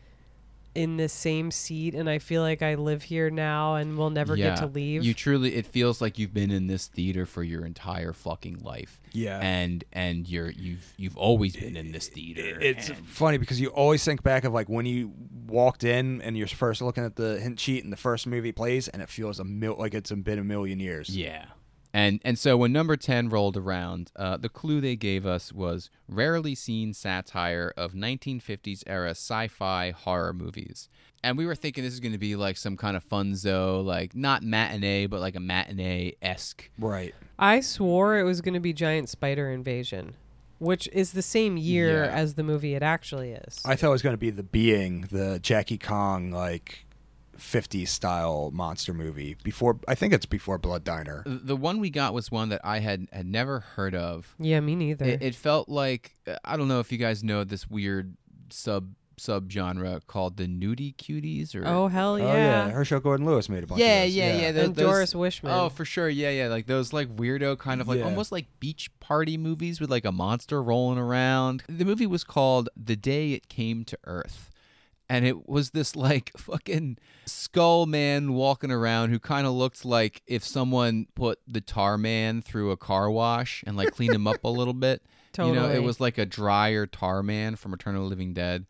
[0.79, 4.37] in the same seat and I feel like I live here now and will never
[4.37, 5.05] get to leave.
[5.05, 9.01] You truly, it feels like you've been in this theater for your entire fucking life.
[9.13, 9.41] Yeah.
[9.43, 12.61] and and you're you've you've always been in this theater.
[12.61, 15.13] It's and- funny because you always think back of like when you
[15.47, 18.87] walked in and you're first looking at the hint sheet and the first movie plays
[18.87, 21.09] and it feels a mil- like it's been a million years.
[21.09, 21.47] Yeah.
[21.93, 25.89] And and so when number 10 rolled around, uh, the clue they gave us was
[26.09, 30.89] rarely seen satire of 1950s era sci-fi horror movies.
[31.25, 34.15] And we were thinking this is going to be like some kind of funzo, like
[34.15, 36.71] not matinee, but like a matinee-esque.
[36.79, 37.15] Right.
[37.39, 40.15] I swore it was going to be Giant Spider Invasion,
[40.59, 42.11] which is the same year Yeah.
[42.11, 43.61] as the movie it actually is.
[43.65, 46.85] I thought it was going to be the Being, the Jackie Kong like
[47.39, 49.79] 50s style monster movie before.
[49.87, 51.23] I think it's before Blood Diner.
[51.27, 54.35] The one we got was one that I had had never heard of.
[54.39, 55.05] Yeah, me neither.
[55.05, 58.17] It, it felt like I don't know if you guys know this weird
[58.51, 58.91] sub
[59.21, 62.67] sub genre called the nudie cuties or Oh, hell Oh yeah.
[62.67, 64.15] yeah, Herschell Gordon Lewis made a bunch yeah, of those.
[64.15, 65.51] yeah, yeah, And those- Doris Wishman.
[65.53, 66.09] Oh, for sure.
[66.09, 66.47] Yeah, yeah.
[66.47, 68.05] Like those like weirdo kind of like Yeah.
[68.05, 71.65] almost like beach party movies with like a monster rolling around.
[71.69, 74.48] The movie was called The Day It Came to Earth.
[75.09, 80.23] And it was this like fucking skull man walking around who kind of looked like
[80.27, 84.45] if someone put the tar man through a car wash and like cleaned him up
[84.45, 85.03] a little bit.
[85.49, 88.67] You know, it was like a drier tar man from Eternal Living Dead.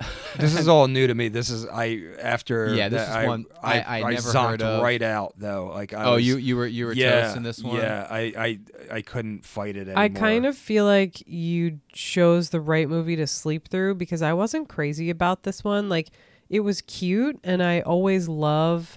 [0.38, 1.28] This is all new to me.
[1.28, 4.62] This is I after Yeah, this that, is I, one I- I never zonked heard
[4.62, 4.82] of.
[4.82, 5.72] right out though.
[5.74, 7.76] Like I Oh, was- you- you were- you were yeah, toast in this one?
[7.78, 8.58] Yeah, I I
[8.98, 9.98] I couldn't fight it anymore.
[10.04, 14.32] I kind of feel like you chose the right movie to sleep through because I
[14.32, 15.88] wasn't crazy about this one.
[15.88, 16.10] Like,
[16.48, 18.96] it was cute, and I always love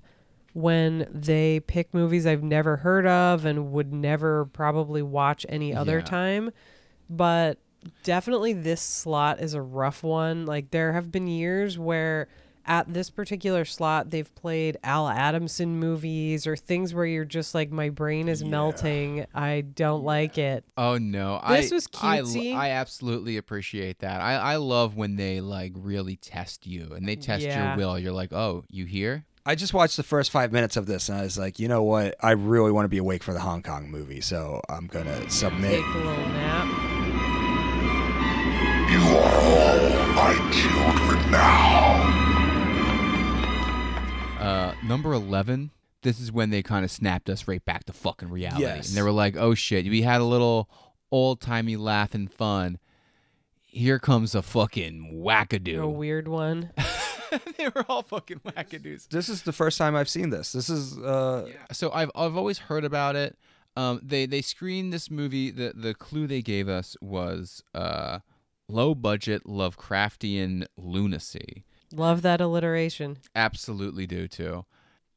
[0.53, 5.99] when they pick movies I've never heard of and would never probably watch any other
[5.99, 6.05] Yeah.
[6.05, 6.51] time.
[7.09, 7.57] But
[8.03, 10.45] definitely this slot is a rough one.
[10.45, 12.27] Like, there have been years where
[12.63, 17.71] at this particular slot they've played Al Adamson movies or things where you're just like
[17.71, 19.25] my brain is melting.
[19.33, 20.63] I don't like it.
[20.77, 22.55] Oh no, This I, was I, cutesy.
[22.55, 24.21] I absolutely appreciate that.
[24.21, 27.69] I, I love when they like really test you and they test Yeah.
[27.69, 27.97] your will.
[27.97, 29.25] You're like, oh, you here?
[29.43, 31.81] I just watched the first five minutes of this and I was like, you know
[31.81, 32.13] what?
[32.21, 35.71] I really want to be awake for the Hong Kong movie, so I'm gonna submit.
[35.83, 36.80] Take a little nap.
[38.91, 42.07] You are all my children now.
[44.39, 45.71] Uh, number eleven.
[46.03, 48.89] This is when they kind of snapped us right back to fucking reality, Yes.
[48.89, 50.67] and they were like, oh shit, we had a little
[51.11, 52.79] old timey laugh and fun.
[53.61, 55.75] Here comes a fucking wackadoo.
[55.75, 55.93] A wackadoo.
[55.95, 56.71] weird one.
[57.57, 59.07] they were all fucking wackadoos.
[59.09, 60.51] This is the first time I've seen this.
[60.51, 63.37] This is uh so I've I've always heard about it.
[63.77, 65.49] Um, they they screened this movie.
[65.51, 68.19] The the clue they gave us was uh,
[68.67, 71.63] low budget Lovecraftian lunacy,
[71.93, 73.17] Love that alliteration.
[73.35, 74.65] Absolutely do too.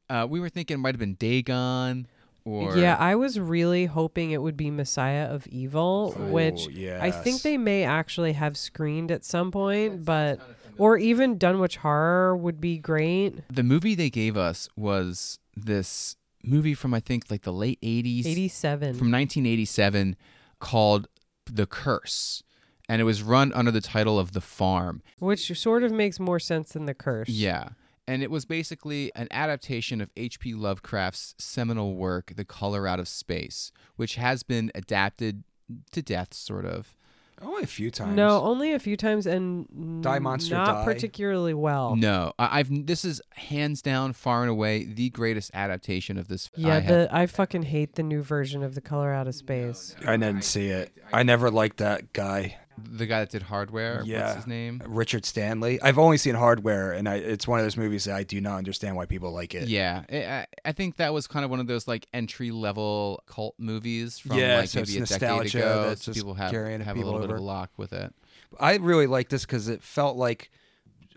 [0.09, 2.07] Uh, we were thinking it might have been Dagon
[2.43, 7.41] or Yeah, I was really hoping it would be Messiah of Evil, which I think
[7.41, 10.39] they may actually have screened at some point, but
[10.77, 13.35] or even Dunwich Horror would be great.
[13.49, 18.25] the movie they gave us was this movie from I think like the late 80s
[18.25, 18.89] 87.
[18.95, 20.15] from 1987
[20.59, 21.07] called
[21.49, 22.43] The Curse
[22.87, 25.01] and it was run under the title of The Farm.
[25.19, 27.29] Which sort of makes more sense than the curse.
[27.29, 27.69] Yeah.
[28.07, 30.53] And it was basically an adaptation of H.P.
[30.53, 35.43] Lovecraft's seminal work, The Color Out of Space, which has been adapted
[35.91, 36.95] to death, sort of.
[37.41, 38.15] Only a few times.
[38.15, 40.85] No, only a few times and Die Monster not Die.
[40.85, 41.95] particularly well.
[41.95, 46.49] No, I, I've this is hands down, far and away, the greatest adaptation of this.
[46.55, 46.87] Yeah, I have.
[46.87, 49.95] the I fucking hate the new version of the color out of space.
[50.07, 50.93] I didn't see it.
[51.11, 52.57] I never liked that guy.
[52.83, 54.01] The guy that did Hardware.
[54.05, 54.81] Yeah, What's his name?
[54.85, 55.81] Richard Stanley.
[55.81, 58.57] I've only seen Hardware, and I, it's one of those movies that I do not
[58.57, 59.67] understand why people like it.
[59.67, 63.55] Yeah, I, I- think that was kind of one of those like entry level cult
[63.57, 65.89] movies from Yeah, like so maybe a decade ago.
[65.89, 67.39] that's so just people have have a people little bit of over.
[67.39, 68.13] lock with it.
[68.59, 70.51] I really like this because it felt like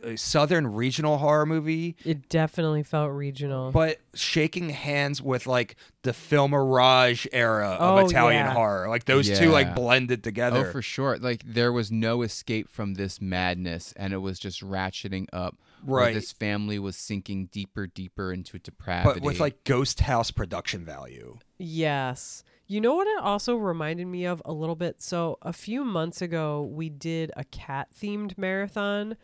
[0.03, 3.71] a southern regional horror movie, It definitely felt regional.
[3.73, 8.53] but shaking hands with like the Filmirage era of Oh, Italian yeah.
[8.53, 8.89] horror.
[8.89, 10.67] Like those two like blended together.
[10.69, 11.19] Oh, for sure.
[11.19, 15.57] Like there was no escape from this madness, and it was just ratcheting up.
[15.85, 16.15] where Right.
[16.15, 19.21] This family was sinking deeper, deeper into depravity.
[19.21, 21.39] but with like ghost house production value.
[21.59, 22.43] Yes.
[22.67, 25.01] You know what it also reminded me of a little bit?
[25.01, 29.17] So, a few months ago, we did a cat themed marathon,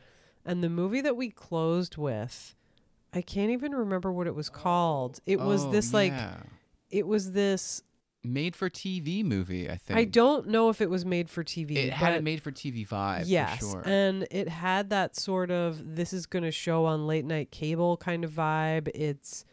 [0.45, 2.55] and the movie that we closed with,
[3.13, 5.21] I can't even remember what it was called.
[5.27, 6.13] It was Oh, this, like,
[6.91, 7.83] it was this.
[8.23, 9.69] made for TV movie.
[9.71, 11.77] I think I don't know if it was made for TV.
[11.77, 13.25] It had a made for TV vibe.
[13.27, 13.83] Yes, for sure.
[13.85, 17.97] and it had that sort of this is going to show on late night cable
[17.99, 18.89] kind of vibe.
[18.95, 19.45] It's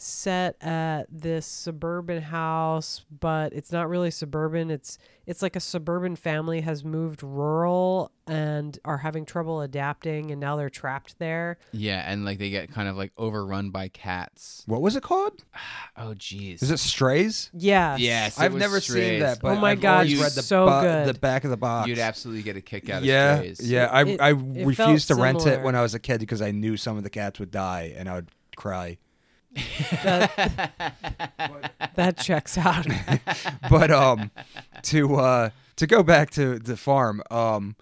[0.00, 4.70] set at this suburban house, but it's not really suburban.
[4.70, 10.40] It's it's like a suburban family has moved rural and are having trouble adapting and
[10.40, 11.58] now they're trapped there.
[11.72, 14.62] yeah, and like they get kind of like overrun by cats.
[14.66, 15.44] What was it called?
[16.00, 16.62] Oh, jeez.
[16.62, 17.50] Is it Strays?
[17.52, 17.98] Yes.
[17.98, 20.64] Yes, I've was never seen that, but Oh my I've God, always read the, so
[20.66, 21.12] bo- good.
[21.12, 21.88] the back of the box.
[21.88, 23.60] You'd absolutely get a kick out of yeah, Strays.
[23.68, 23.86] yeah.
[23.86, 26.40] I It- I it refused to felt rent it when I was a kid because
[26.40, 28.98] I knew some of the cats would die and I would cry.
[31.94, 32.86] That checks out.
[33.70, 34.30] but um,
[34.84, 37.76] to uh to go back to the farm, um,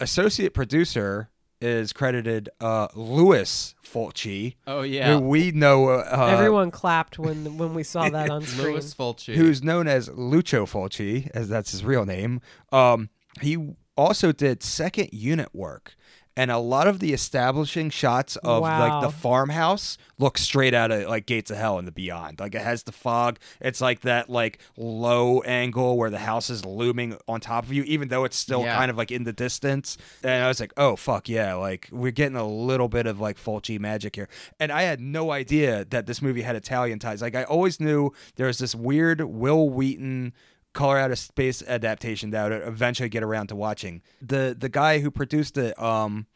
[0.00, 1.30] associate producer
[1.60, 4.56] is credited uh Louis Fulci.
[4.66, 5.14] Oh, yeah.
[5.14, 8.72] who we know uh, Everyone clapped when when we saw that on screen.
[8.72, 9.34] Louis Fulci.
[9.34, 12.40] who's known as Lucio Fulci, as that's his real name.
[12.72, 13.08] Um,
[13.40, 15.94] he also did second unit work.
[16.36, 21.08] And a lot of the establishing shots of like the farmhouse look straight out of
[21.08, 22.40] like Gates of Hell and the Beyond.
[22.40, 23.38] Like it has the fog.
[23.60, 27.84] It's like that like low angle where the house is looming on top of you,
[27.84, 28.76] even though it's still Yeah.
[28.76, 29.96] kind of like in the distance.
[30.24, 33.36] And I was like, oh fuck yeah, like we're getting a little bit of like
[33.38, 34.28] Fulci magic here.
[34.58, 37.22] And I had no idea that this movie had Italian ties.
[37.22, 40.32] Like I always knew there was this weird Wil Wheaton
[40.74, 44.02] Color Out of Space adaptation that I would eventually get around to watching.
[44.20, 46.26] The the guy who produced it, um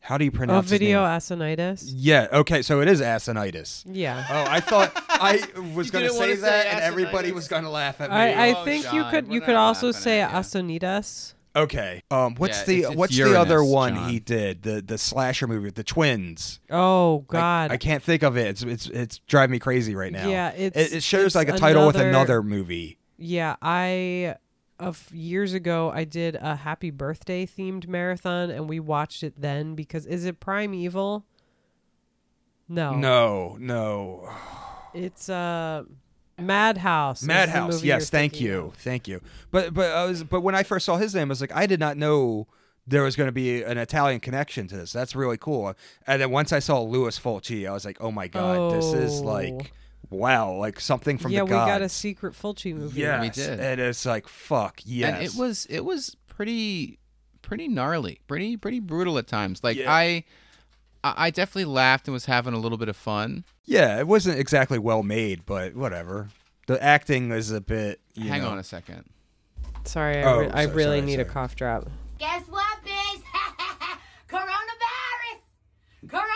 [0.00, 1.18] how do you Oh, pronounce his video name?
[1.18, 1.82] asinitis.
[1.92, 3.82] Yeah, okay, so it is Asinitis.
[3.90, 4.24] Yeah.
[4.30, 5.40] Oh, I thought I
[5.74, 8.16] was going to say that say and everybody was going to laugh at me.
[8.16, 10.38] I, I Oh, think you could you could also say at ya.
[10.40, 11.34] asonitas.
[11.56, 12.02] Okay.
[12.10, 14.10] Um what's Yeah, the it's- it's what's the other one John.
[14.10, 14.62] he did?
[14.62, 16.60] The the slasher movie with the twins.
[16.70, 17.72] Oh God.
[17.72, 18.46] I, can't think of it.
[18.48, 20.28] It's it's it's driving me crazy right now.
[20.28, 22.98] Yeah, it's- it, it shows it's like a title with another- another movie.
[23.18, 24.36] Yeah, I
[24.78, 29.74] of years ago I did a happy birthday themed marathon and we watched it then
[29.74, 31.24] because is it Primeval?
[32.68, 32.94] No.
[32.94, 34.28] No, no.
[34.92, 35.84] It's uh
[36.38, 37.22] Madhouse.
[37.22, 37.82] Madhouse.
[37.82, 38.74] Yes, thank you, of.
[38.74, 39.20] thank you.
[39.50, 41.66] But but I was but when I first saw his name, I was like, I
[41.66, 42.46] did not know
[42.86, 44.92] there was going to be an Italian connection to this.
[44.92, 45.74] That's really cool.
[46.06, 49.20] And then once I saw Louis Fulci, I was like, oh my god, this is
[49.20, 49.24] Oh.
[49.24, 49.72] like
[50.10, 53.00] wow, like something from yeah, the we got a secret Fulci movie.
[53.00, 53.60] Yeah, We did.
[53.60, 55.14] and it's like fuck yes.
[55.14, 56.98] And it was it was pretty
[57.42, 59.62] pretty gnarly, pretty pretty brutal at times.
[59.64, 59.92] Like Yeah.
[59.92, 60.24] I
[61.04, 63.44] I I definitely laughed and was having a little bit of fun.
[63.64, 66.28] Yeah, it wasn't exactly well made, but whatever.
[66.66, 68.00] The acting is a bit.
[68.14, 68.48] You Hang know.
[68.50, 69.04] on a second.
[69.84, 71.88] Sorry, I, Oh, re- I really sorry, need a cough drop.
[72.18, 73.22] Guess what, bitch?
[74.28, 75.38] Coronavirus!
[76.08, 76.35] Coronavirus!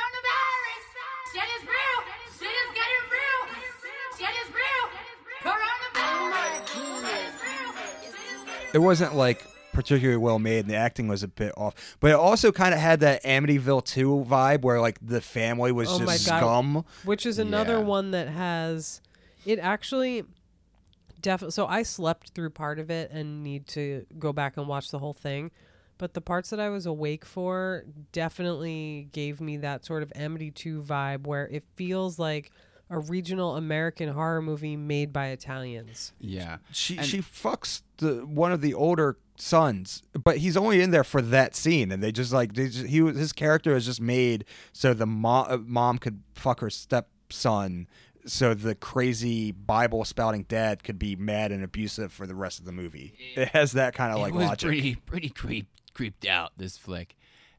[8.73, 11.97] It wasn't like particularly well made, and the acting was a bit off.
[12.01, 15.89] But it also kind of had that Amityville 2 vibe, where like the family was
[15.91, 16.85] oh just scum.
[17.05, 17.85] which is another Yeah.
[17.85, 19.01] one that has
[19.45, 20.25] it actually
[21.21, 21.53] definitely.
[21.53, 24.99] So I slept through part of it and need to go back and watch the
[24.99, 25.51] whole thing.
[25.99, 30.51] But the parts that I was awake for definitely gave me that sort of Amity
[30.51, 32.51] 2 vibe where it feels like
[32.91, 36.12] a regional American horror movie made by Italians.
[36.21, 36.59] Yeah.
[36.73, 41.05] She And- she fucks the one of the older sons, but he's only in there
[41.05, 44.01] for that scene, and they just like they just, he was his character is just
[44.01, 47.87] made so the mom uh, mom could fuck her stepson,
[48.27, 52.65] so the crazy Bible spouting dad could be mad and abusive for the rest of
[52.65, 53.15] the movie.
[53.37, 54.67] It has that kind of like it was logic.
[54.69, 57.17] pretty pretty creep, creeped out this flick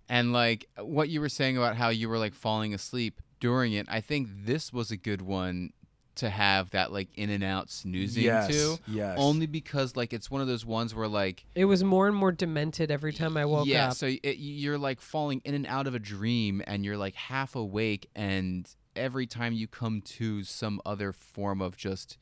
[0.10, 3.86] and like what you were saying about how you were like falling asleep during it
[3.90, 5.74] i think this was a good one
[6.14, 9.16] to have that like in and out snoozing Yes, to yes.
[9.18, 12.34] only because like it's one of those ones where like It was more and more
[12.34, 13.88] demented every time I woke yeah up.
[13.88, 13.90] Yeah.
[13.92, 17.56] So it, you're like falling in and out of a dream and you're like half
[17.56, 22.18] awake and every time you come to some other form of just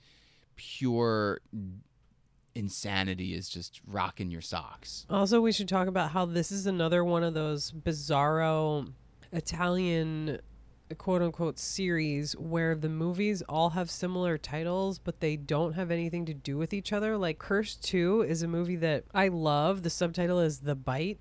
[0.55, 1.41] pure
[2.55, 7.03] insanity is just rocking your socks Also, we should talk about how this is another
[7.03, 8.93] one of those bizarro
[9.31, 10.39] Italian
[10.97, 16.25] quote unquote series where the movies all have similar titles, but they don't have anything
[16.25, 17.17] to do with each other.
[17.17, 19.83] Like Curse 2 is a movie that I love.
[19.83, 21.19] The subtitle is The Bite,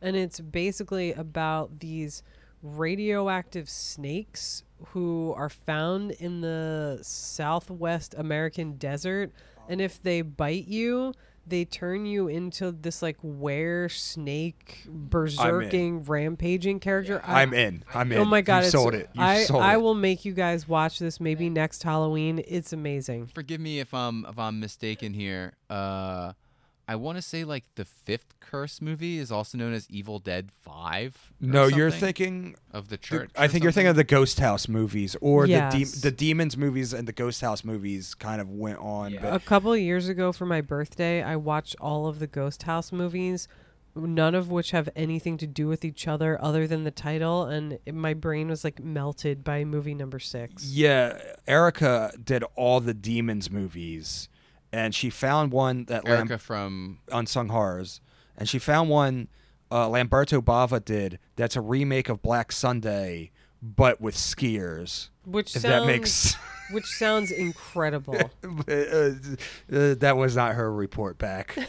[0.00, 2.22] and it's basically about these
[2.62, 9.32] radioactive snakes who are found in the southwest American desert.
[9.68, 11.12] And if they bite you,
[11.48, 17.20] they turn you into this like were snake berserking rampaging character.
[17.24, 17.84] I- I'm in.
[17.94, 18.18] I'm in.
[18.18, 18.64] Oh my god!
[18.64, 19.08] You sold it.
[19.14, 19.80] You I sold I it.
[19.82, 22.42] will make you guys watch this maybe next Halloween.
[22.46, 23.26] It's amazing.
[23.28, 25.54] Forgive me if I'm if I'm mistaken here.
[25.70, 26.32] Uh,
[26.90, 30.50] I want to say like the fifth Curse movie is also known as Evil Dead
[30.50, 31.32] Five.
[31.38, 33.30] No, you're thinking of the the- church.
[33.36, 36.56] I or think you're thinking of the Ghost House movies or the de- the Demons
[36.56, 39.18] movies and the Ghost House movies kind of went on.
[39.20, 42.62] But A couple of years ago for my birthday, I watched all of the Ghost
[42.62, 43.48] House movies,
[43.94, 47.78] none of which have anything to do with each other other than the title, and
[47.84, 50.64] it- my brain was like melted by movie number six.
[50.72, 54.30] yeah, Erica did all the Demons movies,
[54.72, 58.00] and she found one that Erica Lam- from Unsung Horrors,
[58.36, 59.28] and she found one
[59.70, 63.30] uh, Lamberto Bava did that's a remake of Black Sunday,
[63.62, 65.10] but with skiers.
[65.24, 66.36] Which if sounds, that makes
[66.70, 68.16] which sounds incredible.
[68.44, 69.10] uh, uh,
[69.68, 71.56] that was not her report back.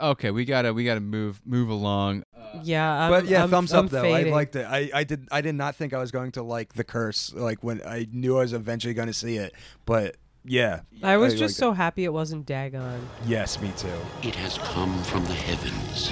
[0.00, 2.22] Okay, we gotta we gotta move move along.
[2.62, 4.02] yeah, I'm, but yeah, I'm- thumbs I'm up though.
[4.02, 4.32] fading.
[4.32, 4.64] I liked it.
[4.64, 7.32] I, I did I did not think I was going to like the curse.
[7.34, 9.54] Like when I knew I was eventually going to see it,
[9.86, 10.16] but
[10.48, 11.58] yeah, I was liked just it.
[11.58, 13.00] so happy it wasn't Dagon.
[13.26, 13.88] Yes, me too.
[14.22, 16.10] It has come from the heavens,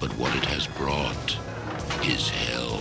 [0.00, 1.38] but what it has brought
[2.04, 2.78] is hell.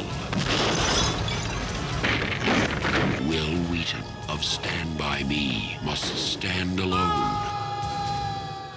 [3.27, 7.37] Wil Wheaton of Stand By Me must stand alone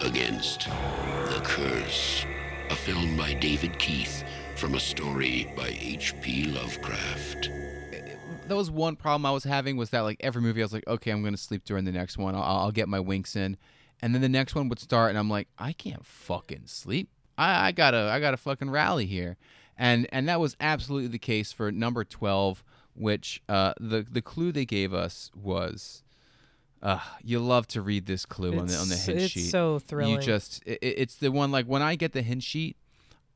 [0.00, 2.24] against The Curse,
[2.70, 4.22] a film by David Keith
[4.56, 6.44] from a story by H.P.
[6.44, 7.50] Lovecraft.
[8.48, 10.86] That was one problem I was having was that like every movie I was like,
[10.86, 12.34] okay, I'm gonna sleep during the next one.
[12.34, 13.56] I'll, I'll get my winks in,
[14.02, 17.08] and then the next one would start, and I'm like, I can't fucking sleep.
[17.38, 19.38] I, I gotta I gotta fucking rally here,
[19.78, 22.62] and and that was absolutely the case for number twelve,
[22.94, 26.02] which uh, the the clue they gave us was.
[26.82, 29.50] Uh, you love to read this clue on the on the It's- hint it's sheet.
[29.50, 30.16] so thrilling.
[30.16, 32.76] You just it, it's the one like when I get the hint sheet,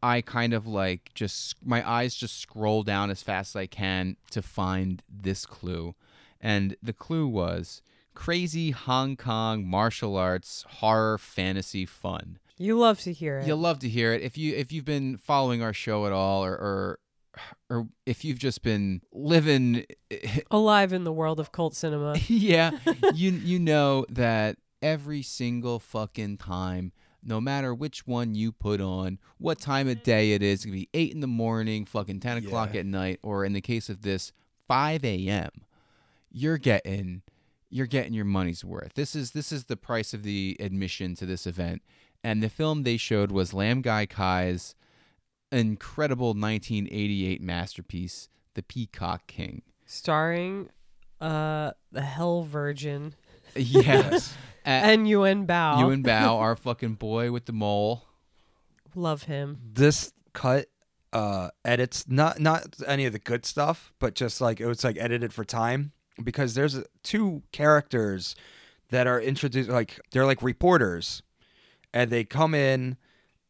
[0.03, 4.17] I kind of like just my eyes just scroll down as fast as I can
[4.31, 5.95] to find this clue.
[6.41, 7.83] And the clue was
[8.15, 12.39] crazy Hong Kong martial arts horror fantasy fun.
[12.59, 13.47] You love to hear it.
[13.47, 16.45] You'll love to hear it if you if you've been following our show at all
[16.45, 16.99] or or,
[17.71, 19.87] or if you've just been living
[20.51, 22.17] Alive in the world of cult cinema.
[22.27, 22.73] yeah,
[23.15, 26.93] you you know that every single fucking time,
[27.23, 30.73] no matter which one you put on, what time of day it is, it could
[30.75, 34.03] be eight in the morning, fucking ten o'clock at night, or in the case of
[34.03, 34.33] this,
[34.67, 35.51] five a.m.
[36.31, 37.23] You're getting
[37.71, 38.95] you're getting your money's worth.
[38.95, 41.83] This is this is the price of the admission to this event.
[42.25, 44.75] And the film they showed was Lam Ngai Kai's
[45.53, 49.63] incredible 1988 masterpiece, The Peacock King.
[49.87, 50.69] starring
[51.21, 53.15] uh the Hell Virgin.
[53.57, 54.35] Yes.
[54.69, 55.81] and Yuen Biao.
[55.81, 58.05] Yuen Biao, our fucking boy with the mole.
[58.95, 59.59] Love him.
[59.73, 60.67] This cut
[61.13, 64.97] uh edits not not any of the good stuff, but just like it was like
[64.99, 65.93] edited for time
[66.23, 68.35] because there's two characters
[68.91, 71.23] that are introduced like they're like reporters
[71.93, 72.97] and they come in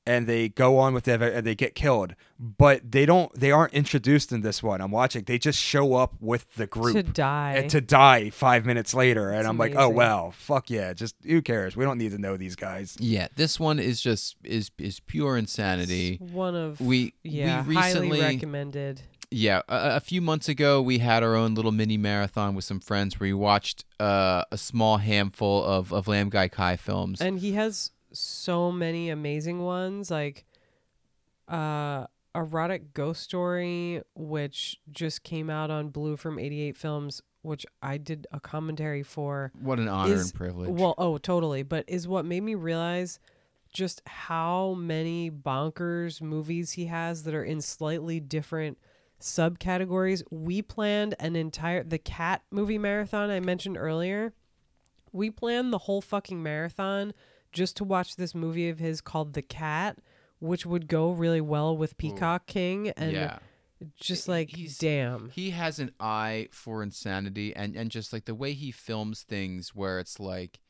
[0.09, 2.15] and they go on with it and they get killed.
[2.41, 3.33] But they don't.
[3.35, 4.81] They aren't introduced in this one.
[4.81, 5.25] I'm watching.
[5.25, 7.55] They just show up with the group To die.
[7.57, 11.17] and to die five minutes later, and It's I'm like, oh well, fuck yeah, just
[11.25, 11.77] who cares?
[11.77, 12.97] We don't need to know these guys.
[13.01, 16.19] Yeah, this one is just is is pure insanity.
[16.33, 19.03] One of we yeah, we recently highly recommended.
[19.31, 22.81] Yeah, a, a few months ago, we had our own little mini marathon with some
[22.81, 27.21] friends where we watched uh, a small handful of, of Lam Ngai Kai films.
[27.21, 30.45] And he has so many amazing ones, like
[31.49, 37.65] uh erotic ghost story, which just came out on Blue from eighty eight films, which
[37.83, 39.53] I did a commentary for.
[39.61, 40.71] What an honor is- and privilege.
[40.71, 41.63] Well, oh totally.
[41.63, 43.19] But is what made me realize
[43.73, 48.79] just how many bonkers movies he has that are in slightly different
[49.21, 50.23] subcategories.
[50.31, 54.33] We planned an entire the cat movie marathon I mentioned earlier.
[55.13, 57.13] We planned the whole fucking marathon
[57.53, 59.99] just to watch this movie of his called The Cat,
[60.39, 63.39] which would go really well with Peacock King and yeah.
[63.97, 65.31] just like He's, damn.
[65.31, 69.75] He has an eye for insanity and, and just like the way he films things
[69.75, 70.61] where it's like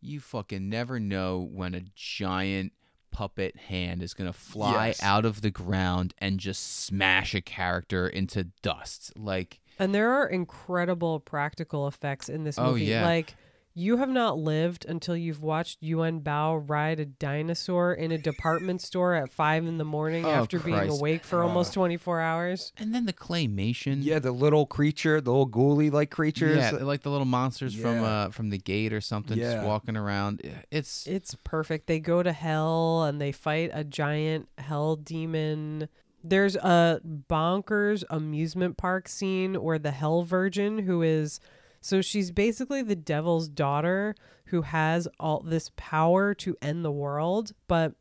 [0.00, 2.72] you fucking never know when a giant
[3.10, 5.02] puppet hand is going to fly Yes.
[5.02, 9.12] out of the ground and just smash a character into dust.
[9.18, 12.84] Like And there are incredible practical effects in this Oh, movie.
[12.84, 13.04] yeah.
[13.04, 13.34] Like
[13.74, 18.82] you have not lived until you've watched Yuen Biao ride a dinosaur in a department
[18.82, 22.72] store at five in the morning Oh, after being awake for almost twenty four hours.
[22.76, 23.98] and then the claymation.
[24.02, 26.56] Yeah, the little creature, the little ghouly like creatures.
[26.58, 29.54] Yeah, like the little monsters from uh from the gate or something Yeah.
[29.54, 30.42] just walking around.
[30.70, 31.86] It's It's perfect.
[31.86, 35.88] They go to hell and they fight a giant hell demon.
[36.22, 41.40] There's a bonkers amusement park scene where the Hell Virgin, who is
[41.80, 44.14] so she's basically the devil's daughter
[44.46, 47.94] who has all this power to end the world, but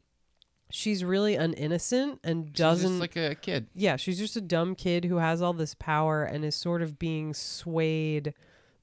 [0.72, 3.68] she's really an innocent and doesn't like a kid.
[3.74, 7.00] yeah, she's just a dumb kid who has all this power and is sort of
[7.00, 8.34] being swayed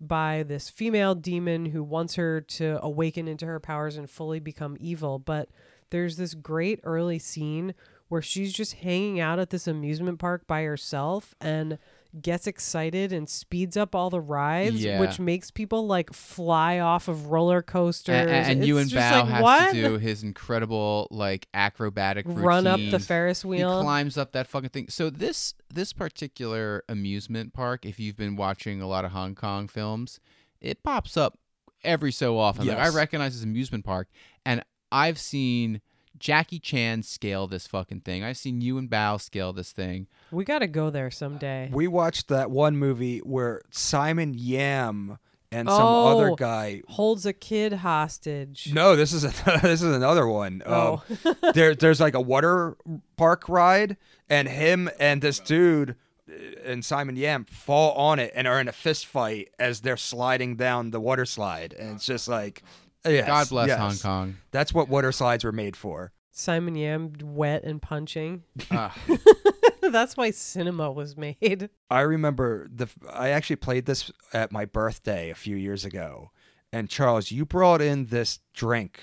[0.00, 4.76] by this female demon who wants her to awaken into her powers and fully become
[4.80, 5.18] evil.
[5.18, 5.48] But
[5.90, 7.74] there's this great early scene
[8.08, 11.78] where she's just hanging out at this amusement park by herself and
[12.22, 15.00] gets excited and speeds up all the rides, Yeah.
[15.00, 18.28] which makes people like fly off of roller coasters.
[18.28, 19.72] And, you and It's Yuen Biao like, has what?
[19.74, 22.98] to do his incredible like acrobatic Run up the.
[22.98, 23.78] Ferris wheel.
[23.78, 24.88] He climbs up that fucking thing.
[24.88, 29.68] So this this particular amusement park, if you've been watching a lot of Hong Kong
[29.68, 30.20] films,
[30.60, 31.38] it pops up
[31.84, 32.66] every so often.
[32.66, 34.08] Like I recognize this amusement park,
[34.44, 35.80] and I've seen
[36.18, 38.24] Jackie Chan scale this fucking thing.
[38.24, 40.06] I've seen Yuen Biao scale this thing.
[40.30, 41.70] We got to go there someday.
[41.72, 45.18] We watched that one movie where Simon Yam
[45.52, 46.82] and some other Oh, guy.
[46.88, 48.72] holds a kid hostage.
[48.74, 49.28] No, this is a,
[49.62, 50.62] this is another one.
[50.66, 51.02] Oh.
[51.24, 52.76] Um, there, there's like a water
[53.16, 53.96] park ride,
[54.28, 55.94] and him and this dude
[56.28, 56.32] uh,
[56.64, 60.56] and Simon Yam fall on it and are in a fist fight as they're sliding
[60.56, 62.62] down the water slide, and it's just like,
[63.10, 63.78] yes, God bless yes.
[63.78, 64.36] Hong Kong.
[64.50, 66.12] That's what water slides were made for.
[66.32, 68.42] Simon Yam wet and punching.
[68.70, 68.94] Ah.
[69.82, 71.70] That's why cinema was made.
[71.90, 76.30] I remember the I actually played this at my birthday a few years ago.
[76.72, 79.00] And Charles, you brought in this drink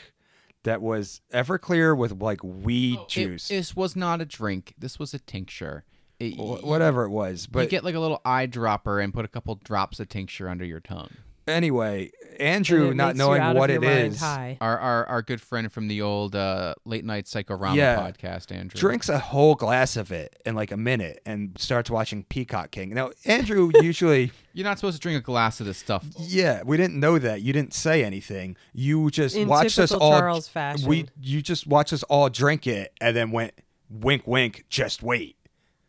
[0.63, 3.47] that was Everclear with like weed It- juice.
[3.47, 4.73] this was not a drink.
[4.77, 5.85] This was a tincture.
[6.19, 7.47] It- Wh- whatever it was.
[7.47, 10.65] But you get like a little eyedropper and put a couple drops of tincture under
[10.65, 11.09] your tongue.
[11.47, 13.83] Anyway, Andrew it not knowing what it is.
[13.83, 14.57] it mind is high.
[14.61, 17.97] Our, our our good friend from the old uh, late night psychorama Yeah.
[17.97, 18.79] podcast, Andrew.
[18.79, 22.93] drinks a whole glass of it in like a minute and starts watching Peacock King.
[22.93, 26.05] Now, Andrew usually You're not supposed to drink a glass of this stuff.
[26.19, 27.41] Yeah, we didn't know that.
[27.41, 28.55] You didn't say anything.
[28.73, 30.11] You just In watched us all.
[30.19, 30.87] Charles fashion.
[30.87, 33.53] We you just watched us all drink it and then went
[33.89, 34.65] wink, wink.
[34.69, 35.37] Just wait.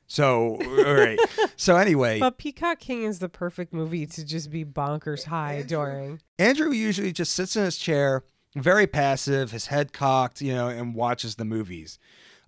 [0.07, 1.19] So all right.
[1.57, 6.21] so anyway, But Peacock King is the perfect movie to just be bonkers high during.
[6.39, 8.25] Andrew usually just sits in his chair,
[8.55, 11.99] very passive, his head cocked, you know, and watches the movies.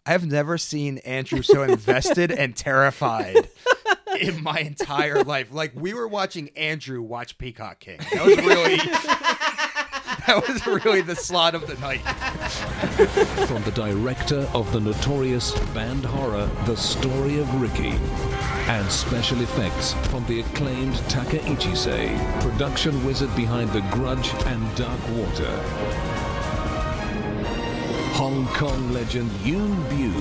[0.04, 3.48] I have never seen Andrew so invested and terrified
[4.20, 5.48] in my entire life.
[5.52, 7.98] Like we were watching Andrew watch Peacock King.
[8.12, 8.76] That was really
[10.26, 12.00] that was really the slot of the night.
[13.46, 17.94] From the director of the notorious banned horror The Story of Ricky.
[18.68, 25.00] And special effects from the acclaimed Taka Ichise, production wizard behind The Grudge and Dark
[25.10, 25.56] Water.
[28.14, 30.16] Hong Kong legend Yuen Biao.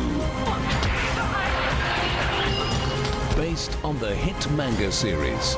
[3.36, 5.56] Based on the hit manga series.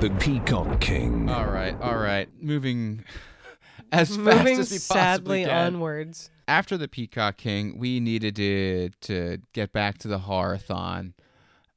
[0.00, 1.30] The Peacock King.
[1.30, 2.28] All right, all right.
[2.40, 3.04] Moving
[3.92, 5.74] as fast Moving as we sadly possibly can.
[5.74, 6.30] onwards.
[6.46, 11.14] After the Peacock King, we needed to to get back to the Horathon,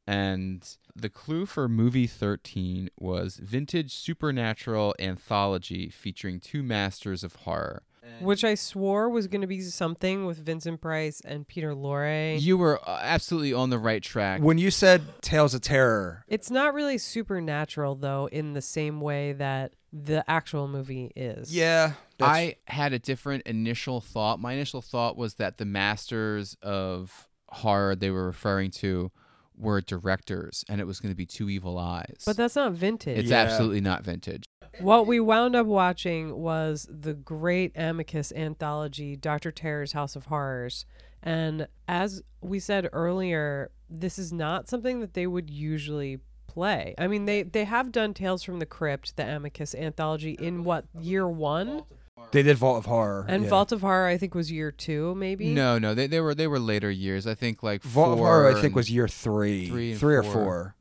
[0.05, 7.83] and the clue for movie 13 was vintage supernatural anthology featuring two masters of horror.
[8.21, 12.39] Which I swore was going to be something with Vincent Price and Peter Lorre.
[12.41, 14.41] You were uh, absolutely on the right track.
[14.41, 19.33] When you said Tales of Terror, It's not really supernatural though, in the same way
[19.33, 21.55] that the actual movie is.
[21.55, 24.39] yeah, that's- I had a different initial thought.
[24.39, 29.11] My initial thought was that the masters of horror they were referring to
[29.57, 32.23] were directors, and it was going to be Two Evil Eyes.
[32.25, 33.17] But that's not vintage.
[33.17, 34.45] it's absolutely not vintage.
[34.79, 39.51] What we wound up watching was the great Amicus anthology, Dr.
[39.51, 40.85] Terror's House of Horrors.
[41.21, 46.95] And as we said earlier, this is not something that they would usually play.
[46.97, 50.85] I mean, they, they have done Tales from the Crypt, the Amicus anthology, in what,
[50.99, 51.83] year one?
[52.31, 53.25] they did Vault of Horror.
[53.27, 53.49] And yeah.
[53.49, 55.53] Vault of Horror, I think, was year two, maybe?
[55.53, 57.25] No, no, they, they were they were later years.
[57.25, 60.75] I think like Vault of four Horror, I think, was year three, three or four.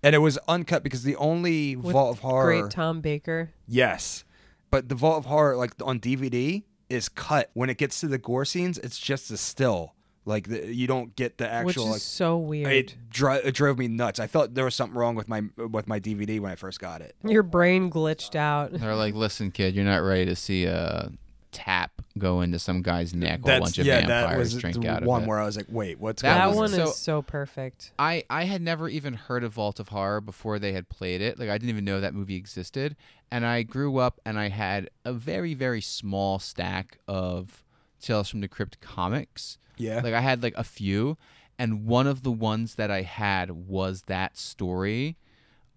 [0.00, 3.50] Four, and it was uncut because the only With Vault of Horror, Great Tom Baker.
[3.66, 4.24] yes,
[4.70, 7.50] but the Vault of Horror, like on DVD, is cut.
[7.54, 9.94] When it gets to the gore scenes, it's just a still.
[10.26, 11.66] Like the, you don't get the actual.
[11.66, 11.86] Which actual.
[11.86, 12.70] is like, so weird.
[12.70, 14.20] It, dri- it drove me nuts.
[14.20, 17.00] I thought there was something wrong with my with my DVD when I first got
[17.00, 17.16] it.
[17.24, 18.72] Your brain glitched out.
[18.72, 21.10] They're like, listen, kid, you're not ready to see a
[21.52, 24.80] tap go into some guy's neck while a bunch of yeah, vampires that was drink
[24.82, 25.28] the out one of it.
[25.30, 26.78] where I was like, wait, what's That That going was- on?
[26.80, 27.92] one so- is so perfect.
[27.98, 31.38] I, I had never even heard of Vault of Horror before they had played it.
[31.38, 32.96] Like I didn't even know that movie existed.
[33.30, 37.62] And I grew up and I had a very, very small stack of
[38.00, 39.58] Tales from the Crypt comics.
[39.76, 40.00] Yeah.
[40.02, 41.16] Like I had like a few.
[41.60, 45.16] And one of the ones that I had was that story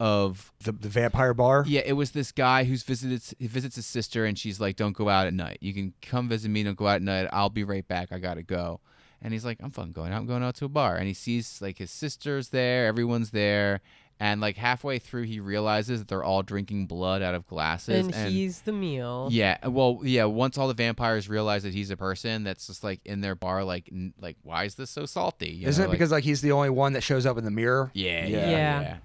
[0.03, 1.63] of the, the vampire bar.
[1.65, 4.91] Yeah, it was this guy who's visited he visits his sister and she's like, Don't
[4.95, 5.59] go out at night.
[5.61, 7.27] You can come visit me, don't go out at night.
[7.31, 8.11] I'll be right back.
[8.11, 8.81] I gotta go.
[9.21, 10.17] And he's like, I'm fucking going out.
[10.17, 10.97] I'm going out to a bar.
[10.97, 13.79] And he sees like his sister's there, everyone's there.
[14.19, 18.07] And like halfway through, he realizes that they're all drinking blood out of glasses.
[18.13, 19.29] And, he's the meal.
[19.31, 20.25] yeah, well, yeah.
[20.25, 23.63] Once all the vampires realize that he's a person that's just like in their bar,
[23.63, 25.49] like, n- like, why is this so salty?
[25.51, 27.45] You Isn't know, it like- because like he's the only one that shows up in
[27.45, 27.89] the mirror?
[27.93, 28.97] Yeah, yeah, yeah.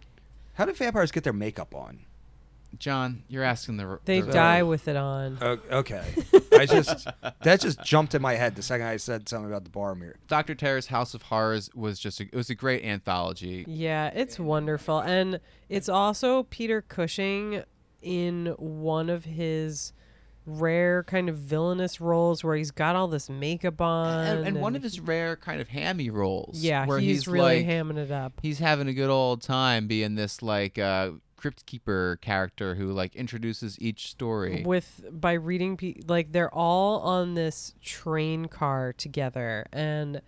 [0.58, 2.00] How do vampires get their makeup on?
[2.80, 5.38] John, you're asking the They the- die with it on.
[5.40, 6.02] O- okay,
[6.52, 7.06] I just
[7.42, 10.16] that just jumped in my head the second I said something about the bar mirror.
[10.26, 10.56] Dr.
[10.56, 13.64] Terror's House of Horrors was just a, it was a great anthology.
[13.68, 14.98] Yeah, it's wonderful.
[14.98, 17.62] And it's also Peter Cushing
[18.02, 19.92] in one of his
[20.48, 24.26] rare kind of villainous roles where he's got all this makeup on.
[24.26, 26.58] And, and one of his rare kind of hammy roles.
[26.58, 28.40] Yeah, where he's, he's, really like, hamming it up.
[28.42, 33.14] He's having a good old time being this like uh, crypt keeper character who like
[33.14, 34.62] introduces each story.
[34.66, 40.20] with by reading pe- like they're all on this train car together and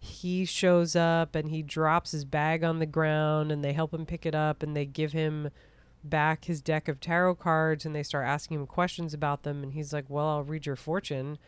[0.00, 4.06] he shows up and he drops his bag on the ground and they help him
[4.06, 5.50] pick it up and they give him
[6.04, 9.74] back his deck of tarot cards and they start asking him questions about them and
[9.74, 11.38] he's like well i'll read your fortune.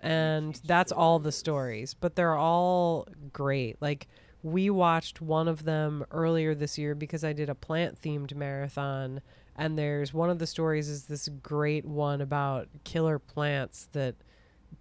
[0.00, 3.76] And that's all the stories but they're all great.
[3.80, 4.06] Like
[4.42, 9.20] we watched one of them earlier this year because i did a plant themed marathon
[9.56, 14.14] and there's one of the stories is this great one about killer plants that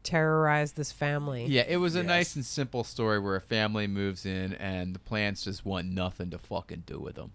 [0.04, 1.46] terrorize this family.
[1.46, 5.00] Yeah, it was a nice and simple story where a family moves in and the
[5.00, 7.32] plants just want nothing to fucking do with them.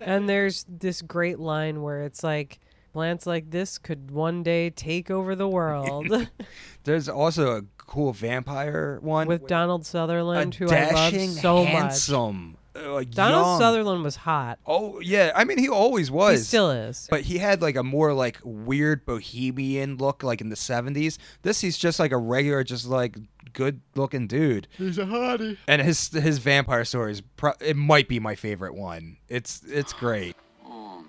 [0.00, 2.58] And there's this great line where it's like
[2.92, 6.06] plants like this could one day take over the world.
[6.84, 12.61] There's also a cool vampire one with Donald Sutherland, who I love so handsome, uh,
[12.74, 13.10] Uh, like.
[13.10, 14.58] Donald young- Sutherland was hot.
[14.66, 16.38] Oh yeah, I mean he always was.
[16.40, 17.06] He still is.
[17.10, 21.18] But he had like a more like weird bohemian look, like in the '70s.
[21.42, 23.16] This he's just like a regular, just like
[23.52, 24.68] good looking dude.
[24.78, 25.58] He's a hottie.
[25.68, 29.18] And his his vampire stories, pro- it might be my favorite one.
[29.28, 30.36] It's it's great.
[30.64, 31.06] Oh, man.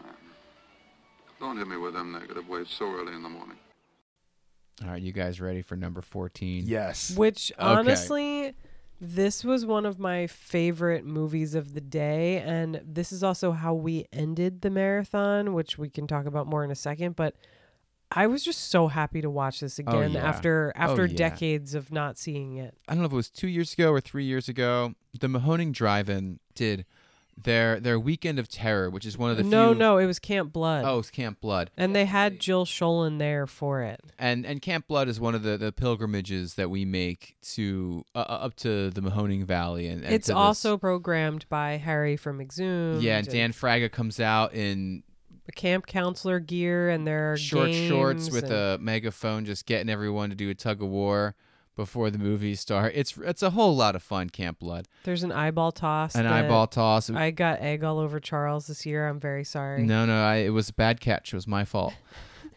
[1.39, 3.57] Don't hit me with them negative waves so early in the morning.
[4.83, 6.63] All right, you guys ready for number 14?
[6.65, 7.15] Yes.
[7.15, 7.71] Which Okay.
[9.05, 13.73] This was one of my favorite movies of the day, and this is also how
[13.73, 17.17] we ended the marathon, which we can talk about more in a second.
[17.17, 17.35] But
[18.11, 20.25] I was just so happy to watch this Oh, again yeah.
[20.25, 21.17] after Oh, after yeah.
[21.17, 22.75] decades of not seeing it.
[22.87, 24.93] I don't know if it was two years ago or three years ago.
[25.19, 26.85] The Mahoning Drive-In did
[27.41, 29.79] their their Weekend of Terror, which is one of the no, few.
[29.79, 30.85] no, it was Camp Blood.
[30.85, 31.71] Oh, it's Camp Blood.
[31.77, 34.01] and they had Jill Schoelen there for it.
[34.19, 38.19] And and Camp Blood is one of the, the pilgrimages that we make to uh,
[38.19, 42.15] uh, up to the Mahoning Valley, and, and it's to this- also programmed by Harry
[42.17, 43.01] from Exhumed.
[43.01, 43.17] yeah.
[43.17, 45.03] And Dan Fraga comes out in
[45.55, 50.35] camp counselor gear and their short shorts with and- a megaphone, just getting everyone to
[50.35, 51.35] do a tug of war
[51.75, 52.93] before the movies start.
[52.95, 54.87] It's it's a whole lot of fun, Camp Blood.
[55.03, 56.15] There's an eyeball toss.
[56.15, 57.09] An eyeball toss.
[57.09, 59.07] I got egg all over Charles this year.
[59.07, 59.83] I'm very sorry.
[59.83, 61.33] No, no, I, it was a bad catch.
[61.33, 61.93] It was my fault.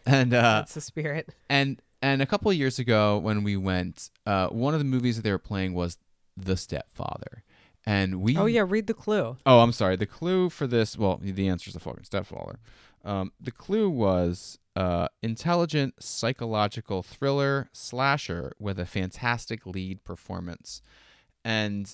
[0.05, 1.35] And uh, That's the spirit.
[1.49, 5.17] And and a couple of years ago when we went, uh, one of the movies
[5.17, 5.97] that they were playing was
[6.37, 7.43] The Stepfather,
[7.85, 8.37] and we.
[8.37, 9.35] Oh yeah, read the clue.
[9.45, 9.97] Oh, I'm sorry.
[9.97, 12.59] The clue for this, well, the answer is the fucking stepfather.
[13.03, 20.83] Um, the clue was uh, intelligent psychological thriller slasher with a fantastic lead performance.
[21.43, 21.93] And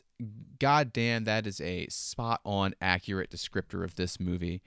[0.59, 4.61] goddamn, that is a spot on, accurate descriptor of this movie.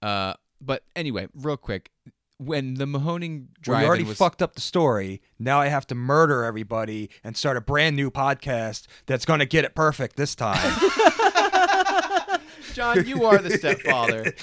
[0.00, 1.90] Uh, but anyway, real quick,
[2.38, 5.20] when the Mahoning We drive already was fucked up the story.
[5.36, 9.46] Now I have to murder everybody and start a brand new podcast that's going to
[9.46, 10.72] get it perfect this time.
[12.74, 14.34] John, you are the stepfather.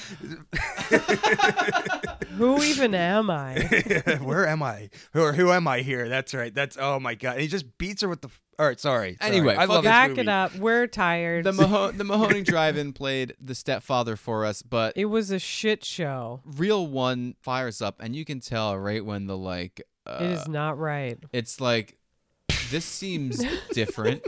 [2.38, 3.60] Who even am I?
[4.22, 4.90] Where am I?
[5.14, 6.10] Who, who am I here?
[6.10, 6.54] That's right.
[6.54, 7.34] That's oh my god.
[7.34, 8.30] And he just beats her with the.
[8.60, 9.18] All right, sorry.
[9.20, 9.32] sorry.
[9.32, 10.22] Anyway, I love this Back movie.
[10.22, 10.56] it up.
[10.56, 11.44] We're tired.
[11.44, 15.84] the Maho- the Mahoning Drive-In played the stepfather for us, but it was a shit
[15.84, 16.42] show.
[16.46, 19.82] real one fires up, and you can tell right when the like.
[20.06, 21.18] Uh, it is not right.
[21.32, 21.98] It's like
[22.70, 24.24] this seems different.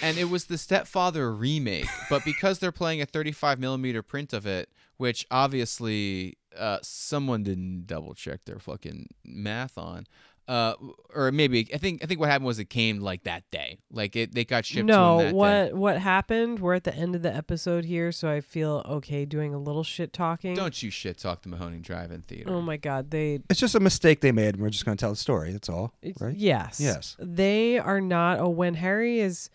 [0.00, 4.46] And it was the Stepfather remake, but because they're playing a 35 millimeter print of
[4.46, 10.06] it, which obviously uh, someone didn't double check their fucking math on,
[10.48, 10.74] uh,
[11.14, 14.16] or maybe I think I think what happened was it came like that day, like
[14.16, 14.86] it they got shipped.
[14.86, 15.72] No, them that what Day.
[15.72, 16.58] what happened?
[16.58, 19.84] We're at the end of the episode here, so I feel okay doing a little
[19.84, 20.54] shit talking.
[20.54, 22.50] Don't you shit talk the Mahoning Drive-In Theater.
[22.50, 25.00] Oh my god, they It's just a mistake they made, and we're just going to
[25.00, 25.52] tell the story.
[25.52, 26.36] That's all, right?
[26.36, 26.80] Yes.
[26.80, 27.16] Yes.
[27.20, 28.40] They are not.
[28.40, 29.48] Oh, when Harry is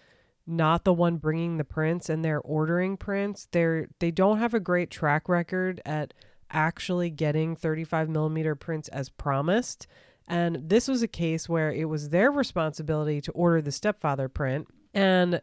[0.47, 4.59] not the one bringing the prints and they're ordering prints, they're they don't have a
[4.61, 6.13] great track record at
[6.51, 9.87] actually getting 35 millimeter prints as promised.
[10.27, 14.67] And this was a case where it was their responsibility to order the stepfather print,
[14.93, 15.41] and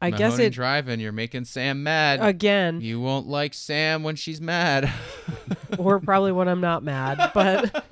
[0.00, 2.80] I guess Mahoning it Drive-In, you're making Sam mad Again.
[2.80, 4.92] You won't like Sam when she's mad.
[5.78, 7.84] or probably when I'm not mad, but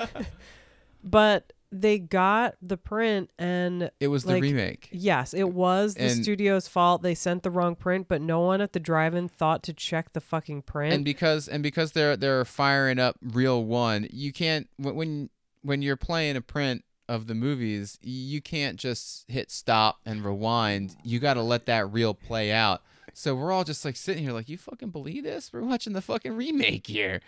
[1.04, 4.88] but they got the print and It was the remake.
[4.92, 7.00] Yes, it was the And- studio's fault.
[7.02, 10.20] They sent the wrong print, but no one at the drive-in thought to check the
[10.20, 10.92] fucking print.
[10.94, 15.30] and because and because they're they're firing up real one you can't when when
[15.62, 20.94] when you're playing a print of the movies you can't just hit stop and rewind
[21.02, 22.82] you got to let that reel play out
[23.14, 26.00] so we're all just like sitting here like you fucking believe this we're watching the
[26.00, 27.20] fucking remake here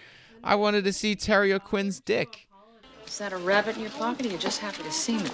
[0.43, 2.44] i wanted to see terry o'quinn's dick
[3.07, 5.31] Is that a rabbit in your pocket or you just happy to see me?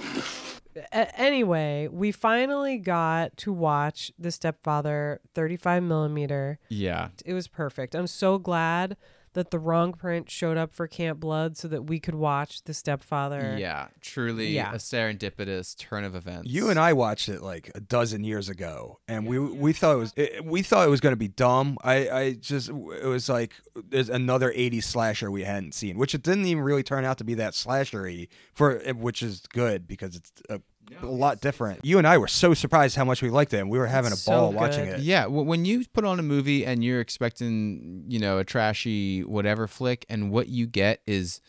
[0.92, 6.59] Anyway, we finally got to watch The Stepfather 35 millimeter.
[6.68, 7.94] yeah It was perfect.
[7.94, 8.97] I'm so glad
[9.35, 12.74] that the wrong print showed up for Camp Blood so that we could watch The
[12.74, 13.57] Stepfather.
[13.59, 14.73] yeah truly Yeah.
[14.73, 18.98] a serendipitous turn of events You and I watched it like a dozen years ago,
[19.09, 21.78] and we we thought it was it, we thought it was going to be dumb.
[21.82, 26.23] I I just it was like there's another '80s slasher we hadn't seen, which it
[26.23, 30.32] didn't even really turn out to be that slashery for which is good because it's
[30.48, 30.61] a,
[31.02, 31.80] a lot different.
[31.84, 34.12] You and I were so surprised how much we liked it, and we were having
[34.12, 35.00] a ball watching it.
[35.00, 39.22] Yeah, w- when you put on a movie and you're expecting, you know, a trashy
[39.24, 41.40] whatever flick, and what you get is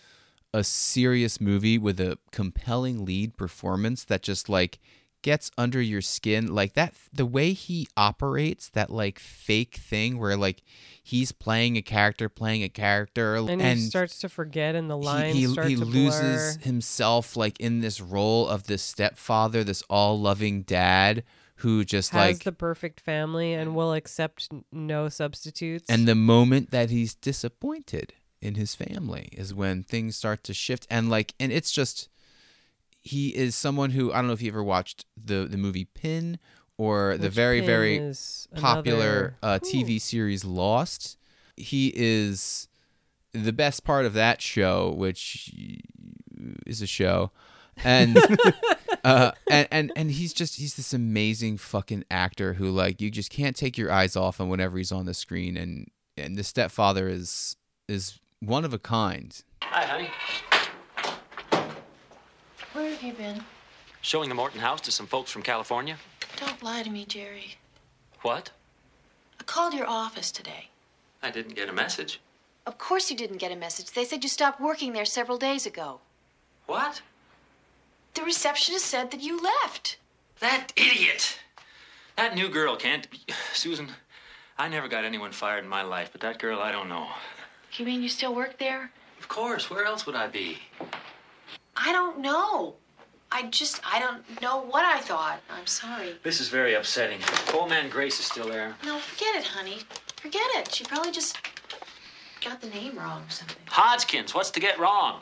[0.53, 4.79] a serious movie with a compelling lead performance that just like
[5.21, 10.35] gets under your skin like that the way he operates that like fake thing where
[10.35, 10.63] like
[11.03, 15.35] he's playing a character playing a character And, he starts to forget and the lines
[15.35, 16.63] he, he to loses blur.
[16.63, 21.23] himself like in this role of this stepfather this all-loving dad
[21.57, 25.89] who just Has like the perfect family and will accept no substitutes.
[25.89, 30.87] and the moment that he's disappointed in his family is when things start to shift
[30.89, 32.09] and like and it's just
[33.03, 36.37] he is someone who I don't know if you ever watched the the movie Pin
[36.81, 38.11] or the Which very very
[38.55, 41.15] popular another- uh, TV series Lost.
[41.55, 42.67] He is
[43.33, 45.51] the best part of that show, which
[46.65, 47.29] is a show,
[47.83, 48.17] and
[49.03, 53.29] uh, and and and he's just he's this amazing fucking actor who like you just
[53.29, 55.87] can't take your eyes off him whenever he's on the screen, and
[56.17, 59.43] and the stepfather is is one of a kind.
[59.61, 60.09] Hi, honey.
[62.73, 63.43] Where have you been?
[64.01, 65.97] Showing the Morton house to some folks from California.
[66.37, 67.55] Don't lie to me, Jerry.
[68.21, 68.51] What?
[69.39, 70.69] I called your office today.
[71.23, 72.19] I didn't get a message.
[72.65, 73.91] Of course you didn't get a message.
[73.91, 75.99] They said you stopped working there several days ago.
[76.67, 77.01] What?
[78.13, 79.97] The receptionist said that you left.
[80.39, 81.39] That idiot!
[82.17, 83.19] That new girl can't be.
[83.53, 83.89] Susan,
[84.57, 87.07] I never got anyone fired in my life, but that girl, I don't know.
[87.73, 88.91] You mean you still work there?
[89.19, 89.69] Of course.
[89.69, 90.59] Where else would I be?
[91.75, 92.75] I don't know.
[93.31, 95.39] I just, I don't know what I thought.
[95.49, 96.15] I'm sorry.
[96.21, 97.19] This is very upsetting.
[97.53, 98.75] Old man Grace is still there.
[98.85, 99.79] No, forget it, honey.
[100.17, 100.73] Forget it.
[100.73, 101.37] She probably just
[102.43, 103.55] got the name wrong or something.
[103.67, 105.21] Hodgkins, what's to get wrong?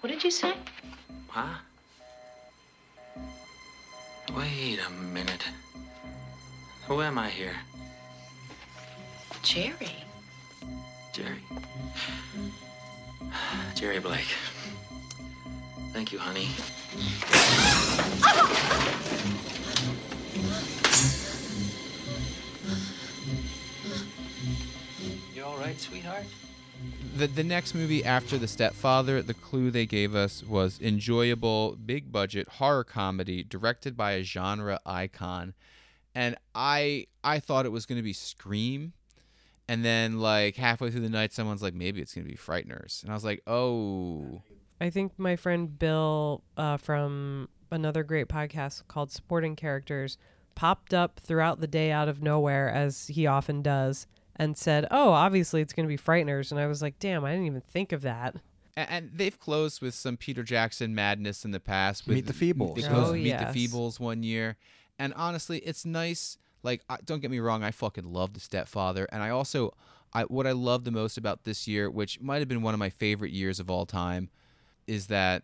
[0.00, 0.54] What did you say?
[1.28, 1.58] Huh?
[4.34, 5.44] Wait a minute.
[6.86, 7.56] Who am I here?
[9.42, 9.94] Jerry.
[11.12, 11.42] Jerry.
[13.74, 14.34] Jerry Blake.
[15.92, 16.48] Thank you, honey.
[25.34, 26.24] You all right, sweetheart?
[27.16, 32.10] The the next movie after The Stepfather, the clue they gave us was enjoyable, big
[32.10, 35.54] budget horror comedy directed by a genre icon.
[36.14, 38.94] And I I thought it was going to be Scream.
[39.68, 43.02] And then like halfway through the night someone's like maybe it's going to be Frighteners.
[43.02, 44.42] And I was like, "Oh,
[44.82, 50.18] I think my friend Bill uh, from another great podcast called Supporting Characters
[50.56, 55.12] popped up throughout the day out of nowhere, as he often does, and said, Oh,
[55.12, 56.50] obviously it's going to be Frighteners.
[56.50, 58.34] And I was like, Damn, I didn't even think of that.
[58.76, 62.08] And, and they've closed with some Peter Jackson madness in the past.
[62.08, 62.74] With Meet the Feebles.
[62.74, 63.54] They closed Oh, with Meet yes.
[63.54, 64.56] the Feebles one year,
[64.98, 66.38] and honestly, it's nice.
[66.64, 69.74] Like, don't get me wrong, I fucking love the Stepfather, and I also,
[70.12, 72.80] I what I love the most about this year, which might have been one of
[72.80, 74.28] my favorite years of all time,
[74.86, 75.42] is that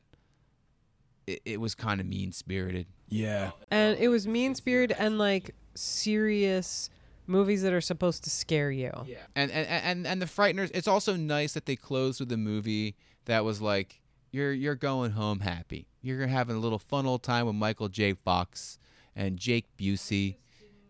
[1.26, 2.86] it, it was kind of mean spirited.
[3.08, 3.52] Yeah.
[3.70, 6.90] And it was mean spirited and like serious
[7.26, 8.92] movies that are supposed to scare you.
[9.06, 9.18] Yeah.
[9.36, 10.70] And and and and the Frighteners.
[10.74, 12.96] It's also nice that they closed with a movie
[13.26, 14.00] that was like
[14.30, 15.86] you're you're going home happy.
[16.02, 18.14] You're having a little fun old time with Michael J.
[18.14, 18.78] Fox
[19.14, 20.36] and Jake Busey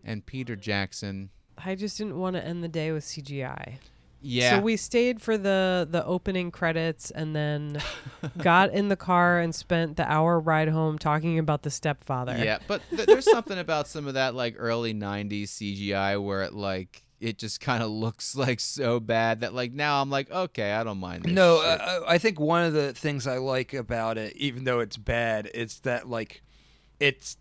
[0.05, 1.31] and Peter Jackson.
[1.65, 3.79] I just didn't want to end the day with CGI.
[4.21, 4.57] Yeah.
[4.57, 7.81] So we stayed for the the opening credits and then
[8.39, 12.37] got in the car and spent the hour ride home talking about the stepfather.
[12.37, 16.53] Yeah, but th- there's something about some of that like early '90s CGI where it
[16.53, 20.73] like it just kind of looks like so bad that like now I'm like okay,
[20.73, 21.25] I don't mind.
[21.25, 21.81] This No, shit.
[21.81, 25.49] uh, I think one of the things I like about it, even though it's bad,
[25.55, 26.43] it's that like
[26.99, 27.37] it's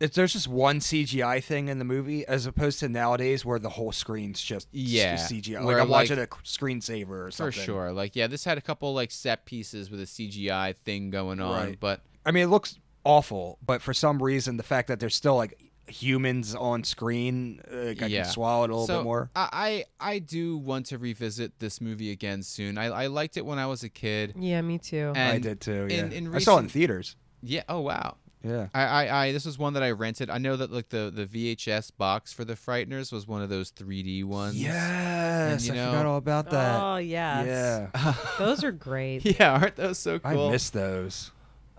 [0.00, 3.68] it's there's just one CGI thing in the movie as opposed to nowadays where the
[3.70, 5.64] whole screen's just Yeah, just CGI.
[5.64, 7.52] where, Like I'm watching a screensaver or something.
[7.60, 7.92] for sure.
[7.92, 11.66] Like yeah, this had a couple like set pieces with a CGI thing going on,
[11.68, 11.80] Right.
[11.80, 15.36] but I mean, it looks awful, but for some reason, the fact that there's still
[15.36, 18.22] like humans on screen, uh, I yeah.
[18.22, 19.30] can swallow it a little So, bit more.
[19.36, 22.78] I, I I do want to revisit this movie again soon.
[22.78, 24.34] I, I liked it when I was a kid.
[24.38, 25.12] Yeah, me too.
[25.14, 25.86] I did too.
[25.90, 27.16] Yeah, in- in I saw it in theaters.
[27.42, 27.62] Yeah.
[27.68, 28.16] Oh wow.
[28.44, 28.68] Yeah.
[28.74, 30.28] I, I, I this was one that I rented.
[30.30, 33.72] I know that like the, the VHS box for the Frighteners was one of those
[33.72, 34.56] 3D ones.
[34.62, 36.82] Yes, And, you I know, forgot all about that.
[36.82, 37.90] Oh yes.
[37.94, 38.14] Yeah.
[38.38, 39.24] Those are great.
[39.40, 40.48] Yeah, aren't those so cool?
[40.48, 41.30] I miss those.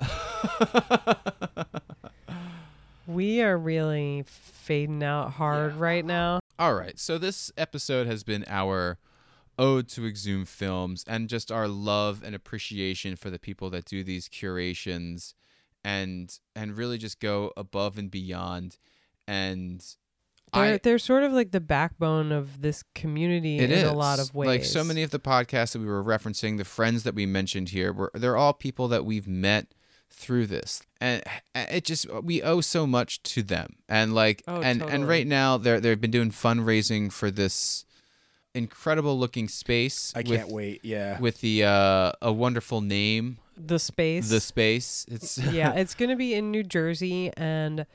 [3.07, 6.39] We are really fading out hard right now.
[6.57, 6.97] All right.
[6.97, 8.97] So this episode has been our
[9.59, 14.03] ode to Exhumed films and just our love and appreciation for the people that do
[14.03, 15.35] these curations
[15.86, 18.78] and and really just go above and beyond
[19.28, 19.80] and
[20.53, 24.20] They're I they're sort of like the backbone of this community in is a lot
[24.20, 24.48] of ways.
[24.48, 27.70] Like so many of the podcasts that we were referencing, the friends that we mentioned
[27.70, 29.74] here, were they're all people that we've met
[30.10, 31.22] through this, and
[31.53, 33.76] it just we owe so much to them.
[33.90, 34.95] And like, Oh, and totally.
[34.95, 37.86] and right now they're they've been doing fundraising for this
[38.56, 40.14] incredible looking space.
[40.15, 40.84] I with- can't wait.
[40.84, 41.19] Yeah.
[41.19, 44.30] with the uh, a wonderful name, the space.
[44.30, 45.06] the space.
[45.10, 47.86] It's yeah, it's going to be in New Jersey and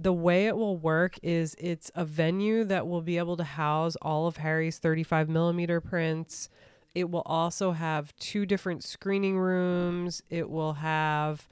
[0.00, 3.96] the way it will work is it's a venue that will be able to house
[4.00, 6.48] all of Harry's 35 millimeter prints.
[6.94, 10.22] It will also have two different screening rooms.
[10.30, 11.48] It will have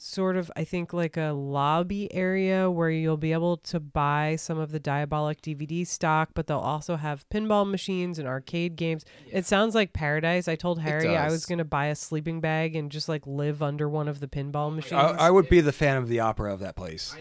[0.00, 4.58] sort of, I think, like a lobby area where you'll be able to buy some
[4.58, 9.04] of the Diabolik DVD stock, but they'll also have pinball machines and arcade games.
[9.30, 10.48] It sounds like paradise.
[10.48, 13.62] I told Harry I was going to buy a sleeping bag and just like live
[13.62, 14.92] under one of the pinball oh machines.
[14.92, 17.14] I, I would be the fan of the opera of that place.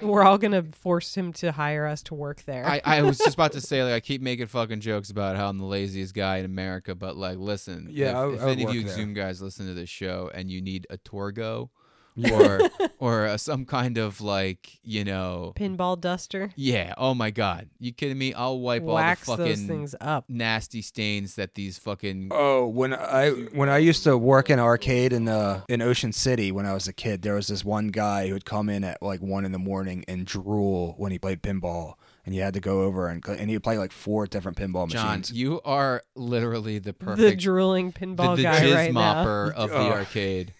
[0.00, 2.66] We're all gonna force him to hire us to work there.
[2.66, 5.48] I, I was just about to say like I keep making fucking jokes about how
[5.48, 8.64] I'm the laziest guy in America, but like listen, Yeah, if, I if I any
[8.64, 8.94] of you there.
[8.94, 11.83] Zoom guys listen to this show and you need a tour go, Yeah.
[12.32, 12.60] Or
[12.98, 16.50] or uh, some kind of like you know Pinball duster.
[16.56, 18.32] yeah, oh my god, you kidding me?
[18.34, 20.24] I'll wipe Wax all the those fucking things up.
[20.28, 25.12] nasty stains that these fucking Oh, when I when I used to work in arcade
[25.12, 28.28] in uh in Ocean City when I was a kid, there was this one guy
[28.28, 31.42] who would come in at like one in the morning and drool when he played
[31.42, 34.88] pinball, and you had to go over and and you play like four different pinball
[34.88, 35.32] John, machines.
[35.32, 39.50] you are literally the perfect The perfect drooling the, pinball the guy jizz right mopper
[39.54, 39.56] now.
[39.64, 39.92] of the Ugh.
[39.92, 40.54] arcade.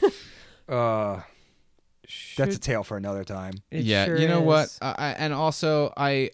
[0.68, 1.20] Uh,
[2.36, 3.54] that's a tale for another time.
[3.70, 4.76] It yeah, sure you know what?
[4.80, 6.30] I, I, and also, I,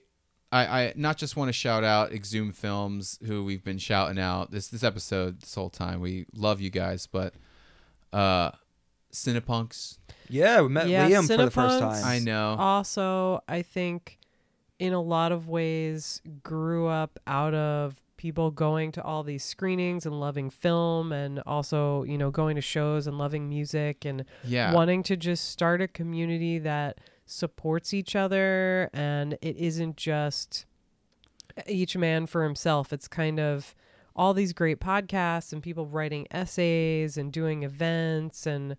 [0.53, 4.51] I, I not just want to shout out Exhumed Films, who we've been shouting out
[4.51, 6.01] this this episode this whole time.
[6.01, 7.35] We love you guys, but
[8.13, 8.51] uh,
[9.13, 9.99] Cinepunx.
[10.29, 12.05] Yeah, we met Yeah, Liam for the first time.
[12.05, 12.57] I know.
[12.59, 14.19] Also, I think
[14.79, 20.05] in a lot of ways grew up out of people going to all these screenings
[20.05, 24.75] and loving film and also, you know, going to shows and loving music and Yeah.
[24.75, 30.67] wanting to just start a community that supports each other and it isn't just
[31.67, 32.93] each man for himself.
[32.93, 33.75] It's kind of
[34.15, 38.77] all these great podcasts and people writing essays and doing events and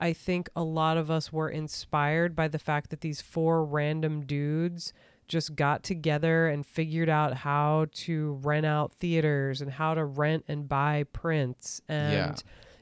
[0.00, 4.26] I think a lot of us were inspired by the fact that these four random
[4.26, 4.92] dudes
[5.28, 10.44] just got together and figured out how to rent out theaters and how to rent
[10.48, 12.34] and buy prints and Yeah.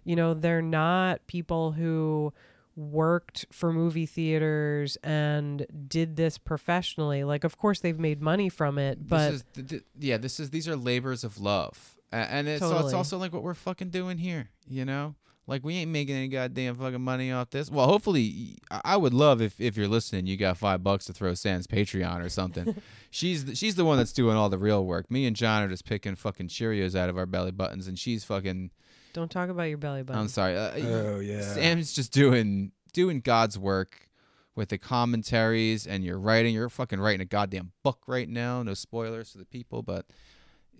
[0.04, 2.32] you know they're not people who
[2.76, 8.78] worked for movie theaters and did this professionally like of course they've made money from
[8.78, 12.48] it but this is th- th- yeah, this is these are labors of love, and
[12.48, 15.14] it's so it's also like what we're fucking doing here, you know.
[15.50, 17.68] Like we ain't making any goddamn fucking money off this.
[17.72, 21.12] Well, hopefully, I I would love if if you're listening, you got five bucks to
[21.12, 22.80] throw Sans Patreon or something.
[23.10, 25.10] she's the, she's the one that's doing all the real work.
[25.10, 28.22] Me and John are just picking fucking Cheerios out of our belly buttons, and she's
[28.22, 28.70] fucking.
[29.12, 30.56] don't talk about your belly button I'm sorry.
[30.56, 31.40] Uh, Oh, yeah.
[31.40, 34.08] Sam's just doing doing God's work
[34.54, 36.54] with the commentaries, and you're writing.
[36.54, 38.62] You're fucking writing a goddamn book right now.
[38.62, 40.06] No spoilers for the people, but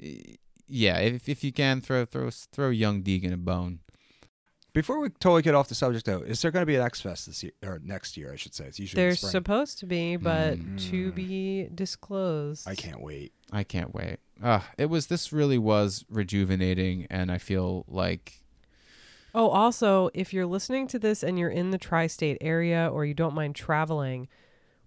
[0.01, 0.07] uh,
[0.69, 3.81] yeah, if if you can throw throw throw young Deegan a bone.
[4.73, 7.01] Before we totally get off the subject, though, is there going to be an X
[7.01, 8.33] Fest this year or next year?
[8.33, 8.67] I should say.
[8.67, 9.31] It's usually in the There's spring.
[9.33, 10.91] supposed to be, but Mm.
[10.91, 12.69] to be disclosed.
[12.69, 13.33] I can't wait.
[13.53, 14.19] I can't wait.
[14.43, 18.43] Uh, it was this really was rejuvenating, and I feel like
[19.35, 23.05] Oh, also, if you're listening to this and you're in the tri state area or
[23.05, 24.27] you don't mind traveling,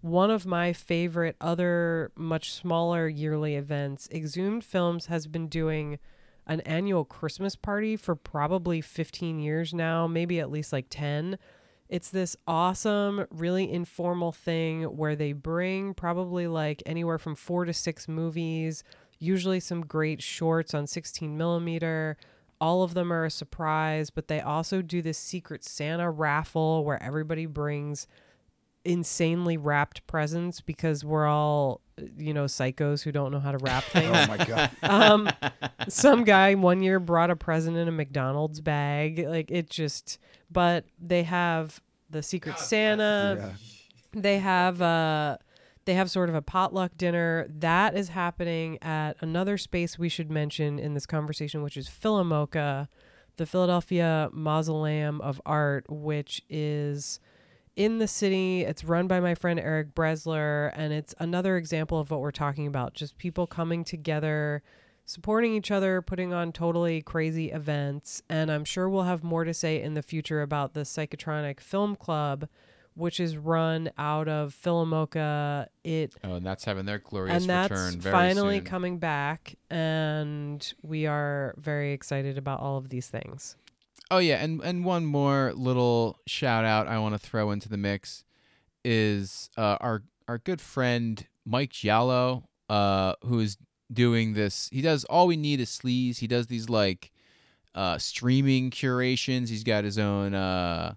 [0.02, 5.98] one of my favorite other much smaller yearly events, Exhumed Films has been doing
[6.46, 11.38] an annual Christmas party for probably 15 years now, maybe at least like 10.
[11.90, 17.74] It's this awesome, really informal thing where they bring probably like anywhere from four to
[17.74, 18.84] six movies,
[19.20, 22.18] usually some great shorts on 16 millimeter.
[22.60, 27.02] All of them are a surprise, but they also do this Secret Santa raffle where
[27.02, 28.08] everybody brings
[28.86, 31.82] insanely wrapped presents because we're all,
[32.18, 34.16] you know, psychos who don't know how to wrap things.
[34.16, 34.72] Oh my god.
[34.84, 35.30] um,
[35.88, 39.26] some guy one year brought a present in a McDonald's bag.
[39.28, 40.18] Like it just,
[40.52, 43.56] but they have the Secret Santa.
[44.16, 45.38] They have uh
[45.86, 50.32] they have sort of a potluck dinner that is happening at another space we should
[50.32, 52.88] mention in this conversation, which is PhilaMOCA,
[53.38, 57.20] the Philadelphia Mausoleum of Art, which is
[57.76, 58.62] in the city.
[58.62, 62.68] It's run by my friend Eric Bresler, and it's another example of what we're talking
[62.68, 64.62] about just people coming together,
[65.06, 68.22] supporting each other, putting on totally crazy events.
[68.30, 71.96] And I'm sure we'll have more to say in the future about the Psychotronic Film
[71.96, 72.48] Club.
[72.96, 75.66] Which is run out of PhilaMOCA.
[75.84, 78.66] It oh, and that's having their glorious and that's return very finally soon.
[78.66, 83.56] coming back, and we are very excited about all of these things.
[84.14, 87.78] Oh yeah, and and one more little shout out I want to throw into the
[87.78, 88.24] mix
[88.86, 93.58] is uh, our our good friend Mike Giallo, uh, who is
[93.92, 94.70] doing this.
[94.72, 96.20] He does all we need is sleaze.
[96.20, 97.12] He does these like
[97.74, 99.50] uh, streaming curations.
[99.50, 100.94] He's got his own uh,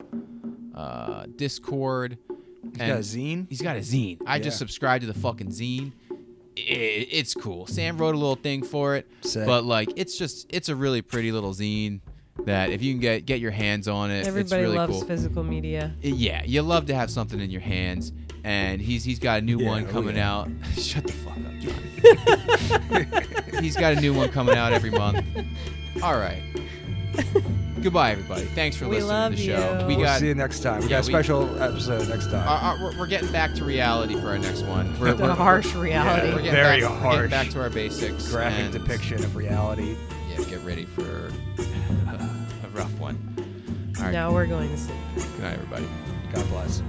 [0.74, 2.18] uh, Discord.
[2.64, 3.46] He's got a zine?
[3.48, 4.20] He's got a zine.
[4.26, 5.92] I just subscribed to the fucking zine.
[6.10, 6.18] I
[6.58, 7.66] it's cool.
[7.66, 9.46] Sam wrote a little thing for it, Sick.
[9.46, 12.00] but like it's just it's a really pretty little zine
[12.44, 15.04] that if you can get get your hands on it, it's Everybody really loves cool.
[15.04, 15.94] physical media.
[16.02, 18.12] Yeah, you love to have something in your hands,
[18.44, 20.32] and he's he's got a new Yeah, one oh coming yeah.
[20.32, 20.48] out.
[20.76, 23.60] Shut the fuck up, Johnny.
[23.62, 25.24] he's got a new one coming out every month.
[26.02, 26.42] All right.
[27.82, 28.44] Goodbye, everybody.
[28.46, 29.78] Thanks for We listening love to the show.
[29.80, 29.86] you.
[29.86, 30.80] We we'll got see you next time.
[30.80, 32.48] We Yeah, got a we- special episode next time.
[32.48, 34.98] uh, uh, we're, we're getting back to reality for our next one.
[34.98, 36.28] We're, The we're- harsh reality.
[36.28, 37.14] We're getting Very back, we're harsh.
[37.16, 38.30] getting back to our basics.
[38.30, 39.96] Graphic and- depiction of reality.
[40.30, 41.32] Yeah, get ready for a
[42.76, 43.16] rough one.
[43.98, 44.12] All right.
[44.12, 44.98] Now we're going to sleep.
[45.14, 45.88] Good night, everybody.
[46.32, 46.82] God bless.